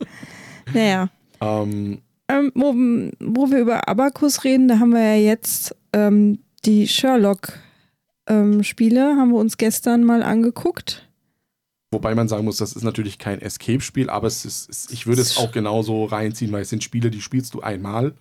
Naja. 0.73 1.09
ähm, 1.41 1.99
Ähm, 2.27 2.51
wo, 2.55 2.73
wo 3.19 3.51
wir 3.51 3.59
über 3.59 3.87
Abacus 3.87 4.43
reden, 4.43 4.67
da 4.67 4.79
haben 4.79 4.91
wir 4.93 5.15
ja 5.15 5.21
jetzt 5.21 5.75
ähm, 5.93 6.39
die 6.65 6.87
Sherlock-Spiele, 8.27 9.15
haben 9.15 9.29
wir 9.31 9.37
uns 9.39 9.57
gestern 9.57 10.03
mal 10.03 10.23
angeguckt. 10.23 11.07
wobei 11.91 12.15
man 12.15 12.27
sagen 12.27 12.43
muss, 12.45 12.57
das 12.57 12.73
ist 12.73 12.83
natürlich 12.83 13.19
kein 13.19 13.39
Escape-Spiel, 13.41 14.09
aber 14.09 14.27
es 14.27 14.43
ist, 14.45 14.69
es, 14.69 14.89
ich 14.91 15.05
würde 15.07 15.21
es 15.21 15.37
auch 15.37 15.51
genauso 15.51 16.05
reinziehen, 16.05 16.51
weil 16.51 16.63
es 16.63 16.69
sind 16.69 16.83
Spiele, 16.83 17.09
die 17.11 17.21
spielst 17.21 17.53
du 17.53 17.61
einmal. 17.61 18.13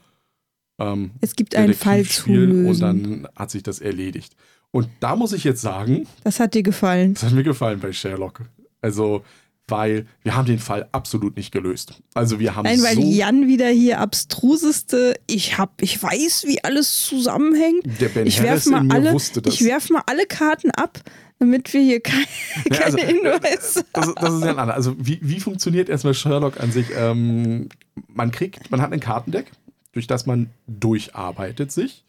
Ähm, 0.79 1.13
Es 1.21 1.35
gibt 1.35 1.57
einen 1.57 1.75
Fall 1.75 2.05
zu 2.05 2.31
lösen. 2.31 2.67
Und 2.67 2.81
dann 2.81 3.29
hat 3.35 3.51
sich 3.51 3.63
das 3.63 3.81
erledigt. 3.81 4.37
Und 4.71 4.89
da 5.01 5.17
muss 5.17 5.33
ich 5.33 5.43
jetzt 5.45 5.61
sagen, 5.63 6.07
das 6.25 6.39
hat 6.41 6.55
dir 6.55 6.63
gefallen. 6.63 7.15
das 7.15 7.23
hat 7.25 7.33
mir 7.33 7.43
gefallen 7.45 7.81
bei 7.81 7.93
Sherlock. 7.93 8.43
Also, 8.81 9.25
weil 9.69 10.07
wir 10.23 10.37
haben 10.37 10.47
den 10.47 10.59
Fall 10.59 10.89
absolut 10.93 11.37
nicht 11.37 11.51
gelöst. 11.53 11.95
Also 12.13 12.39
wir 12.39 12.55
haben 12.55 12.65
Nein, 12.67 12.83
weil 12.83 12.97
so 12.97 13.03
Jan 13.03 13.49
wieder 13.49 13.69
hier 13.69 13.99
abstruseste, 14.01 15.15
ich 15.27 15.57
hab, 15.57 15.81
ich 15.81 16.03
weiß, 16.03 16.45
wie 16.47 16.63
alles 16.63 17.03
zusammenhängt. 17.03 17.83
der 18.01 18.09
Ben 18.11 18.27
Ich 18.27 18.39
Harris 18.41 18.67
werfe 18.67 18.85
mal 18.85 18.95
alle, 18.95 19.13
wusste 19.13 19.41
das. 19.41 19.55
ich 19.55 19.65
werf 19.65 19.89
mal 19.91 20.03
alle 20.07 20.27
Karten 20.27 20.71
ab, 20.73 21.01
damit 21.39 21.73
wir 21.73 21.81
hier 21.81 22.01
keine, 22.03 22.27
Ja, 22.71 22.81
also, 22.81 22.99
keine 22.99 23.09
Hinweise. 23.13 23.85
das, 23.95 24.15
das 24.15 24.35
ist 24.35 24.41
ja 24.45 24.51
ein 24.51 24.59
anderer. 24.59 24.75
Also 24.75 24.95
wie, 24.99 25.19
wie 25.23 25.41
funktioniert 25.41 25.89
erstmal 25.89 26.15
Sherlock 26.15 26.61
an 26.61 26.71
sich? 26.71 26.89
Ähm, 26.97 27.71
man 28.09 28.31
kriegt, 28.33 28.71
man 28.71 28.83
hat 28.83 28.93
ein 28.93 29.01
Kartendeck, 29.01 29.51
durch 29.93 30.07
das 30.07 30.27
man 30.27 30.51
durcharbeitet 30.67 31.73
sich 31.73 32.05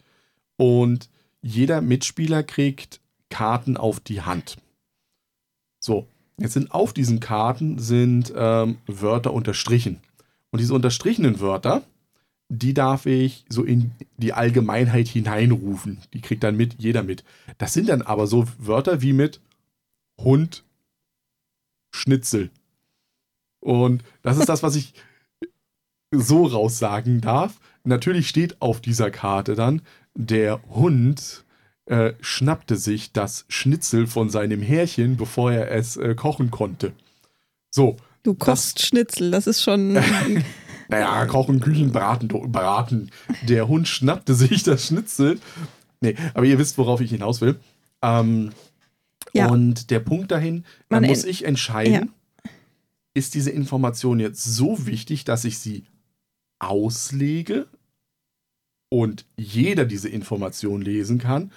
und 0.58 1.10
jeder 1.42 1.82
Mitspieler 1.82 2.44
kriegt 2.44 3.00
Karten 3.30 3.78
auf 3.78 4.00
die 4.00 4.22
Hand. 4.22 4.58
So, 5.80 6.08
jetzt 6.38 6.54
sind 6.54 6.72
auf 6.72 6.94
diesen 6.94 7.20
Karten 7.20 7.80
sind 7.80 8.34
ähm, 8.36 8.78
Wörter 8.88 9.34
unterstrichen. 9.34 10.00
Und 10.52 10.60
diese 10.60 10.74
unterstrichenen 10.74 11.40
Wörter, 11.40 11.84
die 12.50 12.74
darf 12.74 13.06
ich 13.06 13.46
so 13.50 13.64
in 13.64 13.92
die 14.18 14.34
Allgemeinheit 14.34 15.08
hineinrufen. 15.08 16.00
Die 16.14 16.22
kriegt 16.22 16.44
dann 16.44 16.56
mit, 16.56 16.76
jeder 16.78 17.04
mit. 17.04 17.24
Das 17.58 17.74
sind 17.74 17.90
dann 17.90 18.02
aber 18.02 18.28
so 18.28 18.46
Wörter 18.58 19.02
wie 19.02 19.14
mit 19.14 19.42
Hund, 20.20 20.64
Schnitzel. 21.92 22.52
Und 23.60 24.04
das 24.22 24.38
ist 24.38 24.50
das, 24.50 24.64
was 24.64 24.76
ich 24.76 24.94
so 26.12 26.46
raussagen 26.46 27.22
darf. 27.22 27.60
Natürlich 27.84 28.30
steht 28.30 28.62
auf 28.62 28.82
dieser 28.82 29.12
Karte 29.12 29.56
dann, 29.56 29.82
der 30.14 30.62
Hund 30.70 31.45
äh, 31.86 32.14
schnappte 32.22 32.78
sich 32.78 33.12
das 33.12 33.46
Schnitzel 33.48 34.08
von 34.08 34.30
seinem 34.30 34.62
Härchen, 34.62 35.18
bevor 35.18 35.52
er 35.52 35.72
es 35.72 35.98
äh, 35.98 36.16
kochen 36.16 36.52
konnte. 36.52 36.94
So, 37.72 37.98
Du 38.26 38.34
kochst 38.34 38.82
Schnitzel, 38.84 39.30
das 39.30 39.46
ist 39.46 39.62
schon. 39.62 39.94
naja, 40.90 41.28
kochen, 41.28 41.60
küchen, 41.60 41.92
braten, 41.92 42.28
braten. 42.28 43.12
Der 43.44 43.68
Hund 43.68 43.88
schnappte 43.88 44.34
sich 44.34 44.64
das 44.64 44.88
Schnitzel. 44.88 45.40
Nee, 46.02 46.16
aber 46.34 46.46
ihr 46.46 46.58
wisst, 46.58 46.80
worauf 46.80 47.02
ich 47.02 47.12
hinaus 47.12 47.40
will. 47.40 47.60
Ähm, 48.02 48.52
Ja. 49.34 49.50
Und 49.50 49.92
der 49.92 50.00
Punkt 50.00 50.32
dahin, 50.32 50.66
dann 50.90 51.04
muss 51.06 51.24
ich 51.24 51.46
entscheiden, 51.46 52.14
ist 53.14 53.36
diese 53.36 53.52
Information 53.52 54.20
jetzt 54.20 54.44
so 54.44 54.88
wichtig, 54.88 55.24
dass 55.24 55.46
ich 55.46 55.60
sie 55.60 55.86
auslege 56.58 57.68
und 58.90 59.26
jeder 59.38 59.86
diese 59.86 60.10
Information 60.10 60.82
lesen 60.82 61.20
kann? 61.20 61.52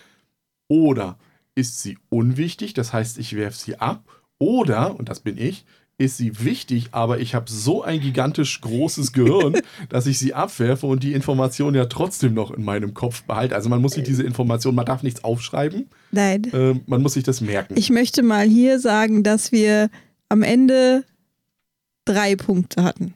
Oder 0.68 1.18
ist 1.54 1.82
sie 1.82 1.98
unwichtig, 2.08 2.74
das 2.74 2.92
heißt, 2.92 3.18
ich 3.18 3.34
werfe 3.34 3.58
sie 3.58 3.76
ab? 3.76 4.04
Oder, 4.38 4.96
und 4.96 5.08
das 5.08 5.20
bin 5.20 5.36
ich, 5.36 5.64
ist 5.98 6.16
sie 6.16 6.44
wichtig, 6.44 6.90
aber 6.92 7.18
ich 7.18 7.34
habe 7.34 7.50
so 7.50 7.82
ein 7.82 8.00
gigantisch 8.00 8.60
großes 8.60 9.12
Gehirn, 9.12 9.60
dass 9.88 10.06
ich 10.06 10.18
sie 10.18 10.32
abwerfe 10.32 10.86
und 10.86 11.02
die 11.02 11.12
Information 11.12 11.74
ja 11.74 11.86
trotzdem 11.86 12.34
noch 12.34 12.52
in 12.52 12.64
meinem 12.64 12.94
Kopf 12.94 13.24
behalte. 13.24 13.56
Also 13.56 13.68
man 13.68 13.82
muss 13.82 13.92
sich 13.92 14.04
diese 14.04 14.22
Information, 14.22 14.76
man 14.76 14.86
darf 14.86 15.02
nichts 15.02 15.24
aufschreiben. 15.24 15.90
Nein. 16.12 16.44
Äh, 16.52 16.80
man 16.86 17.02
muss 17.02 17.14
sich 17.14 17.24
das 17.24 17.40
merken. 17.40 17.74
Ich 17.76 17.90
möchte 17.90 18.22
mal 18.22 18.46
hier 18.46 18.78
sagen, 18.78 19.24
dass 19.24 19.50
wir 19.50 19.90
am 20.28 20.44
Ende 20.44 21.04
drei 22.04 22.36
Punkte 22.36 22.84
hatten. 22.84 23.14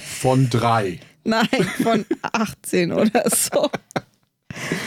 Von 0.00 0.50
drei. 0.50 0.98
Nein, 1.24 1.46
von 1.82 2.04
18 2.22 2.92
oder 2.92 3.24
so. 3.30 3.70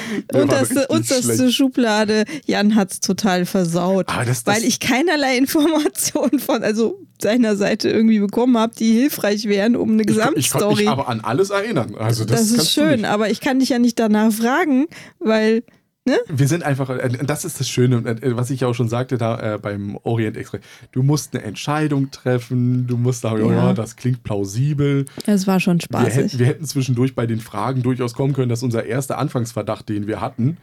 Unterste, 0.34 0.88
unterste 0.88 1.52
Schublade, 1.52 2.26
Jan 2.46 2.76
hat 2.76 2.92
es 2.92 3.00
total 3.00 3.46
versaut, 3.46 4.06
Ah, 4.10 4.26
das- 4.26 4.44
das- 4.44 4.56
weil 4.56 4.64
ich 4.64 4.80
keinerlei 4.80 5.38
Informationen 5.38 6.40
von 6.40 6.64
also 6.64 7.00
seiner 7.22 7.56
Seite 7.56 7.90
irgendwie 7.90 8.20
bekommen 8.20 8.58
habe, 8.58 8.74
die 8.76 8.94
hilfreich 8.94 9.46
wären, 9.46 9.76
um 9.76 9.92
eine 9.92 10.04
Ich, 10.04 10.10
ich 10.10 10.16
konnte 10.18 10.34
Gesamtstory. 10.36 10.76
mich 10.84 10.90
aber 10.90 11.10
an 11.10 11.20
alles 11.22 11.50
erinnern. 11.50 11.96
Also 11.96 12.24
das, 12.26 12.52
das, 12.52 12.64
ist 12.64 12.72
schön, 12.72 13.04
aber 13.06 13.30
ich 13.30 13.42
kann 13.42 13.60
dich 13.60 13.70
ja 13.70 13.80
nicht 13.80 14.00
danach 14.00 14.32
fragen, 14.32 14.88
weil 15.20 15.64
Wir 16.06 16.48
sind 16.48 16.64
einfach, 16.64 16.90
äh, 16.90 17.10
das 17.24 17.46
ist 17.46 17.60
das 17.60 17.70
Schöne, 17.70 17.98
äh, 17.98 18.36
was 18.36 18.50
ich 18.50 18.62
ja 18.62 18.68
auch 18.68 18.74
schon 18.74 18.90
sagte 18.90 19.18
da 19.18 19.56
äh, 19.56 19.58
beim 19.60 19.96
Orient 20.04 20.38
Express. 20.38 20.62
Du 20.92 21.04
musst 21.04 21.36
eine 21.36 21.44
Entscheidung 21.44 22.10
treffen, 22.10 22.88
du 22.88 22.98
musst 22.98 23.22
sagen, 23.22 23.46
ja, 23.50 23.68
Ja. 23.68 23.74
das 23.74 23.96
klingt 23.96 24.24
plausibel. 24.24 25.06
es 25.28 25.46
war 25.46 25.60
schon 25.60 25.78
Wir 25.78 25.84
spaßig. 25.84 26.16
hätten, 26.16 26.40
wir 26.40 26.46
hätten 26.48 26.66
zwischendurch 26.66 27.14
bei 27.14 27.28
den 27.28 27.40
Fragen 27.40 27.84
durchaus 27.84 28.14
kommen 28.14 28.34
können, 28.34 28.50
dass 28.50 28.64
unser 28.64 28.86
erster 28.86 29.20
Anfangsverdacht, 29.20 29.88
den 29.90 30.08
wir 30.08 30.20
hatten, 30.20 30.58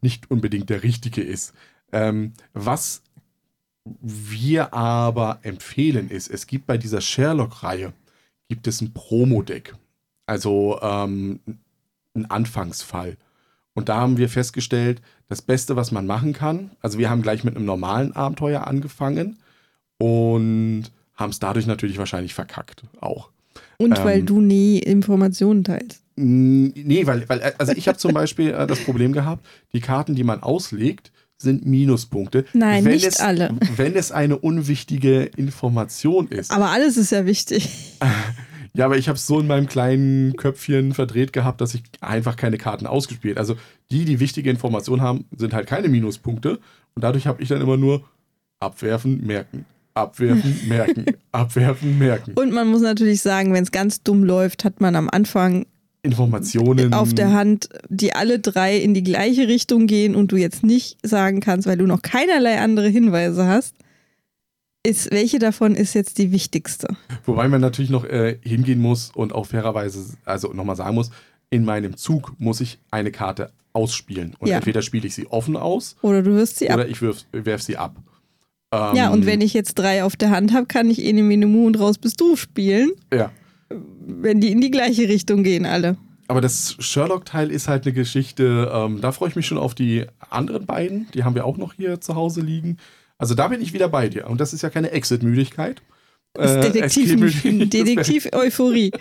nicht 0.00 0.30
unbedingt 0.30 0.70
der 0.70 0.82
richtige 0.82 1.22
ist. 1.22 1.52
Ähm, 1.92 2.32
was 2.54 3.02
wir 4.00 4.72
aber 4.72 5.40
empfehlen 5.42 6.08
ist, 6.08 6.28
es 6.28 6.46
gibt 6.46 6.66
bei 6.66 6.78
dieser 6.78 7.00
Sherlock-Reihe, 7.02 7.92
gibt 8.48 8.66
es 8.66 8.80
ein 8.80 8.92
Promo-Deck. 8.94 9.74
Also 10.24 10.78
ähm, 10.82 11.40
ein 12.14 12.30
Anfangsfall. 12.30 13.16
Und 13.76 13.90
da 13.90 13.98
haben 13.98 14.16
wir 14.16 14.30
festgestellt, 14.30 15.02
das 15.28 15.42
Beste, 15.42 15.76
was 15.76 15.92
man 15.92 16.06
machen 16.06 16.32
kann, 16.32 16.70
also 16.80 16.98
wir 16.98 17.10
haben 17.10 17.20
gleich 17.20 17.44
mit 17.44 17.54
einem 17.54 17.66
normalen 17.66 18.16
Abenteuer 18.16 18.66
angefangen 18.66 19.38
und 19.98 20.84
haben 21.14 21.30
es 21.30 21.38
dadurch 21.38 21.66
natürlich 21.66 21.98
wahrscheinlich 21.98 22.32
verkackt 22.34 22.82
auch. 23.00 23.28
Und 23.78 24.02
weil 24.02 24.20
ähm, 24.20 24.26
du 24.26 24.40
nie 24.40 24.78
Informationen 24.78 25.62
teilst. 25.62 26.02
Nee, 26.16 27.06
weil, 27.06 27.28
weil 27.28 27.42
also 27.58 27.72
ich 27.72 27.86
habe 27.86 27.98
zum 27.98 28.14
Beispiel 28.14 28.54
äh, 28.54 28.66
das 28.66 28.80
Problem 28.80 29.12
gehabt, 29.12 29.46
die 29.74 29.80
Karten, 29.80 30.14
die 30.14 30.24
man 30.24 30.42
auslegt, 30.42 31.12
sind 31.36 31.66
Minuspunkte. 31.66 32.46
Nein, 32.54 32.86
wenn 32.86 32.92
nicht 32.92 33.06
es, 33.06 33.20
alle. 33.20 33.54
Wenn 33.76 33.94
es 33.94 34.10
eine 34.10 34.38
unwichtige 34.38 35.24
Information 35.36 36.28
ist. 36.28 36.50
Aber 36.50 36.70
alles 36.70 36.96
ist 36.96 37.12
ja 37.12 37.26
wichtig. 37.26 37.98
Ja, 38.76 38.84
aber 38.84 38.98
ich 38.98 39.08
habe 39.08 39.16
es 39.16 39.26
so 39.26 39.40
in 39.40 39.46
meinem 39.46 39.66
kleinen 39.66 40.36
Köpfchen 40.36 40.92
verdreht 40.92 41.32
gehabt, 41.32 41.60
dass 41.60 41.74
ich 41.74 41.82
einfach 42.00 42.36
keine 42.36 42.58
Karten 42.58 42.86
ausgespielt. 42.86 43.38
Also 43.38 43.56
die, 43.90 44.04
die 44.04 44.20
wichtige 44.20 44.50
Informationen 44.50 45.00
haben, 45.00 45.24
sind 45.36 45.54
halt 45.54 45.66
keine 45.66 45.88
Minuspunkte. 45.88 46.58
Und 46.94 47.02
dadurch 47.02 47.26
habe 47.26 47.42
ich 47.42 47.48
dann 47.48 47.60
immer 47.62 47.76
nur 47.76 48.04
abwerfen, 48.60 49.26
merken. 49.26 49.64
Abwerfen, 49.94 50.60
merken. 50.68 51.06
Abwerfen, 51.32 51.98
merken. 51.98 52.34
Und 52.34 52.52
man 52.52 52.68
muss 52.68 52.82
natürlich 52.82 53.22
sagen, 53.22 53.54
wenn 53.54 53.62
es 53.64 53.72
ganz 53.72 54.02
dumm 54.02 54.24
läuft, 54.24 54.64
hat 54.64 54.80
man 54.80 54.94
am 54.94 55.08
Anfang 55.08 55.64
Informationen. 56.02 56.92
auf 56.92 57.14
der 57.14 57.32
Hand, 57.32 57.70
die 57.88 58.14
alle 58.14 58.38
drei 58.38 58.76
in 58.76 58.92
die 58.92 59.02
gleiche 59.02 59.48
Richtung 59.48 59.86
gehen 59.86 60.14
und 60.14 60.32
du 60.32 60.36
jetzt 60.36 60.62
nicht 60.62 60.98
sagen 61.02 61.40
kannst, 61.40 61.66
weil 61.66 61.78
du 61.78 61.86
noch 61.86 62.02
keinerlei 62.02 62.60
andere 62.60 62.88
Hinweise 62.88 63.46
hast, 63.46 63.74
ist, 64.86 65.10
welche 65.10 65.38
davon 65.38 65.74
ist 65.74 65.94
jetzt 65.94 66.18
die 66.18 66.32
wichtigste? 66.32 66.88
Wobei 67.24 67.48
man 67.48 67.60
natürlich 67.60 67.90
noch 67.90 68.04
äh, 68.04 68.38
hingehen 68.42 68.80
muss 68.80 69.10
und 69.14 69.32
auch 69.34 69.46
fairerweise, 69.46 70.16
also 70.24 70.52
nochmal 70.52 70.76
sagen 70.76 70.94
muss, 70.94 71.10
in 71.50 71.64
meinem 71.64 71.96
Zug 71.96 72.32
muss 72.38 72.60
ich 72.60 72.78
eine 72.90 73.10
Karte 73.12 73.50
ausspielen. 73.72 74.34
Und 74.38 74.48
Ja. 74.48 74.56
entweder 74.56 74.82
spiele 74.82 75.06
ich 75.06 75.14
sie 75.14 75.26
offen 75.26 75.56
aus 75.56 75.96
Oder 76.02 76.22
du 76.22 76.34
wirst 76.34 76.58
sie 76.58 76.70
ab. 76.70 76.76
oder 76.76 76.88
ich 76.88 77.00
wirf, 77.02 77.24
werf 77.32 77.62
sie 77.62 77.76
ab. 77.76 77.96
Ähm, 78.72 78.96
Ja, 78.96 79.10
und 79.12 79.26
wenn 79.26 79.40
ich 79.40 79.52
jetzt 79.54 79.74
drei 79.74 80.02
auf 80.02 80.16
der 80.16 80.30
Hand 80.30 80.52
habe, 80.54 80.66
kann 80.66 80.90
ich 80.90 81.04
Ene 81.04 81.22
Mene 81.22 81.46
Mu 81.46 81.66
und 81.66 81.78
raus 81.78 81.98
bist 81.98 82.20
du 82.20 82.36
spielen, 82.36 82.90
Ja. 83.12 83.30
wenn 83.68 84.40
die 84.40 84.50
in 84.50 84.60
die 84.60 84.70
gleiche 84.70 85.08
Richtung 85.08 85.42
gehen, 85.42 85.66
alle. 85.66 85.96
Aber 86.28 86.40
das 86.40 86.74
Sherlock-Teil 86.80 87.52
ist 87.52 87.68
halt 87.68 87.84
eine 87.86 87.92
Geschichte, 87.92 88.70
ähm, 88.74 89.00
da 89.00 89.12
freue 89.12 89.28
ich 89.28 89.36
mich 89.36 89.46
schon 89.46 89.58
auf 89.58 89.74
die 89.76 90.06
anderen 90.30 90.66
beiden. 90.66 91.06
Die 91.14 91.22
haben 91.22 91.36
wir 91.36 91.44
auch 91.44 91.56
noch 91.56 91.74
hier 91.74 92.00
zu 92.00 92.16
Hause 92.16 92.40
liegen. 92.40 92.78
Also 93.18 93.34
da 93.34 93.48
bin 93.48 93.60
ich 93.60 93.72
wieder 93.72 93.88
bei 93.88 94.08
dir. 94.08 94.28
Und 94.28 94.40
das 94.40 94.52
ist 94.52 94.62
ja 94.62 94.70
keine 94.70 94.90
Exit-Müdigkeit. 94.90 95.82
Das 96.34 96.50
ist 96.50 96.56
Äh, 96.56 96.70
Detektiv, 96.72 97.04
Escape-Müdigkeit. 97.04 97.72
Detektiv-Euphorie. 97.72 98.92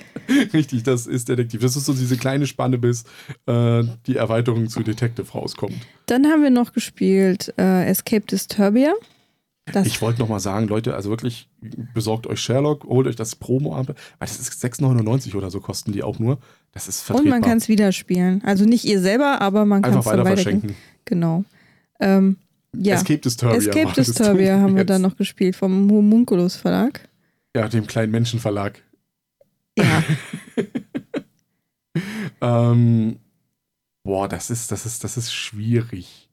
Richtig, 0.54 0.84
das 0.84 1.06
ist 1.06 1.28
Detektiv. 1.28 1.62
Das 1.62 1.76
ist 1.76 1.86
so 1.86 1.94
diese 1.94 2.18
kleine 2.18 2.48
Spanne, 2.48 2.78
bis 2.78 3.04
äh, 3.46 3.84
die 4.08 4.16
Erweiterung 4.16 4.70
zu 4.70 4.84
Detective 4.84 5.30
rauskommt. 5.32 5.76
Dann 6.06 6.26
haben 6.28 6.44
wir 6.44 6.50
noch 6.50 6.74
gespielt 6.74 7.54
äh, 7.58 7.86
Escape 7.86 8.26
Disturbia. 8.26 8.94
Das 9.72 9.88
Ich 9.88 10.00
wollte 10.02 10.20
noch 10.20 10.30
mal 10.30 10.40
sagen, 10.40 10.68
Leute, 10.68 10.94
also 10.94 11.10
wirklich 11.10 11.50
besorgt 11.94 12.28
euch 12.28 12.40
Sherlock, 12.40 12.84
holt 12.84 13.08
euch 13.08 13.16
das 13.16 13.36
promo 13.36 13.76
ab 13.76 13.88
weil 13.88 13.96
das 14.20 14.40
ist 14.40 14.64
6,99 14.64 15.36
oder 15.36 15.50
so 15.50 15.60
kosten 15.60 15.92
die 15.92 16.04
auch 16.04 16.20
nur. 16.20 16.38
Das 16.72 16.88
ist 16.88 17.00
und 17.00 17.06
vertretbar. 17.18 17.40
man 17.40 17.42
kann 17.42 17.58
es 17.58 17.68
wieder 17.68 17.92
spielen. 17.92 18.44
Also 18.46 18.66
nicht 18.66 18.86
ihr 18.86 19.02
selber, 19.02 19.42
aber 19.42 19.66
man 19.66 19.82
kann 19.82 19.98
es 19.98 20.06
weiter 20.06 20.24
verschenken. 20.26 20.76
Genau. 21.06 21.46
Ähm, 22.00 22.38
ja. 22.82 22.96
Escape 22.96 23.20
Disturbia. 23.20 23.58
Escape 23.58 23.94
Disturbia 23.94 24.60
haben 24.60 24.74
wir 24.76 24.82
jetzt. 24.82 24.90
dann 24.90 25.02
noch 25.02 25.16
gespielt 25.16 25.56
vom 25.56 25.90
Homunculus 25.92 26.56
Verlag. 26.56 27.08
Ja, 27.56 27.68
dem 27.68 27.88
kleinen 27.88 28.12
Menschenverlag. 28.12 28.82
Ja, 29.78 30.04
Ähm, 32.42 33.20
boah, 34.04 34.28
das 34.28 34.50
ist, 34.50 34.72
das 34.72 34.86
ist, 34.86 35.04
das 35.04 35.18
ist 35.18 35.34
schwierig. 35.34 36.30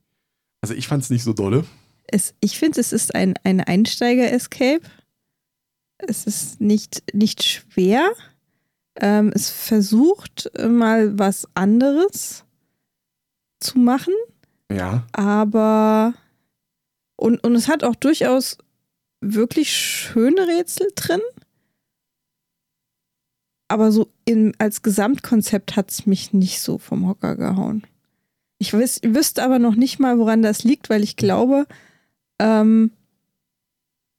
Also 0.60 0.74
ich 0.74 0.88
fand 0.88 1.02
es 1.02 1.10
nicht 1.10 1.22
so 1.22 1.32
dolle. 1.32 1.64
es, 2.08 2.34
ich 2.40 2.58
finde, 2.58 2.80
es 2.80 2.92
ist 2.92 3.14
ein, 3.14 3.34
ein 3.44 3.60
Einsteiger-Escape. 3.60 4.82
Es 5.98 6.26
ist 6.26 6.60
nicht, 6.60 7.02
nicht 7.14 7.42
schwer. 7.44 8.10
Ähm, 8.96 9.30
es 9.34 9.50
versucht 9.50 10.50
mal 10.68 11.18
was 11.18 11.46
anderes 11.54 12.44
zu 13.60 13.78
machen, 13.78 14.12
Ja. 14.70 15.06
aber 15.12 16.14
und, 17.22 17.44
und 17.44 17.54
es 17.54 17.68
hat 17.68 17.84
auch 17.84 17.94
durchaus 17.94 18.58
wirklich 19.20 19.72
schöne 19.72 20.48
Rätsel 20.48 20.88
drin. 20.96 21.20
Aber 23.68 23.92
so 23.92 24.08
in, 24.24 24.54
als 24.58 24.82
Gesamtkonzept 24.82 25.76
hat 25.76 25.90
es 25.92 26.04
mich 26.04 26.32
nicht 26.32 26.60
so 26.60 26.78
vom 26.78 27.06
Hocker 27.06 27.36
gehauen. 27.36 27.84
Ich 28.58 28.72
wüs 28.72 29.00
wüsste 29.04 29.44
aber 29.44 29.60
noch 29.60 29.76
nicht 29.76 30.00
mal, 30.00 30.18
woran 30.18 30.42
das 30.42 30.64
liegt, 30.64 30.90
weil 30.90 31.04
ich 31.04 31.14
glaube, 31.16 31.66
ähm, 32.40 32.90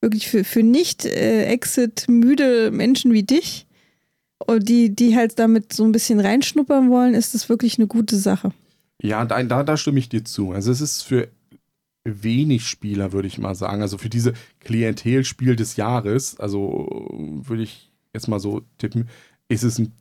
wirklich 0.00 0.28
für, 0.28 0.42
für 0.42 0.62
nicht 0.62 1.04
äh, 1.04 1.44
Exit-müde 1.44 2.70
Menschen 2.70 3.12
wie 3.12 3.22
dich, 3.22 3.66
die, 4.58 4.94
die 4.94 5.14
halt 5.14 5.38
damit 5.38 5.74
so 5.74 5.84
ein 5.84 5.92
bisschen 5.92 6.20
reinschnuppern 6.20 6.90
wollen, 6.90 7.14
ist 7.14 7.34
das 7.34 7.50
wirklich 7.50 7.78
eine 7.78 7.86
gute 7.86 8.16
Sache. 8.16 8.52
Ja, 9.02 9.26
da, 9.26 9.42
da 9.62 9.76
stimme 9.76 9.98
ich 9.98 10.08
dir 10.08 10.24
zu. 10.24 10.52
Also 10.52 10.72
es 10.72 10.80
ist 10.80 11.02
für 11.02 11.28
wenig 12.04 12.66
Spieler, 12.68 13.12
würde 13.12 13.28
ich 13.28 13.38
mal 13.38 13.54
sagen. 13.54 13.82
Also 13.82 13.98
für 13.98 14.10
diese 14.10 14.34
Klientelspiel 14.60 15.56
des 15.56 15.76
Jahres, 15.76 16.38
also 16.38 17.08
würde 17.10 17.62
ich 17.62 17.90
jetzt 18.12 18.28
mal 18.28 18.40
so 18.40 18.62
tippen, 18.78 19.08
ist 19.48 19.64
es 19.64 19.78
ein 19.78 19.92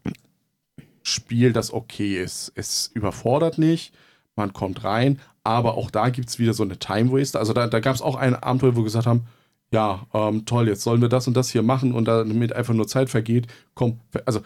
Spiel, 1.02 1.54
das 1.54 1.74
okay 1.74 2.22
ist. 2.22 2.52
Es 2.56 2.92
überfordert 2.94 3.58
nicht, 3.58 3.94
man 4.36 4.54
kommt 4.54 4.84
rein, 4.84 5.20
aber 5.44 5.76
auch 5.78 5.92
da 5.92 6.10
gibt 6.10 6.30
es 6.30 6.40
wieder 6.40 6.54
so 6.54 6.64
eine 6.64 6.78
Time 6.78 7.12
Waste. 7.12 7.40
Also 7.40 7.54
da, 7.54 7.68
da 7.68 7.80
gab 7.80 7.96
es 7.96 8.02
auch 8.02 8.16
ein 8.16 8.36
Abenteuer, 8.36 8.76
wo 8.76 8.80
wir 8.80 8.86
gesagt 8.86 9.08
haben, 9.08 9.26
ja, 9.72 10.06
ähm, 10.14 10.46
toll, 10.46 10.68
jetzt 10.68 10.84
sollen 10.84 11.02
wir 11.02 11.10
das 11.10 11.28
und 11.28 11.36
das 11.36 11.50
hier 11.50 11.64
machen 11.64 11.94
und 11.94 12.06
damit 12.06 12.54
einfach 12.54 12.74
nur 12.74 12.88
Zeit 12.88 13.10
vergeht, 13.10 13.48
komm, 13.74 14.00
also 14.26 14.42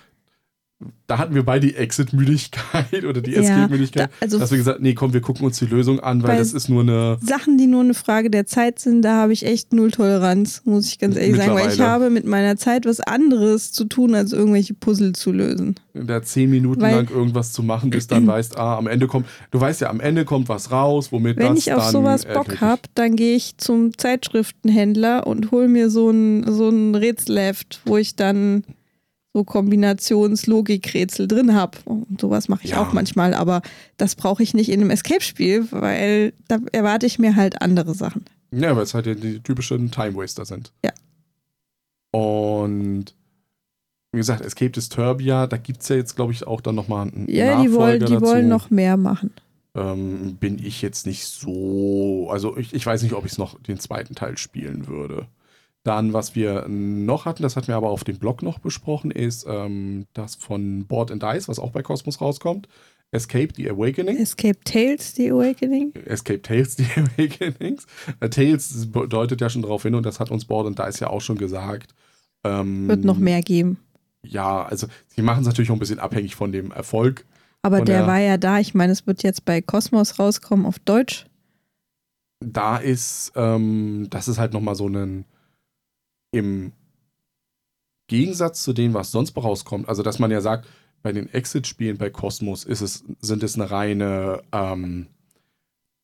da 1.08 1.18
hatten 1.18 1.34
wir 1.34 1.44
beide 1.44 1.66
die 1.68 1.76
Exit-Müdigkeit 1.76 3.04
oder 3.04 3.22
die 3.22 3.32
Ja, 3.32 3.42
Escape-Müdigkeit, 3.42 4.10
da- 4.12 4.16
also 4.22 4.38
dass 4.38 4.52
wir 4.52 4.60
gesagt 4.60 4.80
nee, 4.82 4.94
komm, 4.94 5.12
wir 5.14 5.22
gucken 5.22 5.46
uns 5.46 5.58
die 5.58 5.66
Lösung 5.66 6.00
an, 6.00 6.22
weil 6.22 6.38
das 6.38 6.54
ist 6.54 6.70
nur 6.70 6.82
eine, 6.84 7.18
Sachen, 7.22 7.58
die 7.58 7.66
nur 7.66 7.82
eine 7.82 7.96
Frage 7.96 8.30
der 8.30 8.46
Zeit 8.46 8.78
sind, 8.80 9.02
da 9.02 9.16
habe 9.16 9.34
ich 9.34 9.44
echt 9.46 9.74
null 9.74 9.90
Toleranz, 9.90 10.62
muss 10.66 10.88
ich 10.88 11.00
ganz 11.00 11.16
ehrlich 11.16 11.38
sagen, 11.38 11.56
weil 11.56 11.74
ich 11.74 11.80
habe 11.80 12.10
mit 12.12 12.26
meiner 12.28 12.58
Zeit 12.58 12.86
was 12.86 13.00
anderes 13.00 13.72
zu 13.72 13.86
tun, 13.86 14.14
als 14.14 14.34
irgendwelche 14.34 14.76
Puzzle 14.76 15.14
zu 15.14 15.32
lösen. 15.32 15.76
da 15.96 16.22
zehn 16.22 16.50
Minuten 16.52 16.82
Weil- 16.82 16.96
lang 16.96 17.10
irgendwas 17.10 17.54
zu 17.54 17.64
machen, 17.64 17.90
bis 17.90 18.06
dann 18.06 18.28
weißt, 18.28 18.58
ah, 18.58 18.78
am 18.78 18.86
Ende 18.86 19.08
kommt, 19.08 19.26
du 19.50 19.60
weißt 19.60 19.82
ja, 19.82 19.90
am 19.90 20.00
Ende 20.00 20.26
kommt 20.26 20.48
was 20.48 20.72
raus, 20.72 21.12
womit 21.12 21.38
Wenn 21.38 21.56
das 21.56 21.60
ich 21.66 21.74
auf 21.74 21.84
dann 21.86 21.92
sowas 21.92 22.26
Bock 22.26 22.62
habe, 22.62 22.82
dann 22.94 23.16
gehe 23.16 23.36
ich 23.36 23.58
zum 23.58 23.98
Zeitschriftenhändler 23.98 25.26
und 25.26 25.50
hole 25.52 25.68
mir 25.68 25.90
so 25.90 26.10
ein, 26.12 26.46
so 26.52 26.70
ein 26.70 26.94
Rätselheft, 26.94 27.82
wo 27.86 27.98
ich 27.98 28.16
dann 28.16 28.64
so 29.38 29.44
Kombinations-Logikrätsel 29.44 31.28
drin 31.28 31.54
habe. 31.54 31.78
Und 31.86 32.20
sowas 32.20 32.48
mache 32.50 32.64
ich 32.66 32.72
Ja. 32.72 32.82
auch 32.82 32.94
manchmal, 32.94 33.34
aber 33.34 33.62
das 33.98 34.16
brauche 34.16 34.42
ich 34.44 34.54
nicht 34.54 34.70
in 34.70 34.82
einem 34.82 34.90
Escape-Spiel, 34.90 35.68
weil 35.72 36.34
da 36.48 36.58
erwarte 36.72 37.06
ich 37.06 37.20
mir 37.20 37.36
halt 37.36 37.62
andere 37.62 37.94
Sachen. 37.94 38.26
Ja, 38.52 38.76
weil 38.76 38.84
es 38.84 38.94
halt 38.94 39.06
die, 39.06 39.16
die 39.16 39.40
typischen 39.40 39.92
Time 39.92 40.16
Waster 40.16 40.46
sind. 40.46 40.72
Ja. 40.84 40.92
Und 42.12 43.14
wie 44.12 44.18
gesagt, 44.18 44.42
Escape 44.44 44.72
Disturbia, 44.72 45.48
da 45.48 45.58
gibt 45.58 45.82
es 45.82 45.90
ja 45.90 45.98
jetzt, 45.98 46.16
glaube 46.16 46.32
ich, 46.32 46.48
auch 46.48 46.62
dann 46.62 46.76
nochmal 46.76 47.08
einen 47.08 47.28
Ja, 47.30 47.62
die 47.62 47.72
wollen, 47.74 48.04
die 48.06 48.22
wollen 48.22 48.48
noch 48.48 48.70
mehr 48.70 48.98
machen. 48.98 49.32
Ähm, 49.76 50.38
bin 50.40 50.58
ich 50.58 50.82
jetzt 50.82 51.06
nicht 51.06 51.26
so. 51.26 52.30
Also 52.32 52.58
ich, 52.58 52.74
ich 52.74 52.84
weiß 52.86 53.04
nicht, 53.04 53.14
ob 53.14 53.26
ich 53.26 53.34
es 53.34 53.38
noch 53.38 53.62
den 53.62 53.80
zweiten 53.80 54.16
Teil 54.16 54.38
spielen 54.38 54.88
würde. 54.88 55.28
Dann, 55.88 56.12
was 56.12 56.36
wir 56.36 56.68
noch 56.68 57.24
hatten, 57.24 57.44
das 57.44 57.56
hatten 57.56 57.68
wir 57.70 57.76
aber 57.78 57.90
auf 57.90 58.04
dem 58.04 58.18
Blog 58.20 58.42
noch 58.44 58.60
besprochen, 58.60 59.10
ist 59.10 59.46
ähm, 59.48 60.06
das 60.14 60.36
von 60.36 60.86
Board 60.86 61.12
and 61.12 61.24
Dice, 61.24 61.48
was 61.48 61.60
auch 61.60 61.72
bei 61.72 61.82
Cosmos 61.82 62.20
rauskommt. 62.20 62.68
Escape 63.12 63.54
the 63.56 63.70
Awakening. 63.70 64.18
Escape 64.18 64.60
Tales, 64.66 65.16
The 65.16 65.32
Awakening. 65.32 65.94
Escape 66.06 66.42
Tales, 66.42 66.76
The 66.76 66.84
Awakenings. 66.98 67.86
Äh, 68.20 68.30
Tales 68.30 68.90
deutet 68.92 69.40
ja 69.40 69.50
schon 69.50 69.62
darauf 69.62 69.84
hin 69.84 69.96
und 69.96 70.06
das 70.06 70.20
hat 70.20 70.30
uns 70.30 70.44
Board 70.44 70.68
and 70.68 70.78
Dice 70.78 71.00
ja 71.00 71.10
auch 71.10 71.22
schon 71.22 71.38
gesagt. 71.38 71.94
Ähm, 72.44 72.90
Wird 72.90 73.06
noch 73.06 73.18
mehr 73.18 73.42
geben. 73.42 73.78
Ja, 74.26 74.64
also 74.64 74.88
sie 75.08 75.22
machen 75.22 75.40
es 75.40 75.48
natürlich 75.48 75.72
auch 75.72 75.76
ein 75.76 75.80
bisschen 75.80 76.00
abhängig 76.00 76.36
von 76.36 76.52
dem 76.52 76.72
Erfolg. 76.72 77.26
Aber 77.62 77.78
der 77.78 78.00
der- 78.00 78.08
war 78.08 78.20
ja 78.20 78.36
da. 78.36 78.60
Ich 78.60 78.74
meine, 78.74 78.92
es 78.92 79.08
wird 79.08 79.24
jetzt 79.24 79.46
bei 79.46 79.62
Cosmos 79.62 80.20
rauskommen 80.20 80.66
auf 80.66 80.80
Deutsch. 80.80 81.28
Da 82.46 82.76
ist, 82.76 83.32
ähm, 83.36 84.08
das 84.10 84.28
ist 84.28 84.38
halt 84.38 84.52
nochmal 84.52 84.76
so 84.76 84.88
ein 84.90 85.24
im 86.32 86.72
Gegensatz 88.08 88.64
zu 88.64 88.74
dem, 88.74 88.94
was 88.94 89.12
sonst 89.12 89.36
rauskommt, 89.36 89.90
also 89.90 90.02
dass 90.04 90.20
man 90.20 90.32
ja 90.32 90.42
sagt, 90.42 90.68
bei 91.04 91.12
den 91.12 91.30
Exit-Spielen 91.32 91.98
bei 91.98 92.10
Cosmos 92.10 92.64
ist 92.64 92.82
es, 92.82 93.04
sind 93.20 93.44
es 93.44 93.56
eine 93.56 93.70
reine 93.70 94.42
ähm, 94.52 95.08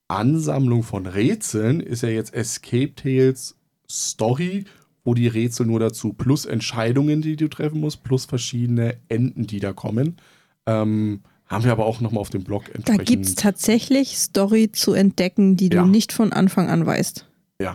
Ansammlung 0.07 0.83
von 0.83 1.05
Rätseln, 1.05 1.79
ist 1.79 2.03
ja 2.03 2.09
jetzt 2.09 2.33
Escape 2.33 2.93
Tales 2.95 3.55
Story, 3.89 4.65
wo 5.03 5.13
die 5.13 5.27
Rätsel 5.27 5.65
nur 5.65 5.79
dazu, 5.79 6.13
plus 6.13 6.45
Entscheidungen, 6.45 7.21
die 7.21 7.35
du 7.35 7.47
treffen 7.47 7.79
musst, 7.79 8.03
plus 8.03 8.25
verschiedene 8.25 8.97
Enden, 9.09 9.47
die 9.47 9.59
da 9.59 9.73
kommen. 9.73 10.17
Ähm, 10.65 11.21
haben 11.47 11.63
wir 11.65 11.71
aber 11.71 11.85
auch 11.85 11.99
nochmal 11.99 12.21
auf 12.21 12.29
dem 12.29 12.43
Blog 12.43 12.65
Da 12.65 12.71
entsprechend. 12.73 13.05
gibt 13.07 13.25
es 13.25 13.35
tatsächlich 13.35 14.17
Story 14.17 14.71
zu 14.71 14.93
entdecken, 14.93 15.55
die 15.57 15.67
Ja. 15.69 15.83
du 15.83 15.89
nicht 15.89 16.13
von 16.13 16.31
Anfang 16.31 16.69
an 16.69 16.85
weißt. 16.85 17.27
Ja, 17.61 17.73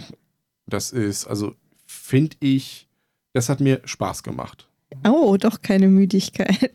das 0.67 0.91
ist, 0.93 1.27
also 1.27 1.55
finde 2.09 2.37
ich, 2.41 2.89
das 3.35 3.49
hat 3.51 3.61
mir 3.61 3.83
Spaß 3.85 4.23
gemacht. 4.23 4.67
Oh, 5.07 5.37
doch 5.39 5.61
keine 5.61 5.89
Müdigkeit. 5.89 6.73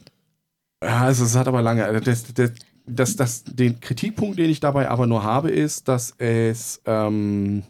Ja, 0.84 1.02
also 1.02 1.24
es 1.24 1.36
hat 1.36 1.48
aber 1.48 1.62
lange, 1.62 1.86
also 1.86 2.00
das, 2.00 2.34
das, 2.34 2.52
das, 2.86 3.16
das, 3.16 3.44
den 3.46 3.80
Kritikpunkt, 3.80 4.38
den 4.38 4.50
ich 4.50 4.60
dabei 4.60 4.90
aber 4.90 5.08
nur 5.08 5.24
habe, 5.24 5.50
ist, 5.50 5.88
dass 5.88 6.14
es, 6.18 6.82
ähm, 6.86 7.64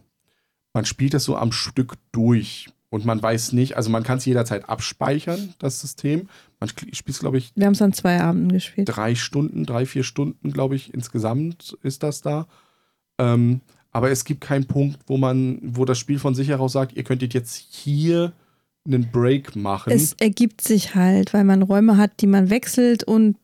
man 0.74 0.86
spielt 0.86 1.14
das 1.14 1.24
so 1.24 1.38
am 1.38 1.52
Stück 1.52 1.94
durch 2.12 2.70
und 2.90 3.06
man 3.06 3.22
weiß 3.22 3.54
nicht, 3.54 3.78
also 3.78 3.90
man 3.90 4.04
kann 4.04 4.18
es 4.18 4.26
jederzeit 4.26 4.68
abspeichern, 4.68 5.54
das 5.60 5.80
System. 5.80 6.28
Man 6.60 6.70
spielt 6.70 7.10
es, 7.10 7.20
glaube 7.20 7.38
ich, 7.38 7.54
Wir 7.56 7.68
haben 7.68 7.74
es 7.74 7.82
an 7.82 7.94
zwei 7.94 8.20
Abenden 8.20 8.52
gespielt. 8.52 8.90
drei 8.92 9.16
Stunden, 9.16 9.66
drei, 9.66 9.86
vier 9.86 10.04
Stunden, 10.04 10.52
glaube 10.52 10.76
ich, 10.76 10.94
insgesamt 10.94 11.78
ist 11.82 12.04
das 12.04 12.22
da. 12.22 12.48
Ähm, 13.20 13.62
aber 13.94 14.12
es 14.12 14.26
gibt 14.26 14.42
keinen 14.42 14.66
Punkt, 14.66 15.00
wo 15.08 15.18
man, 15.18 15.60
wo 15.64 15.86
das 15.86 15.98
Spiel 16.00 16.20
von 16.20 16.36
sich 16.36 16.50
heraus 16.50 16.74
sagt, 16.74 16.94
ihr 16.94 17.04
könntet 17.04 17.34
jetzt 17.34 17.56
hier 17.56 18.34
einen 18.86 19.10
Break 19.12 19.56
machen. 19.56 19.94
Es 19.94 20.14
ergibt 20.20 20.60
sich 20.62 20.94
halt, 20.96 21.34
weil 21.34 21.46
man 21.46 21.62
Räume 21.62 21.96
hat, 21.98 22.20
die 22.20 22.28
man 22.28 22.50
wechselt 22.50 23.04
und 23.06 23.38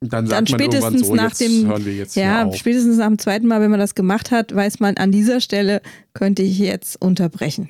dann 0.00 0.26
dann 0.26 0.26
sagt 0.26 0.50
man 0.50 0.60
irgendwann 0.60 0.80
spätestens 0.98 1.06
so, 1.08 1.14
nach 1.14 1.36
dem- 1.36 1.66
hören 1.68 1.84
wir 1.84 1.94
jetzt 1.94 2.16
ja, 2.16 2.50
spätestens 2.54 2.96
nach 2.96 3.06
dem 3.08 3.18
zweiten 3.18 3.46
Mal, 3.46 3.60
wenn 3.60 3.70
man 3.70 3.78
das 3.78 3.94
gemacht 3.94 4.30
hat, 4.30 4.54
weiß 4.54 4.80
man, 4.80 4.96
an 4.96 5.12
dieser 5.12 5.40
Stelle 5.40 5.80
könnte 6.14 6.42
ich 6.42 6.58
jetzt 6.58 7.00
unterbrechen. 7.00 7.68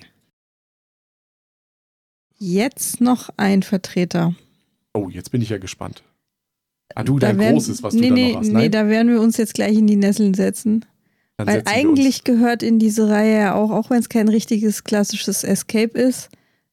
Jetzt 2.38 3.00
noch 3.00 3.30
ein 3.36 3.62
Vertreter. 3.62 4.34
Oh, 4.94 5.08
jetzt 5.08 5.30
bin 5.30 5.42
ich 5.42 5.48
ja 5.50 5.58
gespannt. 5.58 6.02
Ah, 6.94 7.04
du, 7.04 7.18
Da 7.18 7.28
dein 7.28 7.38
werden- 7.38 7.52
großes, 7.54 7.82
was 7.82 7.94
nee, 7.94 8.02
du 8.02 8.08
da 8.08 8.14
nee, 8.14 8.32
noch 8.32 8.40
hast. 8.40 8.46
Nee, 8.48 8.52
Nein, 8.52 8.70
da 8.70 8.88
werden 8.88 9.08
wir 9.12 9.20
uns 9.20 9.36
jetzt 9.36 9.54
gleich 9.54 9.76
in 9.76 9.86
die 9.86 9.96
Nesseln 9.96 10.34
setzen. 10.34 10.84
Weil 11.46 11.62
eigentlich 11.66 12.24
gehört 12.24 12.62
in 12.62 12.78
diese 12.78 13.08
Reihe 13.08 13.38
ja 13.38 13.54
auch, 13.54 13.70
auch 13.70 13.90
wenn 13.90 13.98
es 13.98 14.08
kein 14.08 14.28
richtiges 14.28 14.84
klassisches 14.84 15.44
Escape 15.44 15.98
ist, 15.98 16.28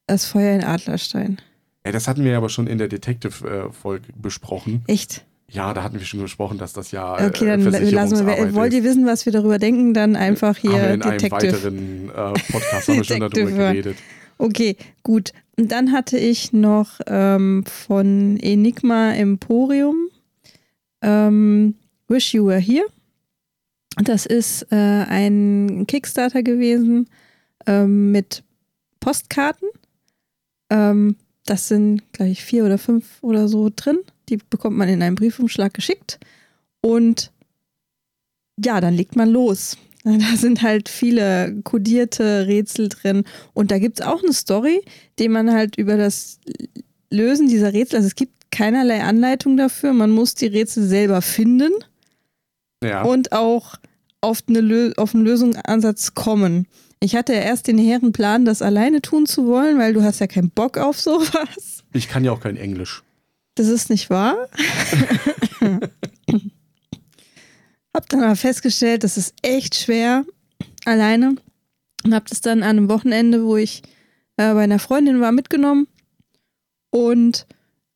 das 0.08 0.26
Feuer 0.26 0.56
in 0.56 0.64
Adlerstein. 0.64 1.38
Ey, 1.84 1.92
das 1.92 2.08
hatten 2.08 2.24
wir 2.24 2.36
aber 2.38 2.50
schon 2.50 2.68
in 2.68 2.78
der 2.78 2.88
Detective-Folge 2.88 4.08
besprochen. 4.16 4.84
Echt? 4.88 5.26
Ja, 5.52 5.74
da 5.74 5.84
hatten 5.84 5.98
wir 5.98 6.06
schon 6.06 6.22
gesprochen, 6.22 6.58
dass 6.58 6.74
das 6.74 6.92
ja 6.92 7.14
Okay, 7.14 7.46
äh, 7.46 7.48
dann 7.48 7.64
lassen 7.64 8.28
wir. 8.28 8.54
Wollt 8.54 8.74
ihr 8.74 8.84
wissen, 8.84 9.06
was 9.06 9.26
wir 9.26 9.34
darüber 9.34 9.58
denken? 9.58 9.94
Dann 9.94 10.16
einfach 10.16 10.58
haben 10.58 10.64
wir 10.64 10.72
hier 10.72 10.94
in 10.94 11.02
einem 11.02 11.18
Detective. 11.18 11.54
weiteren 11.54 12.10
äh, 12.10 12.52
Podcast 12.52 12.88
haben 12.88 12.98
wir 12.98 13.04
schon 13.04 13.20
darüber 13.20 13.52
geredet. 13.52 13.98
Okay, 14.38 14.78
gut. 15.04 15.32
Und 15.58 15.72
dann 15.72 15.92
hatte 15.92 16.18
ich 16.18 16.54
noch 16.54 17.00
ähm, 17.08 17.66
von 17.66 18.38
Enigma 18.40 19.12
Emporium 19.14 20.10
ähm, 21.02 21.76
Wish 22.08 22.34
You 22.34 22.46
Were 22.48 22.60
Here. 22.60 22.86
Das 23.96 24.26
ist 24.26 24.72
äh, 24.72 24.76
ein 24.76 25.86
Kickstarter 25.88 26.44
gewesen 26.44 27.10
ähm, 27.66 28.12
mit 28.12 28.44
Postkarten. 29.00 29.70
Ähm, 30.70 31.16
das 31.46 31.68
sind, 31.68 32.14
glaube 32.14 32.32
ich, 32.32 32.44
vier 32.44 32.66
oder 32.66 32.78
fünf 32.78 33.22
oder 33.22 33.48
so 33.48 33.70
drin. 33.76 34.00
Die 34.30 34.38
bekommt 34.38 34.78
man 34.78 34.90
in 34.90 35.02
einem 35.02 35.16
Briefumschlag 35.16 35.74
geschickt. 35.74 36.20
Und 36.82 37.32
ja, 38.64 38.80
dann 38.82 38.94
legt 38.94 39.16
man 39.16 39.30
los. 39.30 39.78
Da 40.04 40.38
sind 40.38 40.62
halt 40.62 40.88
viele 40.88 41.62
kodierte 41.64 42.48
Rätsel 42.48 42.88
drin. 42.88 43.26
Und 43.54 43.70
da 43.70 43.80
gibt 43.80 44.00
es 44.00 44.06
auch 44.06 44.24
eine 44.24 44.32
Story, 44.32 44.82
die 45.20 45.28
man 45.28 45.52
halt 45.52 45.78
über 45.78 45.98
das 45.98 46.40
Lösen 47.12 47.50
dieser 47.50 47.74
Rätsel, 47.74 47.98
also 47.98 48.08
es 48.08 48.16
gibt 48.16 48.52
keinerlei 48.52 49.04
Anleitung 49.04 49.58
dafür. 49.58 49.94
Man 49.94 50.12
muss 50.12 50.36
die 50.36 50.48
Rätsel 50.48 50.84
selber 50.84 51.22
finden 51.22 51.74
Ja, 52.84 53.04
und 53.04 53.34
auch 53.34 53.76
auf, 54.22 54.44
eine 54.48 54.94
auf 54.98 55.16
einen 55.16 55.24
Lösungsansatz 55.24 56.14
kommen. 56.14 56.68
Ich 57.00 57.16
hatte 57.16 57.34
ja 57.34 57.40
erst 57.40 57.68
den 57.68 57.78
hehren 57.78 58.12
Plan, 58.12 58.46
das 58.46 58.62
alleine 58.62 59.02
tun 59.02 59.26
zu 59.26 59.48
wollen, 59.48 59.78
weil 59.78 59.94
du 59.94 60.04
hast 60.04 60.20
ja 60.20 60.28
keinen 60.28 60.50
Bock 60.50 60.78
auf 60.78 61.00
sowas. 61.00 61.84
ich 61.94 62.10
kann 62.10 62.26
ja 62.26 62.32
auch 62.32 62.42
kein 62.42 62.58
Englisch. 62.58 63.04
Das 63.56 63.68
ist 63.68 63.90
nicht 63.90 64.10
wahr. 64.10 64.36
hab 67.94 68.10
dann 68.10 68.24
aber 68.24 68.36
festgestellt, 68.36 69.04
das 69.04 69.18
ist 69.18 69.34
echt 69.42 69.76
schwer 69.76 70.26
alleine 70.86 71.36
und 72.04 72.14
hab 72.14 72.28
das 72.28 72.42
dann 72.42 72.64
an 72.64 72.78
einem 72.78 72.90
Wochenende, 72.90 73.44
wo 73.44 73.58
ich 73.58 73.82
äh, 74.38 74.54
bei 74.54 74.64
einer 74.64 74.80
Freundin 74.80 75.20
war, 75.20 75.32
mitgenommen 75.32 75.88
und 76.92 77.46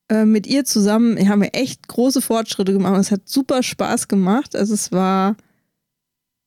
äh, 0.09 0.25
mit 0.25 0.47
ihr 0.47 0.65
zusammen 0.65 1.29
haben 1.29 1.41
wir 1.41 1.53
echt 1.53 1.87
große 1.87 2.21
Fortschritte 2.21 2.73
gemacht. 2.73 2.99
Es 2.99 3.11
hat 3.11 3.27
super 3.27 3.63
Spaß 3.63 4.07
gemacht. 4.07 4.55
Also 4.55 4.73
es 4.73 4.91
war 4.91 5.35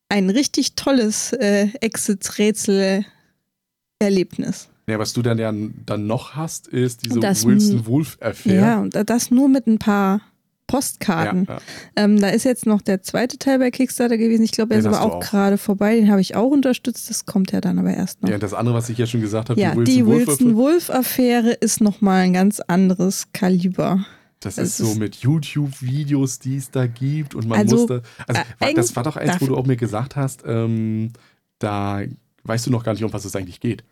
ein 0.08 0.30
richtig 0.30 0.74
tolles 0.74 1.32
äh, 1.32 1.68
Exit-Rätsel-Erlebnis. 1.80 4.68
Ja, 4.88 4.98
was 5.00 5.12
du 5.12 5.22
dann 5.22 5.38
ja 5.38 5.52
dann 5.84 6.06
noch 6.06 6.36
hast, 6.36 6.68
ist 6.68 7.04
diese 7.04 7.18
Das- 7.20 7.44
Wilson 7.44 7.86
Wolf 7.86 8.16
Affair. 8.20 8.54
Ja, 8.54 8.80
und 8.80 8.94
das 9.10 9.30
nur 9.32 9.48
mit 9.48 9.66
ein 9.66 9.78
paar 9.78 10.20
Postkarten. 10.68 11.44
ja, 11.48 11.54
ja. 11.54 11.60
Ähm, 11.96 12.20
da 12.20 12.28
ist 12.28 12.44
jetzt 12.44 12.66
noch 12.66 12.82
der 12.82 13.00
zweite 13.02 13.38
Teil 13.38 13.58
bei 13.60 13.70
Kickstarter 13.70 14.18
gewesen. 14.18 14.42
Ich 14.42 14.50
glaube, 14.52 14.74
er 14.74 14.80
ist 14.80 14.86
aber 14.86 15.00
auch, 15.02 15.14
auch. 15.16 15.20
gerade 15.20 15.58
vorbei. 15.58 15.94
Den 15.96 16.10
habe 16.10 16.20
ich 16.20 16.34
auch 16.34 16.50
unterstützt. 16.50 17.08
Das 17.08 17.24
kommt 17.24 17.52
ja 17.52 17.60
dann 17.60 17.78
aber 17.78 17.94
erst 17.94 18.20
noch. 18.22 18.28
ja, 18.28 18.34
und 18.36 18.42
das 18.42 18.52
andere, 18.54 18.74
was 18.74 18.88
ich 18.88 18.98
ja 18.98 19.06
schon 19.06 19.20
gesagt 19.20 19.48
habe, 19.50 19.60
Ja, 19.60 19.74
die 19.76 19.84
die 19.84 20.06
Wilson 20.06 20.26
Wilson-Wolf-Affäre 20.26 21.52
ist 21.52 21.80
nochmal 21.80 22.22
ein 22.22 22.32
ganz 22.32 22.58
anderes 22.60 23.28
Kaliber. 23.32 24.04
Das 24.46 24.58
es 24.58 24.68
ist 24.70 24.76
so 24.78 24.92
ist- 24.92 24.98
mit 24.98 25.16
YouTube-Videos, 25.16 26.38
die 26.38 26.56
es 26.56 26.70
da 26.70 26.86
gibt 26.86 27.34
und 27.34 27.46
man 27.48 27.58
Also, 27.60 27.76
muss 27.76 27.86
da, 27.86 28.00
also 28.26 28.40
äh, 28.60 28.74
das 28.74 28.96
war 28.96 29.02
doch 29.02 29.16
eins, 29.16 29.40
wo 29.40 29.46
du 29.46 29.56
auch 29.56 29.66
mir 29.66 29.76
gesagt 29.76 30.16
hast, 30.16 30.42
ähm, 30.46 31.12
da 31.58 32.00
weißt 32.44 32.66
du 32.66 32.70
noch 32.70 32.84
gar 32.84 32.92
nicht, 32.92 33.04
um 33.04 33.12
was 33.12 33.24
es 33.24 33.34
eigentlich 33.36 33.60
geht. 33.60 33.84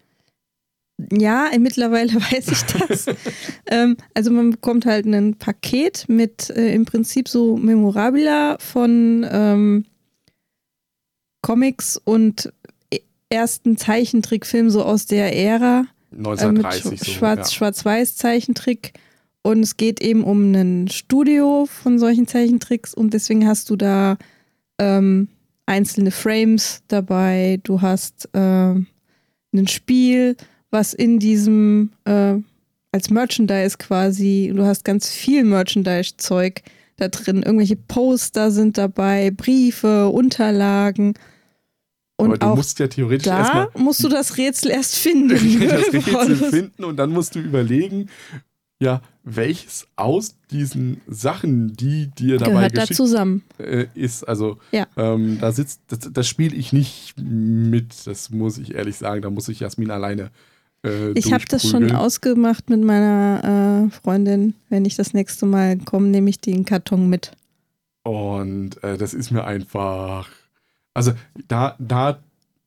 Ja, 1.13 1.51
mittlerweile 1.59 2.15
weiß 2.15 2.49
ich 2.49 2.63
das. 2.63 3.07
ähm, 3.67 3.97
also 4.15 4.31
man 4.31 4.51
bekommt 4.51 4.87
halt 4.87 5.07
ein 5.07 5.35
Paket 5.37 6.05
mit 6.09 6.51
äh, 6.51 6.73
im 6.73 6.85
Prinzip 6.85 7.29
so 7.29 7.57
Memorabilia 7.57 8.57
von 8.61 9.27
ähm, 9.29 9.85
Comics 11.43 11.97
und 12.05 12.53
e- 12.93 13.01
ersten 13.29 13.77
Zeichentrickfilmen 13.77 14.71
so 14.71 14.85
aus 14.85 15.07
der 15.07 15.37
Ära. 15.37 15.81
äh, 16.13 16.17
mit 16.17 16.27
1930 16.27 17.01
Sch- 17.01 17.05
so. 17.07 17.11
Schwarz, 17.13 17.51
ja. 17.51 17.57
Und 19.47 19.61
es 19.61 19.77
geht 19.77 20.01
eben 20.01 20.25
um 20.25 20.53
ein 20.55 20.89
Studio 20.89 21.69
von 21.71 21.99
solchen 21.99 22.27
Zeichentricks 22.27 22.95
und 22.95 23.13
deswegen 23.13 23.47
hast 23.47 23.69
du 23.69 23.77
da 23.77 24.17
ähm, 24.79 25.29
einzelne 25.67 26.11
Frames 26.11 26.83
dabei. 26.89 27.61
Du 27.63 27.83
hast 27.83 28.31
ähm, 28.33 28.87
ein 29.53 29.69
Spiel, 29.69 30.39
was 30.71 30.95
in 30.95 31.19
diesem 31.19 31.91
äh, 32.07 32.37
als 32.91 33.11
Merchandise 33.11 33.77
quasi, 33.77 34.51
du 34.55 34.65
hast 34.65 34.83
ganz 34.83 35.11
viel 35.11 35.45
Merchandise-Zeug 35.45 36.63
da 36.97 37.09
drin. 37.09 37.43
Irgendwelche 37.43 37.77
Poster 37.77 38.51
sind 38.51 38.79
dabei, 38.79 39.31
Briefe, 39.31 40.09
Unterlagen. 40.09 41.15
Und 42.17 42.31
Aber 42.31 42.39
du 42.39 42.57
musst 42.57 42.79
ja 42.79 42.89
theoretisch 42.89 43.25
da 43.27 43.39
erstmal 43.41 43.69
musst 43.77 44.03
du 44.03 44.09
das 44.09 44.39
Rätsel 44.39 44.71
erst 44.71 44.97
finden. 44.97 45.29
das 45.69 45.93
Rätsel 45.93 46.37
finden 46.37 46.85
und 46.85 46.97
dann 46.97 47.11
musst 47.11 47.35
du 47.35 47.41
überlegen, 47.41 48.09
ja, 48.81 49.03
welches 49.25 49.87
aus 49.97 50.37
diesen 50.51 51.01
Sachen, 51.07 51.73
die 51.75 52.09
dir 52.09 52.37
dabei 52.39 52.53
Gehört 52.53 52.77
da 52.77 52.81
geschickt 52.83 52.97
zusammen. 52.97 53.43
äh, 53.59 53.87
ist, 53.95 54.23
also 54.25 54.59
Ja. 54.71 54.87
ähm, 54.97 55.39
da 55.41 55.51
sitzt, 55.51 55.81
das, 55.89 56.01
das 56.13 56.29
spiele 56.29 56.55
ich 56.55 56.73
nicht 56.73 57.15
mit, 57.19 58.07
das 58.07 58.31
muss 58.31 58.59
ich 58.59 58.75
ehrlich 58.75 58.97
sagen, 58.97 59.23
da 59.23 59.31
muss 59.31 59.49
ich 59.49 59.61
Jasmin 59.61 59.91
alleine 59.91 60.31
äh, 60.85 61.13
Ich 61.13 61.33
habe 61.33 61.45
das 61.49 61.67
schon 61.69 61.91
ausgemacht 61.93 62.69
mit 62.69 62.83
meiner 62.83 63.89
äh, 63.89 63.91
Freundin. 63.91 64.55
Wenn 64.69 64.85
ich 64.85 64.95
das 64.97 65.15
nächste 65.15 65.47
Mal 65.47 65.79
komme, 65.79 66.09
nehme 66.09 66.29
ich 66.29 66.41
den 66.41 66.67
Karton 66.67 67.09
mit. 67.09 67.33
Und 68.03 68.83
äh, 68.85 68.99
das 68.99 69.15
ist 69.15 69.31
mir 69.31 69.45
einfach. 69.45 70.29
Also 70.93 71.13
da, 71.49 71.75
da 71.79 72.19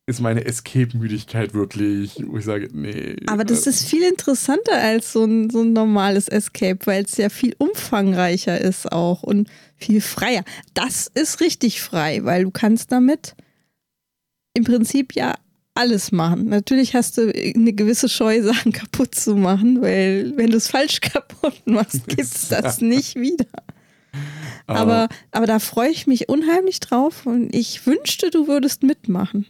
ist 0.08 0.22
meine 0.22 0.46
Escape-Müdigkeit 0.46 1.54
wirklich, 1.54 2.16
wo 2.26 2.38
ich 2.38 2.46
sage, 2.46 2.70
nee. 2.72 3.18
Aber 3.28 3.44
das 3.44 3.68
äh, 3.68 3.72
ist 3.72 3.86
viel 3.86 4.04
interessanter 4.04 4.82
als 4.82 5.12
so 5.12 5.26
ein, 5.26 5.50
so 5.50 5.62
ein 5.62 5.74
normales 5.74 6.30
Escape, 6.30 6.80
weil 6.86 7.04
es 7.04 7.18
ja 7.18 7.28
viel 7.28 7.54
umfangreicher 7.58 8.60
ist 8.60 8.90
auch 8.90 9.22
und 9.22 9.50
viel 9.76 10.00
freier. 10.00 10.46
Das 10.74 11.12
ist 11.14 11.42
richtig 11.42 11.82
frei, 11.82 12.24
weil 12.24 12.46
du 12.46 12.52
kannst 12.52 12.94
damit 12.94 13.36
im 14.54 14.64
Prinzip 14.64 15.14
ja 15.14 15.36
alles 15.74 16.14
machen. 16.14 16.46
Natürlich 16.46 16.96
hast 16.96 17.18
du 17.18 17.30
eine 17.30 17.74
gewisse 17.74 18.08
Scheu, 18.08 18.42
Sachen 18.44 18.72
kaputt 18.72 19.14
zu 19.14 19.36
machen, 19.36 19.82
weil 19.82 20.32
wenn 20.38 20.52
du 20.52 20.58
es 20.58 20.70
falsch 20.70 21.02
kaputt 21.02 21.62
machst, 21.66 22.08
gibt 22.08 22.22
es 22.22 22.48
das 22.50 22.80
nicht 22.80 23.16
wieder. 23.16 23.46
Aber, 24.68 25.10
aber 25.32 25.46
da 25.46 25.60
freue 25.60 25.90
ich 25.90 26.08
mich 26.08 26.30
unheimlich 26.30 26.80
drauf 26.80 27.26
und 27.26 27.54
ich 27.54 27.86
wünschte, 27.86 28.32
du 28.32 28.48
würdest 28.48 28.84
mitmachen. 28.84 29.46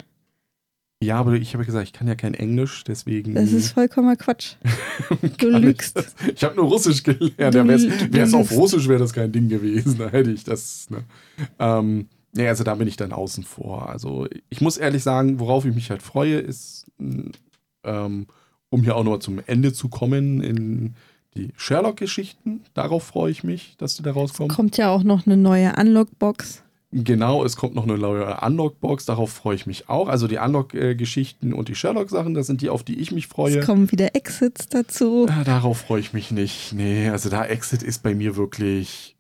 Ja, 1.02 1.20
aber 1.20 1.34
ich 1.34 1.54
habe 1.54 1.64
gesagt, 1.64 1.86
ich 1.86 1.94
kann 1.94 2.08
ja 2.08 2.16
kein 2.16 2.34
Englisch, 2.34 2.84
deswegen. 2.84 3.36
Das 3.36 3.52
ist 3.52 3.72
vollkommener 3.72 4.16
Quatsch. 4.16 4.56
Du 5.38 5.50
lügst. 5.50 5.98
Ich, 6.26 6.34
ich 6.34 6.44
habe 6.44 6.56
nur 6.56 6.66
Russisch 6.66 7.04
gelernt. 7.04 7.36
Ja, 7.38 7.54
Wäre 7.54 8.26
es 8.26 8.34
auf. 8.34 8.52
Russisch, 8.52 8.88
wäre 8.88 9.00
das 9.00 9.14
kein 9.14 9.32
Ding 9.32 9.48
gewesen. 9.48 9.96
Da 10.00 10.10
hätte 10.10 10.32
ich 10.32 10.44
das. 10.44 10.90
Ne? 10.90 11.04
Ähm, 11.60 12.08
nee, 12.34 12.48
also 12.48 12.64
da 12.64 12.74
bin 12.76 12.88
ich 12.88 12.98
dann 12.98 13.14
außen 13.14 13.44
vor. 13.44 13.90
Also 13.90 14.28
ich 14.50 14.60
muss 14.60 14.78
ehrlich 14.78 15.04
sagen, 15.04 15.40
worauf 15.40 15.66
ich 15.66 15.76
mich 15.76 15.92
halt 15.92 16.02
freue, 16.02 16.40
ist, 16.40 16.88
mh, 16.98 17.32
ähm, 17.84 18.26
um 18.70 18.82
hier 18.84 18.96
auch 18.96 19.04
noch 19.04 19.20
zum 19.20 19.40
Ende 19.46 19.74
zu 19.74 19.90
kommen, 19.90 20.42
in 20.42 20.96
die 21.36 21.52
Sherlock-Geschichten. 21.56 22.62
Darauf 22.74 23.04
freue 23.04 23.32
ich 23.32 23.44
mich, 23.44 23.76
dass 23.78 23.96
die 23.96 24.04
da 24.04 24.12
rauskommen. 24.12 24.50
Kommt 24.54 24.78
ja 24.78 24.90
auch 24.90 25.04
noch 25.04 25.28
eine 25.28 25.38
neue 25.38 25.74
Unlock-Box. 25.78 26.64
Genau, 27.04 27.44
es 27.44 27.56
kommt 27.58 27.76
noch 27.76 27.84
eine 27.84 27.98
neue 27.98 28.40
Unlock-Box, 28.42 29.06
darauf 29.06 29.32
freue 29.32 29.56
ich 29.56 29.68
mich 29.68 29.88
auch. 29.88 30.08
Also 30.08 30.28
die 30.28 30.38
Unlock-Geschichten 30.38 31.54
und 31.54 31.68
die 31.68 31.76
Sherlock-Sachen, 31.76 32.34
das 32.34 32.48
sind 32.48 32.62
die, 32.62 32.70
auf 32.70 32.84
die 32.84 33.00
ich 33.00 33.12
mich 33.12 33.28
freue. 33.28 33.60
Es 33.60 33.66
kommen 33.66 33.92
wieder 33.92 34.16
Exits 34.16 34.68
dazu. 34.68 35.28
Ah, 35.30 35.44
Darauf 35.44 35.80
freue 35.80 36.00
ich 36.00 36.14
mich 36.14 36.32
nicht. 36.32 36.74
Nee, 36.74 37.10
also 37.10 37.30
da 37.30 37.46
Exit 37.46 37.84
ist 37.84 38.02
bei 38.02 38.16
mir 38.16 38.36
wirklich. 38.36 39.16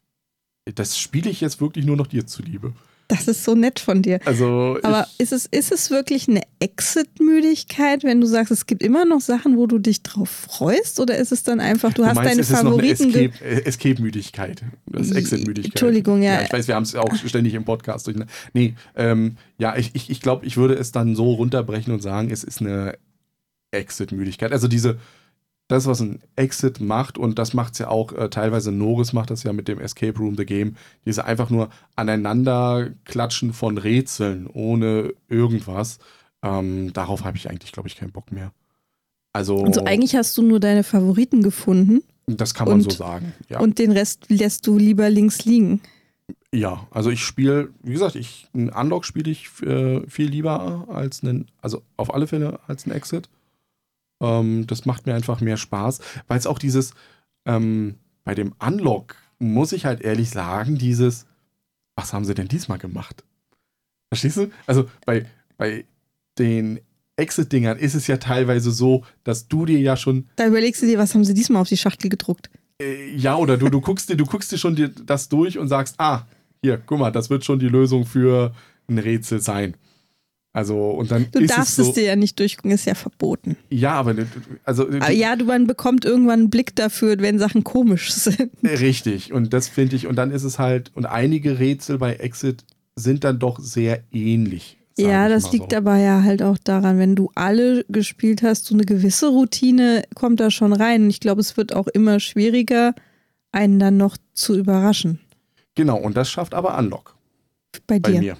Das 0.75 0.97
spiele 0.97 1.29
ich 1.29 1.39
jetzt 1.39 1.61
wirklich 1.61 1.85
nur 1.85 1.95
noch 1.97 2.07
dir 2.07 2.25
zuliebe. 2.25 2.73
Das 3.09 3.27
ist 3.29 3.43
so 3.45 3.55
nett 3.55 3.79
von 3.79 4.01
dir. 4.01 4.19
Also. 4.25 4.77
Aber 4.83 5.07
ist 5.17 5.31
es, 5.31 5.45
ist 5.45 5.71
es 5.71 5.89
wirklich 5.89 6.27
eine 6.27 6.41
Exit-Müdigkeit, 6.59 8.03
wenn 8.03 8.19
du 8.19 8.27
sagst, 8.27 8.51
es 8.51 8.65
gibt 8.65 8.83
immer 8.83 9.05
noch 9.05 9.21
Sachen, 9.21 9.55
wo 9.57 9.65
du 9.65 9.79
dich 9.79 10.03
drauf 10.03 10.29
freust? 10.29 10.99
Oder 10.99 11.17
ist 11.17 11.31
es 11.31 11.43
dann 11.43 11.59
einfach, 11.59 11.93
du, 11.93 12.01
du 12.01 12.07
hast 12.07 12.15
meinst, 12.15 12.31
deine 12.31 12.41
es 12.41 12.49
ist 12.49 12.63
noch 12.63 12.77
eine 12.77 12.95
Favoriten? 12.95 13.11
ge- 13.13 13.27
Escape- 13.29 13.43
äh, 13.45 13.65
Escape-Müdigkeit. 13.65 14.61
das 14.87 15.07
ist 15.07 15.15
Exit-Müdigkeit. 15.15 15.73
Entschuldigung, 15.73 16.21
ja. 16.21 16.33
ja. 16.33 16.41
Ich 16.43 16.51
weiß, 16.51 16.67
wir 16.67 16.75
haben 16.75 16.83
es 16.83 16.95
auch 16.95 17.15
ständig 17.15 17.53
im 17.53 17.63
Podcast 17.63 18.07
durch. 18.07 18.17
Nee, 18.53 18.75
ähm, 18.95 19.37
ja, 19.57 19.77
ich, 19.77 19.91
ich, 19.93 20.09
ich 20.09 20.19
glaube, 20.21 20.45
ich 20.45 20.57
würde 20.57 20.73
es 20.75 20.91
dann 20.91 21.15
so 21.15 21.31
runterbrechen 21.33 21.93
und 21.93 22.01
sagen, 22.01 22.29
es 22.29 22.43
ist 22.43 22.59
eine 22.61 22.97
Exit-Müdigkeit. 23.71 24.51
Also 24.51 24.67
diese, 24.67 24.97
das, 25.67 25.85
was 25.85 25.99
ein 25.99 26.21
Exit 26.35 26.79
macht, 26.79 27.17
und 27.17 27.37
das 27.39 27.53
macht 27.53 27.73
es 27.73 27.79
ja 27.79 27.89
auch 27.89 28.13
äh, 28.13 28.29
teilweise, 28.29 28.71
Norris 28.71 29.11
macht 29.13 29.31
das 29.31 29.43
ja 29.43 29.51
mit 29.53 29.67
dem 29.67 29.79
Escape 29.79 30.17
Room 30.17 30.37
The 30.37 30.45
Game, 30.45 30.75
diese 31.05 31.25
einfach 31.25 31.49
nur 31.49 31.69
aneinander 31.95 32.91
klatschen 33.05 33.53
von 33.53 33.77
Rätseln 33.77 34.47
ohne 34.47 35.13
irgendwas. 35.27 35.99
Ähm, 36.43 36.93
darauf 36.93 37.23
habe 37.25 37.35
ich 37.37 37.49
eigentlich, 37.49 37.71
glaube 37.71 37.89
ich, 37.89 37.95
keinen 37.97 38.11
Bock 38.11 38.31
mehr. 38.31 38.53
Also, 39.33 39.65
Also 39.65 39.83
eigentlich 39.83 40.15
hast 40.15 40.37
du 40.37 40.41
nur 40.41 40.59
deine 40.59 40.83
Favoriten 40.83 41.43
gefunden 41.43 42.01
das 42.27 42.53
kann 42.53 42.67
man 42.67 42.75
und- 42.75 42.83
so 42.83 42.89
sagen. 42.89 43.33
Ja. 43.49 43.59
und 43.59 43.79
den 43.79 43.91
Rest 43.91 44.25
lässt 44.29 44.67
du 44.67 44.77
lieber 44.77 45.09
links 45.09 45.45
liegen. 45.45 45.81
Ja, 46.53 46.85
also 46.91 47.09
ich 47.09 47.23
spiele, 47.23 47.69
wie 47.83 47.93
gesagt, 47.93 48.15
ich, 48.15 48.47
ein 48.53 48.69
Unlock 48.69 49.05
spiele 49.05 49.31
ich 49.31 49.47
äh, 49.61 50.01
viel 50.09 50.29
lieber 50.29 50.85
als 50.89 51.23
einen, 51.23 51.47
also 51.61 51.83
auf 51.95 52.13
alle 52.13 52.27
Fälle 52.27 52.59
als 52.67 52.85
ein 52.85 52.91
Exit. 52.91 53.29
Ähm, 54.21 54.67
das 54.67 54.85
macht 54.85 55.05
mir 55.05 55.15
einfach 55.15 55.41
mehr 55.41 55.57
Spaß, 55.57 55.99
weil 56.27 56.37
es 56.37 56.47
auch 56.47 56.59
dieses, 56.59 56.93
ähm, 57.45 57.95
bei 58.23 58.35
dem 58.35 58.53
Unlock 58.59 59.15
muss 59.39 59.71
ich 59.71 59.85
halt 59.85 60.01
ehrlich 60.01 60.29
sagen, 60.29 60.77
dieses, 60.77 61.25
was 61.95 62.13
haben 62.13 62.25
sie 62.25 62.33
denn 62.33 62.47
diesmal 62.47 62.79
gemacht? 62.79 63.23
Verstehst 64.09 64.37
du? 64.37 64.51
Also 64.65 64.89
bei, 65.05 65.25
bei 65.57 65.85
den 66.39 66.79
Exit-Dingern 67.17 67.77
ist 67.77 67.95
es 67.95 68.07
ja 68.07 68.17
teilweise 68.17 68.71
so, 68.71 69.03
dass 69.23 69.47
du 69.47 69.65
dir 69.65 69.79
ja 69.79 69.97
schon 69.97 70.27
Da 70.35 70.47
überlegst 70.47 70.81
du 70.81 70.85
dir, 70.85 70.97
was 70.97 71.13
haben 71.13 71.23
sie 71.23 71.33
diesmal 71.33 71.61
auf 71.61 71.69
die 71.69 71.77
Schachtel 71.77 72.09
gedruckt? 72.09 72.49
äh, 72.81 73.15
ja, 73.15 73.35
oder 73.35 73.57
du, 73.57 73.69
du 73.69 73.81
guckst 73.81 74.09
dir, 74.09 74.15
du 74.15 74.25
guckst 74.25 74.51
dir 74.51 74.57
schon 74.57 74.75
dir 74.75 74.89
das 74.89 75.29
durch 75.29 75.57
und 75.57 75.67
sagst, 75.67 75.95
ah, 75.99 76.27
hier, 76.61 76.77
guck 76.77 76.99
mal, 76.99 77.11
das 77.11 77.29
wird 77.29 77.45
schon 77.45 77.59
die 77.59 77.69
Lösung 77.69 78.05
für 78.05 78.53
ein 78.87 78.99
Rätsel 78.99 79.39
sein. 79.41 79.75
Also, 80.57 80.89
und 80.89 81.11
dann 81.11 81.27
Du 81.31 81.45
darfst 81.45 81.77
es 81.77 81.85
so. 81.85 81.89
es 81.91 81.93
dir 81.93 82.05
ja 82.05 82.15
nicht 82.15 82.39
durchgucken, 82.39 82.71
ist 82.71 82.85
ja 82.87 82.95
verboten. 82.95 83.57
ja, 83.69 83.91
aber 83.91 84.15
also 84.63 84.87
Aber 84.87 85.11
ja, 85.11 85.35
du 85.35 85.45
man 85.45 85.67
bekommt 85.67 86.03
irgendwann 86.03 86.39
einen 86.39 86.49
Blick 86.49 86.75
dafür, 86.75 87.15
wenn 87.19 87.37
Sachen 87.37 87.63
komisch 87.63 88.11
sind. 88.13 88.49
richtig. 88.63 89.31
Und 89.33 89.53
das 89.53 89.67
finde 89.67 89.95
ich, 89.95 90.07
und 90.07 90.15
dann 90.15 90.31
ist 90.31 90.41
es 90.41 90.57
halt, 90.57 90.89
und 90.95 91.05
einige 91.05 91.59
Rätsel 91.59 91.99
bei 91.99 92.15
Exit 92.15 92.63
sind 92.95 93.23
dann 93.23 93.37
doch 93.37 93.59
sehr 93.59 94.01
ähnlich. 94.11 94.79
Ja, 94.97 95.29
das 95.29 95.51
liegt 95.51 95.73
so. 95.73 95.77
aber 95.77 95.97
ja 95.97 96.23
halt 96.23 96.41
auch 96.41 96.57
daran, 96.57 96.97
wenn 96.97 97.15
du 97.15 97.29
alle 97.35 97.85
gespielt 97.87 98.41
hast, 98.41 98.65
so 98.65 98.73
eine 98.73 98.83
gewisse 98.83 99.27
Routine 99.27 100.05
kommt 100.15 100.39
da 100.39 100.49
schon 100.49 100.73
rein. 100.73 101.03
Und 101.03 101.09
ich 101.11 101.19
glaube, 101.19 101.39
es 101.39 101.55
wird 101.55 101.75
auch 101.75 101.85
immer 101.85 102.19
schwieriger, 102.19 102.95
einen 103.51 103.77
dann 103.77 103.97
noch 103.97 104.17
zu 104.33 104.57
überraschen. 104.57 105.19
Genau, 105.75 105.97
und 105.99 106.17
das 106.17 106.31
schafft 106.31 106.55
aber 106.55 106.75
Unlock. 106.79 107.15
Bei 107.85 107.99
bei 107.99 108.09
dir. 108.13 108.19
mir. 108.21 108.37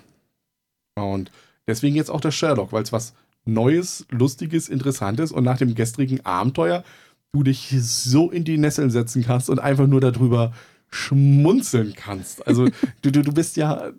Und 0.95 1.29
deswegen 1.67 1.95
jetzt 1.95 2.09
auch 2.09 2.21
der 2.21 2.31
Sherlock, 2.31 2.71
weil 2.71 2.83
es 2.83 2.91
was 2.91 3.13
Neues, 3.45 4.05
Lustiges, 4.09 4.69
Interessantes 4.69 5.31
und 5.31 5.43
nach 5.43 5.57
dem 5.57 5.75
gestrigen 5.75 6.25
Abenteuer 6.25 6.83
du 7.31 7.43
dich 7.43 7.75
so 7.79 8.29
in 8.31 8.43
die 8.43 8.57
Nesseln 8.57 8.89
setzen 8.89 9.23
kannst 9.23 9.49
und 9.49 9.59
einfach 9.59 9.87
nur 9.87 10.01
darüber 10.01 10.53
schmunzeln 10.89 11.93
kannst. 11.95 12.45
Also 12.47 12.67
du, 13.01 13.11
du, 13.11 13.21
du 13.21 13.33
bist 13.33 13.57
ja, 13.57 13.91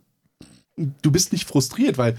du 0.76 1.10
bist 1.10 1.32
nicht 1.32 1.48
frustriert, 1.48 1.98
weil 1.98 2.16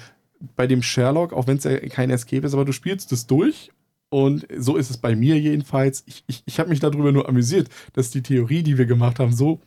bei 0.56 0.68
dem 0.68 0.82
Sherlock, 0.82 1.34
auch 1.34 1.48
wenn 1.48 1.58
es 1.58 1.66
ja 1.66 1.78
kein 1.90 2.10
Escape 2.10 2.46
ist, 2.46 2.54
aber 2.54 2.66
du 2.66 2.72
spielst 2.72 3.12
es 3.12 3.28
durch 3.28 3.72
und 4.10 4.48
so 4.58 4.78
ist 4.78 4.90
es 4.90 4.98
bei 4.98 5.16
mir 5.16 5.40
jedenfalls. 5.40 6.04
Ich, 6.08 6.24
ich, 6.28 6.44
ich 6.46 6.60
habe 6.60 6.70
mich 6.70 6.80
darüber 6.80 7.12
nur 7.12 7.28
amüsiert, 7.28 7.70
dass 7.94 8.10
die 8.12 8.24
Theorie, 8.24 8.64
die 8.64 8.78
wir 8.78 8.86
gemacht 8.86 9.20
haben, 9.20 9.34
so 9.34 9.60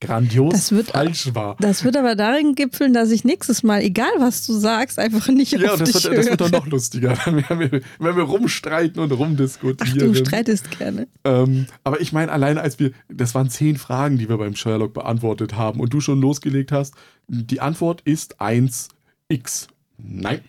grandios 0.00 0.52
Das 0.52 0.72
wird- 0.72 0.88
falsch 0.88 1.34
war. 1.34 1.56
Das 1.60 1.82
wird 1.84 1.96
aber 1.96 2.14
darin 2.16 2.54
gipfeln, 2.54 2.92
dass 2.92 3.10
ich 3.10 3.24
nächstes 3.24 3.62
Mal, 3.62 3.80
egal 3.82 4.10
was 4.18 4.44
du 4.46 4.52
sagst, 4.52 4.98
einfach 4.98 5.28
nicht 5.28 5.52
Ja, 5.52 5.72
auf 5.72 5.78
das 5.78 5.92
dich 5.92 6.04
wird, 6.04 6.18
das 6.18 6.26
wird 6.26 6.40
dann 6.40 6.50
noch 6.50 6.66
lustiger, 6.66 7.16
wenn 7.24 7.58
wir, 7.60 7.80
wenn 7.98 8.16
wir 8.16 8.22
rumstreiten 8.24 9.00
und 9.02 9.12
Ach, 9.12 9.18
rumdiskutieren. 9.18 10.12
du 10.12 10.14
streitest 10.14 10.78
gerne. 10.78 11.08
ähm, 11.24 11.66
aber 11.84 12.00
ich 12.00 12.12
meine, 12.12 12.30
alleine 12.30 12.60
als 12.60 12.78
wir, 12.78 12.92
das 13.08 13.34
waren 13.34 13.48
zehn 13.48 13.76
Fragen, 13.76 14.18
die 14.18 14.28
wir 14.28 14.36
beim 14.36 14.54
Sherlock 14.54 14.92
beantwortet 14.92 15.54
haben 15.56 15.80
und 15.80 15.92
du 15.94 16.00
schon 16.00 16.20
losgelegt 16.20 16.72
hast, 16.72 16.94
die 17.28 17.60
Antwort 17.60 18.02
ist 18.02 18.40
1x. 18.40 19.68
Nein. 19.98 20.40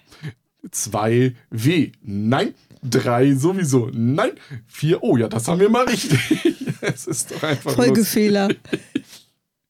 2w. 0.69 1.91
Nein. 2.03 2.53
3 2.83 3.33
sowieso. 3.35 3.89
Nein. 3.93 4.31
4. 4.67 5.01
Oh 5.03 5.17
ja, 5.17 5.27
das 5.27 5.47
haben 5.47 5.59
wir 5.59 5.69
mal 5.69 5.85
richtig. 5.85 6.19
es 6.81 7.07
ist 7.07 7.31
doch 7.31 7.43
einfach 7.43 7.75
lustig. 7.77 8.57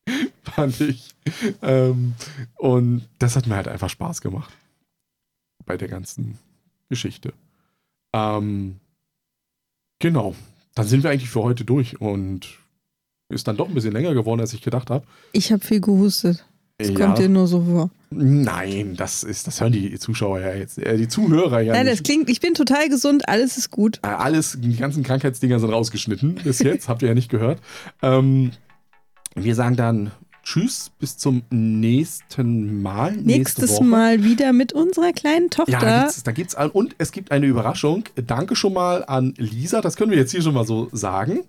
Fand 0.43 0.79
ich. 0.81 1.15
Ähm, 1.61 2.13
und 2.55 3.07
das 3.19 3.35
hat 3.35 3.47
mir 3.47 3.55
halt 3.55 3.67
einfach 3.67 3.89
Spaß 3.89 4.21
gemacht. 4.21 4.53
Bei 5.65 5.77
der 5.77 5.87
ganzen 5.87 6.37
Geschichte. 6.89 7.33
Ähm, 8.13 8.77
genau. 9.99 10.35
Dann 10.75 10.87
sind 10.87 11.03
wir 11.03 11.09
eigentlich 11.09 11.29
für 11.29 11.43
heute 11.43 11.65
durch 11.65 11.99
und 11.99 12.47
ist 13.29 13.47
dann 13.47 13.57
doch 13.57 13.67
ein 13.67 13.73
bisschen 13.73 13.91
länger 13.91 14.13
geworden, 14.13 14.39
als 14.39 14.53
ich 14.53 14.61
gedacht 14.61 14.89
habe. 14.89 15.05
Ich 15.33 15.51
habe 15.51 15.63
viel 15.65 15.81
gehustet. 15.81 16.45
Das 16.77 16.93
kommt 16.93 17.17
dir 17.17 17.27
nur 17.27 17.47
so 17.47 17.63
vor. 17.63 17.89
Nein, 18.11 18.95
das 18.95 19.23
ist, 19.23 19.47
das 19.47 19.59
hören 19.59 19.71
die 19.73 19.97
Zuschauer 19.97 20.39
ja 20.39 20.53
jetzt, 20.53 20.77
äh, 20.77 20.95
die 20.95 21.07
Zuhörer 21.07 21.59
ja 21.59 21.75
Ja, 21.75 21.83
das 21.83 22.03
klingt, 22.03 22.29
ich 22.29 22.39
bin 22.39 22.53
total 22.53 22.87
gesund, 22.87 23.27
alles 23.27 23.57
ist 23.57 23.71
gut. 23.71 23.99
Äh, 24.03 24.07
Alles, 24.07 24.57
die 24.61 24.75
ganzen 24.75 25.03
Krankheitsdinger 25.03 25.59
sind 25.59 25.71
rausgeschnitten 25.71 26.35
bis 26.35 26.59
jetzt, 26.59 26.87
habt 26.87 27.01
ihr 27.01 27.09
ja 27.09 27.15
nicht 27.15 27.29
gehört. 27.29 27.59
Ähm, 28.01 28.51
wir 29.43 29.55
sagen 29.55 29.75
dann 29.75 30.11
tschüss, 30.43 30.91
bis 30.97 31.17
zum 31.17 31.43
nächsten 31.49 32.81
Mal. 32.81 33.17
Nächstes 33.17 33.69
nächste. 33.69 33.83
Mal 33.83 34.23
wieder 34.23 34.53
mit 34.53 34.71
unserer 34.71 35.11
kleinen 35.11 35.49
Tochter. 35.49 35.73
Ja, 35.73 35.79
da 35.79 36.01
gibt's, 36.01 36.23
da 36.23 36.31
gibt's 36.31 36.55
und 36.73 36.95
es 36.97 37.11
gibt 37.11 37.31
eine 37.31 37.45
Überraschung. 37.45 38.05
Danke 38.15 38.55
schon 38.55 38.73
mal 38.73 39.03
an 39.05 39.33
Lisa, 39.37 39.81
das 39.81 39.97
können 39.97 40.11
wir 40.11 40.17
jetzt 40.17 40.31
hier 40.31 40.41
schon 40.41 40.53
mal 40.53 40.65
so 40.65 40.89
sagen. 40.93 41.41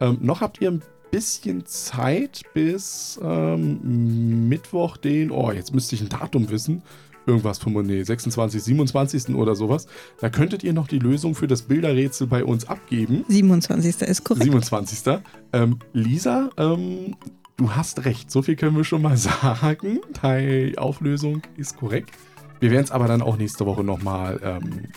Ähm, 0.00 0.18
noch 0.20 0.42
habt 0.42 0.60
ihr 0.60 0.70
ein 0.70 0.82
bisschen 1.10 1.64
Zeit 1.66 2.42
bis 2.52 3.18
ähm, 3.22 4.48
Mittwoch, 4.48 4.96
den, 4.96 5.30
oh, 5.30 5.50
jetzt 5.52 5.74
müsste 5.74 5.94
ich 5.94 6.02
ein 6.02 6.08
Datum 6.08 6.50
wissen. 6.50 6.82
Irgendwas 7.26 7.58
vom 7.58 7.72
nee, 7.86 8.02
26, 8.02 8.62
27. 8.62 9.34
oder 9.34 9.54
sowas. 9.54 9.86
Da 10.20 10.28
könntet 10.28 10.64
ihr 10.64 10.72
noch 10.72 10.88
die 10.88 10.98
Lösung 10.98 11.34
für 11.34 11.46
das 11.46 11.62
Bilderrätsel 11.62 12.26
bei 12.26 12.44
uns 12.44 12.64
abgeben. 12.68 13.24
27. 13.28 14.02
ist 14.02 14.24
korrekt. 14.24 14.44
27. 14.44 15.20
Ähm, 15.52 15.78
Lisa, 15.92 16.50
ähm, 16.56 17.16
du 17.56 17.70
hast 17.76 18.04
recht. 18.04 18.30
So 18.30 18.42
viel 18.42 18.56
können 18.56 18.76
wir 18.76 18.84
schon 18.84 19.02
mal 19.02 19.16
sagen. 19.16 20.00
Die 20.22 20.78
Auflösung 20.78 21.42
ist 21.56 21.76
korrekt. 21.76 22.10
Wir 22.60 22.70
werden 22.70 22.84
es 22.84 22.90
aber 22.90 23.06
dann 23.06 23.22
auch 23.22 23.36
nächste 23.36 23.66
Woche 23.66 23.84
nochmal 23.84 24.40
ähm, 24.42 24.88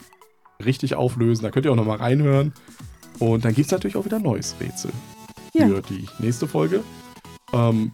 richtig 0.64 0.96
auflösen. 0.96 1.44
Da 1.44 1.52
könnt 1.52 1.66
ihr 1.66 1.72
auch 1.72 1.76
nochmal 1.76 1.98
reinhören. 1.98 2.54
Und 3.20 3.46
dann 3.46 3.54
gibt 3.54 3.68
es 3.68 3.72
natürlich 3.72 3.96
auch 3.98 4.06
wieder 4.06 4.18
ein 4.18 4.24
neues 4.24 4.56
Rätsel 4.60 4.92
Ja. 5.54 5.68
für 5.68 5.82
die 5.82 6.06
nächste 6.20 6.48
Folge. 6.48 6.84
Ähm, 7.54 7.92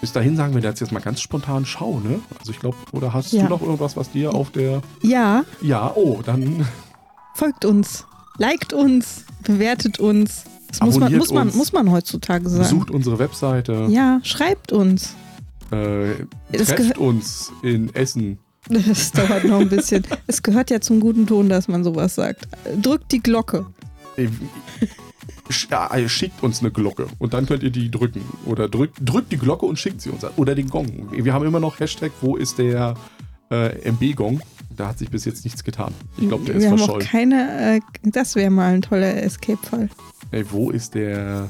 bis 0.00 0.12
dahin 0.12 0.36
sagen 0.36 0.54
wir 0.54 0.62
jetzt 0.62 0.80
jetzt 0.80 0.92
mal 0.92 1.00
ganz 1.00 1.20
spontan 1.20 1.64
Schau, 1.64 2.00
ne? 2.00 2.20
Also 2.38 2.52
ich 2.52 2.60
glaube, 2.60 2.76
oder 2.92 3.12
hast 3.12 3.32
Ja. 3.32 3.44
du 3.44 3.48
noch 3.48 3.62
irgendwas, 3.62 3.96
was 3.96 4.10
dir 4.10 4.34
auf 4.34 4.50
der... 4.50 4.82
Ja, 5.02 5.44
Ja, 5.62 5.92
oh, 5.94 6.20
dann 6.24 6.66
folgt 7.34 7.64
uns, 7.64 8.04
liked 8.38 8.72
uns, 8.72 9.24
bewertet 9.42 9.98
uns. 9.98 10.44
Das 10.68 10.80
muss 10.80 10.98
man, 10.98 11.16
muss, 11.16 11.32
man, 11.32 11.56
muss 11.56 11.72
man 11.72 11.90
heutzutage 11.90 12.48
sagen. 12.48 12.62
besucht 12.62 12.90
unsere 12.90 13.18
Webseite. 13.18 13.86
Ja, 13.88 14.20
schreibt 14.24 14.72
uns. 14.72 15.14
Äh, 15.70 16.14
trefft 16.52 16.98
uns 16.98 17.52
in 17.62 17.94
Essen. 17.94 18.38
Das 18.68 19.12
dauert 19.12 19.44
noch 19.44 19.60
ein 19.60 19.68
bisschen. 19.68 20.04
Es 20.26 20.42
gehört 20.42 20.70
ja 20.70 20.80
zum 20.80 20.98
guten 21.00 21.26
Ton, 21.26 21.48
dass 21.48 21.68
man 21.68 21.84
sowas 21.84 22.14
sagt. 22.14 22.48
Drückt 22.80 23.12
die 23.12 23.20
Glocke. 23.22 23.66
Sch- 25.50 26.08
Schickt 26.08 26.42
uns 26.42 26.60
eine 26.60 26.70
Glocke 26.70 27.06
und 27.18 27.34
dann 27.34 27.46
könnt 27.46 27.62
ihr 27.62 27.70
die 27.70 27.90
drücken. 27.90 28.22
Oder 28.46 28.68
drückt, 28.68 28.96
drückt 29.04 29.30
die 29.32 29.36
Glocke 29.38 29.66
und 29.66 29.78
schickt 29.78 30.00
sie 30.00 30.10
uns. 30.10 30.24
Oder 30.36 30.54
den 30.54 30.68
Gong. 30.70 31.08
Wir 31.12 31.32
haben 31.34 31.44
immer 31.46 31.60
noch 31.60 31.80
Hashtag, 31.80 32.12
wo 32.22 32.36
ist 32.36 32.58
der 32.58 32.94
äh, 33.50 33.90
MB-Gong? 33.90 34.40
Da 34.76 34.88
hat 34.88 34.98
sich 34.98 35.10
bis 35.10 35.24
jetzt 35.24 35.44
nichts 35.44 35.62
getan. 35.62 35.92
Ich 36.18 36.26
glaube, 36.28 36.44
der 36.46 36.56
ist 36.56 36.62
Wir 36.62 36.70
haben 36.70 36.74
auch 36.80 36.98
verschollen. 36.98 37.06
keine. 37.06 37.76
Äh, 37.76 37.80
das 38.02 38.34
wäre 38.34 38.50
mal 38.50 38.74
ein 38.74 38.82
toller 38.82 39.22
Escape-Fall. 39.22 39.88
Ey, 40.32 40.44
wo 40.50 40.70
ist 40.70 40.94
der 40.94 41.48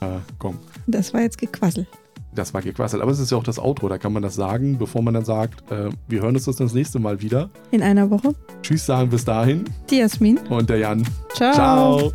äh, 0.00 0.06
Gong? 0.38 0.56
Das 0.86 1.12
war 1.14 1.22
jetzt 1.22 1.38
gequasselt. 1.38 1.88
Das 2.34 2.52
war 2.52 2.60
gequasselt. 2.60 3.02
Aber 3.02 3.10
es 3.10 3.18
ist 3.18 3.30
ja 3.32 3.38
auch 3.38 3.42
das 3.42 3.58
Outro, 3.58 3.88
da 3.88 3.96
kann 3.98 4.12
man 4.12 4.22
das 4.22 4.34
sagen, 4.34 4.76
bevor 4.78 5.00
man 5.02 5.14
dann 5.14 5.24
sagt, 5.24 5.68
äh, 5.72 5.88
wir 6.06 6.20
hören 6.20 6.36
uns 6.36 6.44
das 6.44 6.56
das 6.56 6.74
nächste 6.74 6.98
Mal 6.98 7.20
wieder. 7.22 7.48
In 7.70 7.82
einer 7.82 8.10
Woche. 8.10 8.34
Tschüss 8.62 8.84
sagen 8.84 9.08
bis 9.08 9.24
dahin 9.24 9.64
Die 9.90 9.96
Jasmin. 9.96 10.38
und 10.50 10.68
der 10.68 10.76
Jan. 10.78 11.02
Ciao. 11.34 11.52
Ciao. 11.54 12.12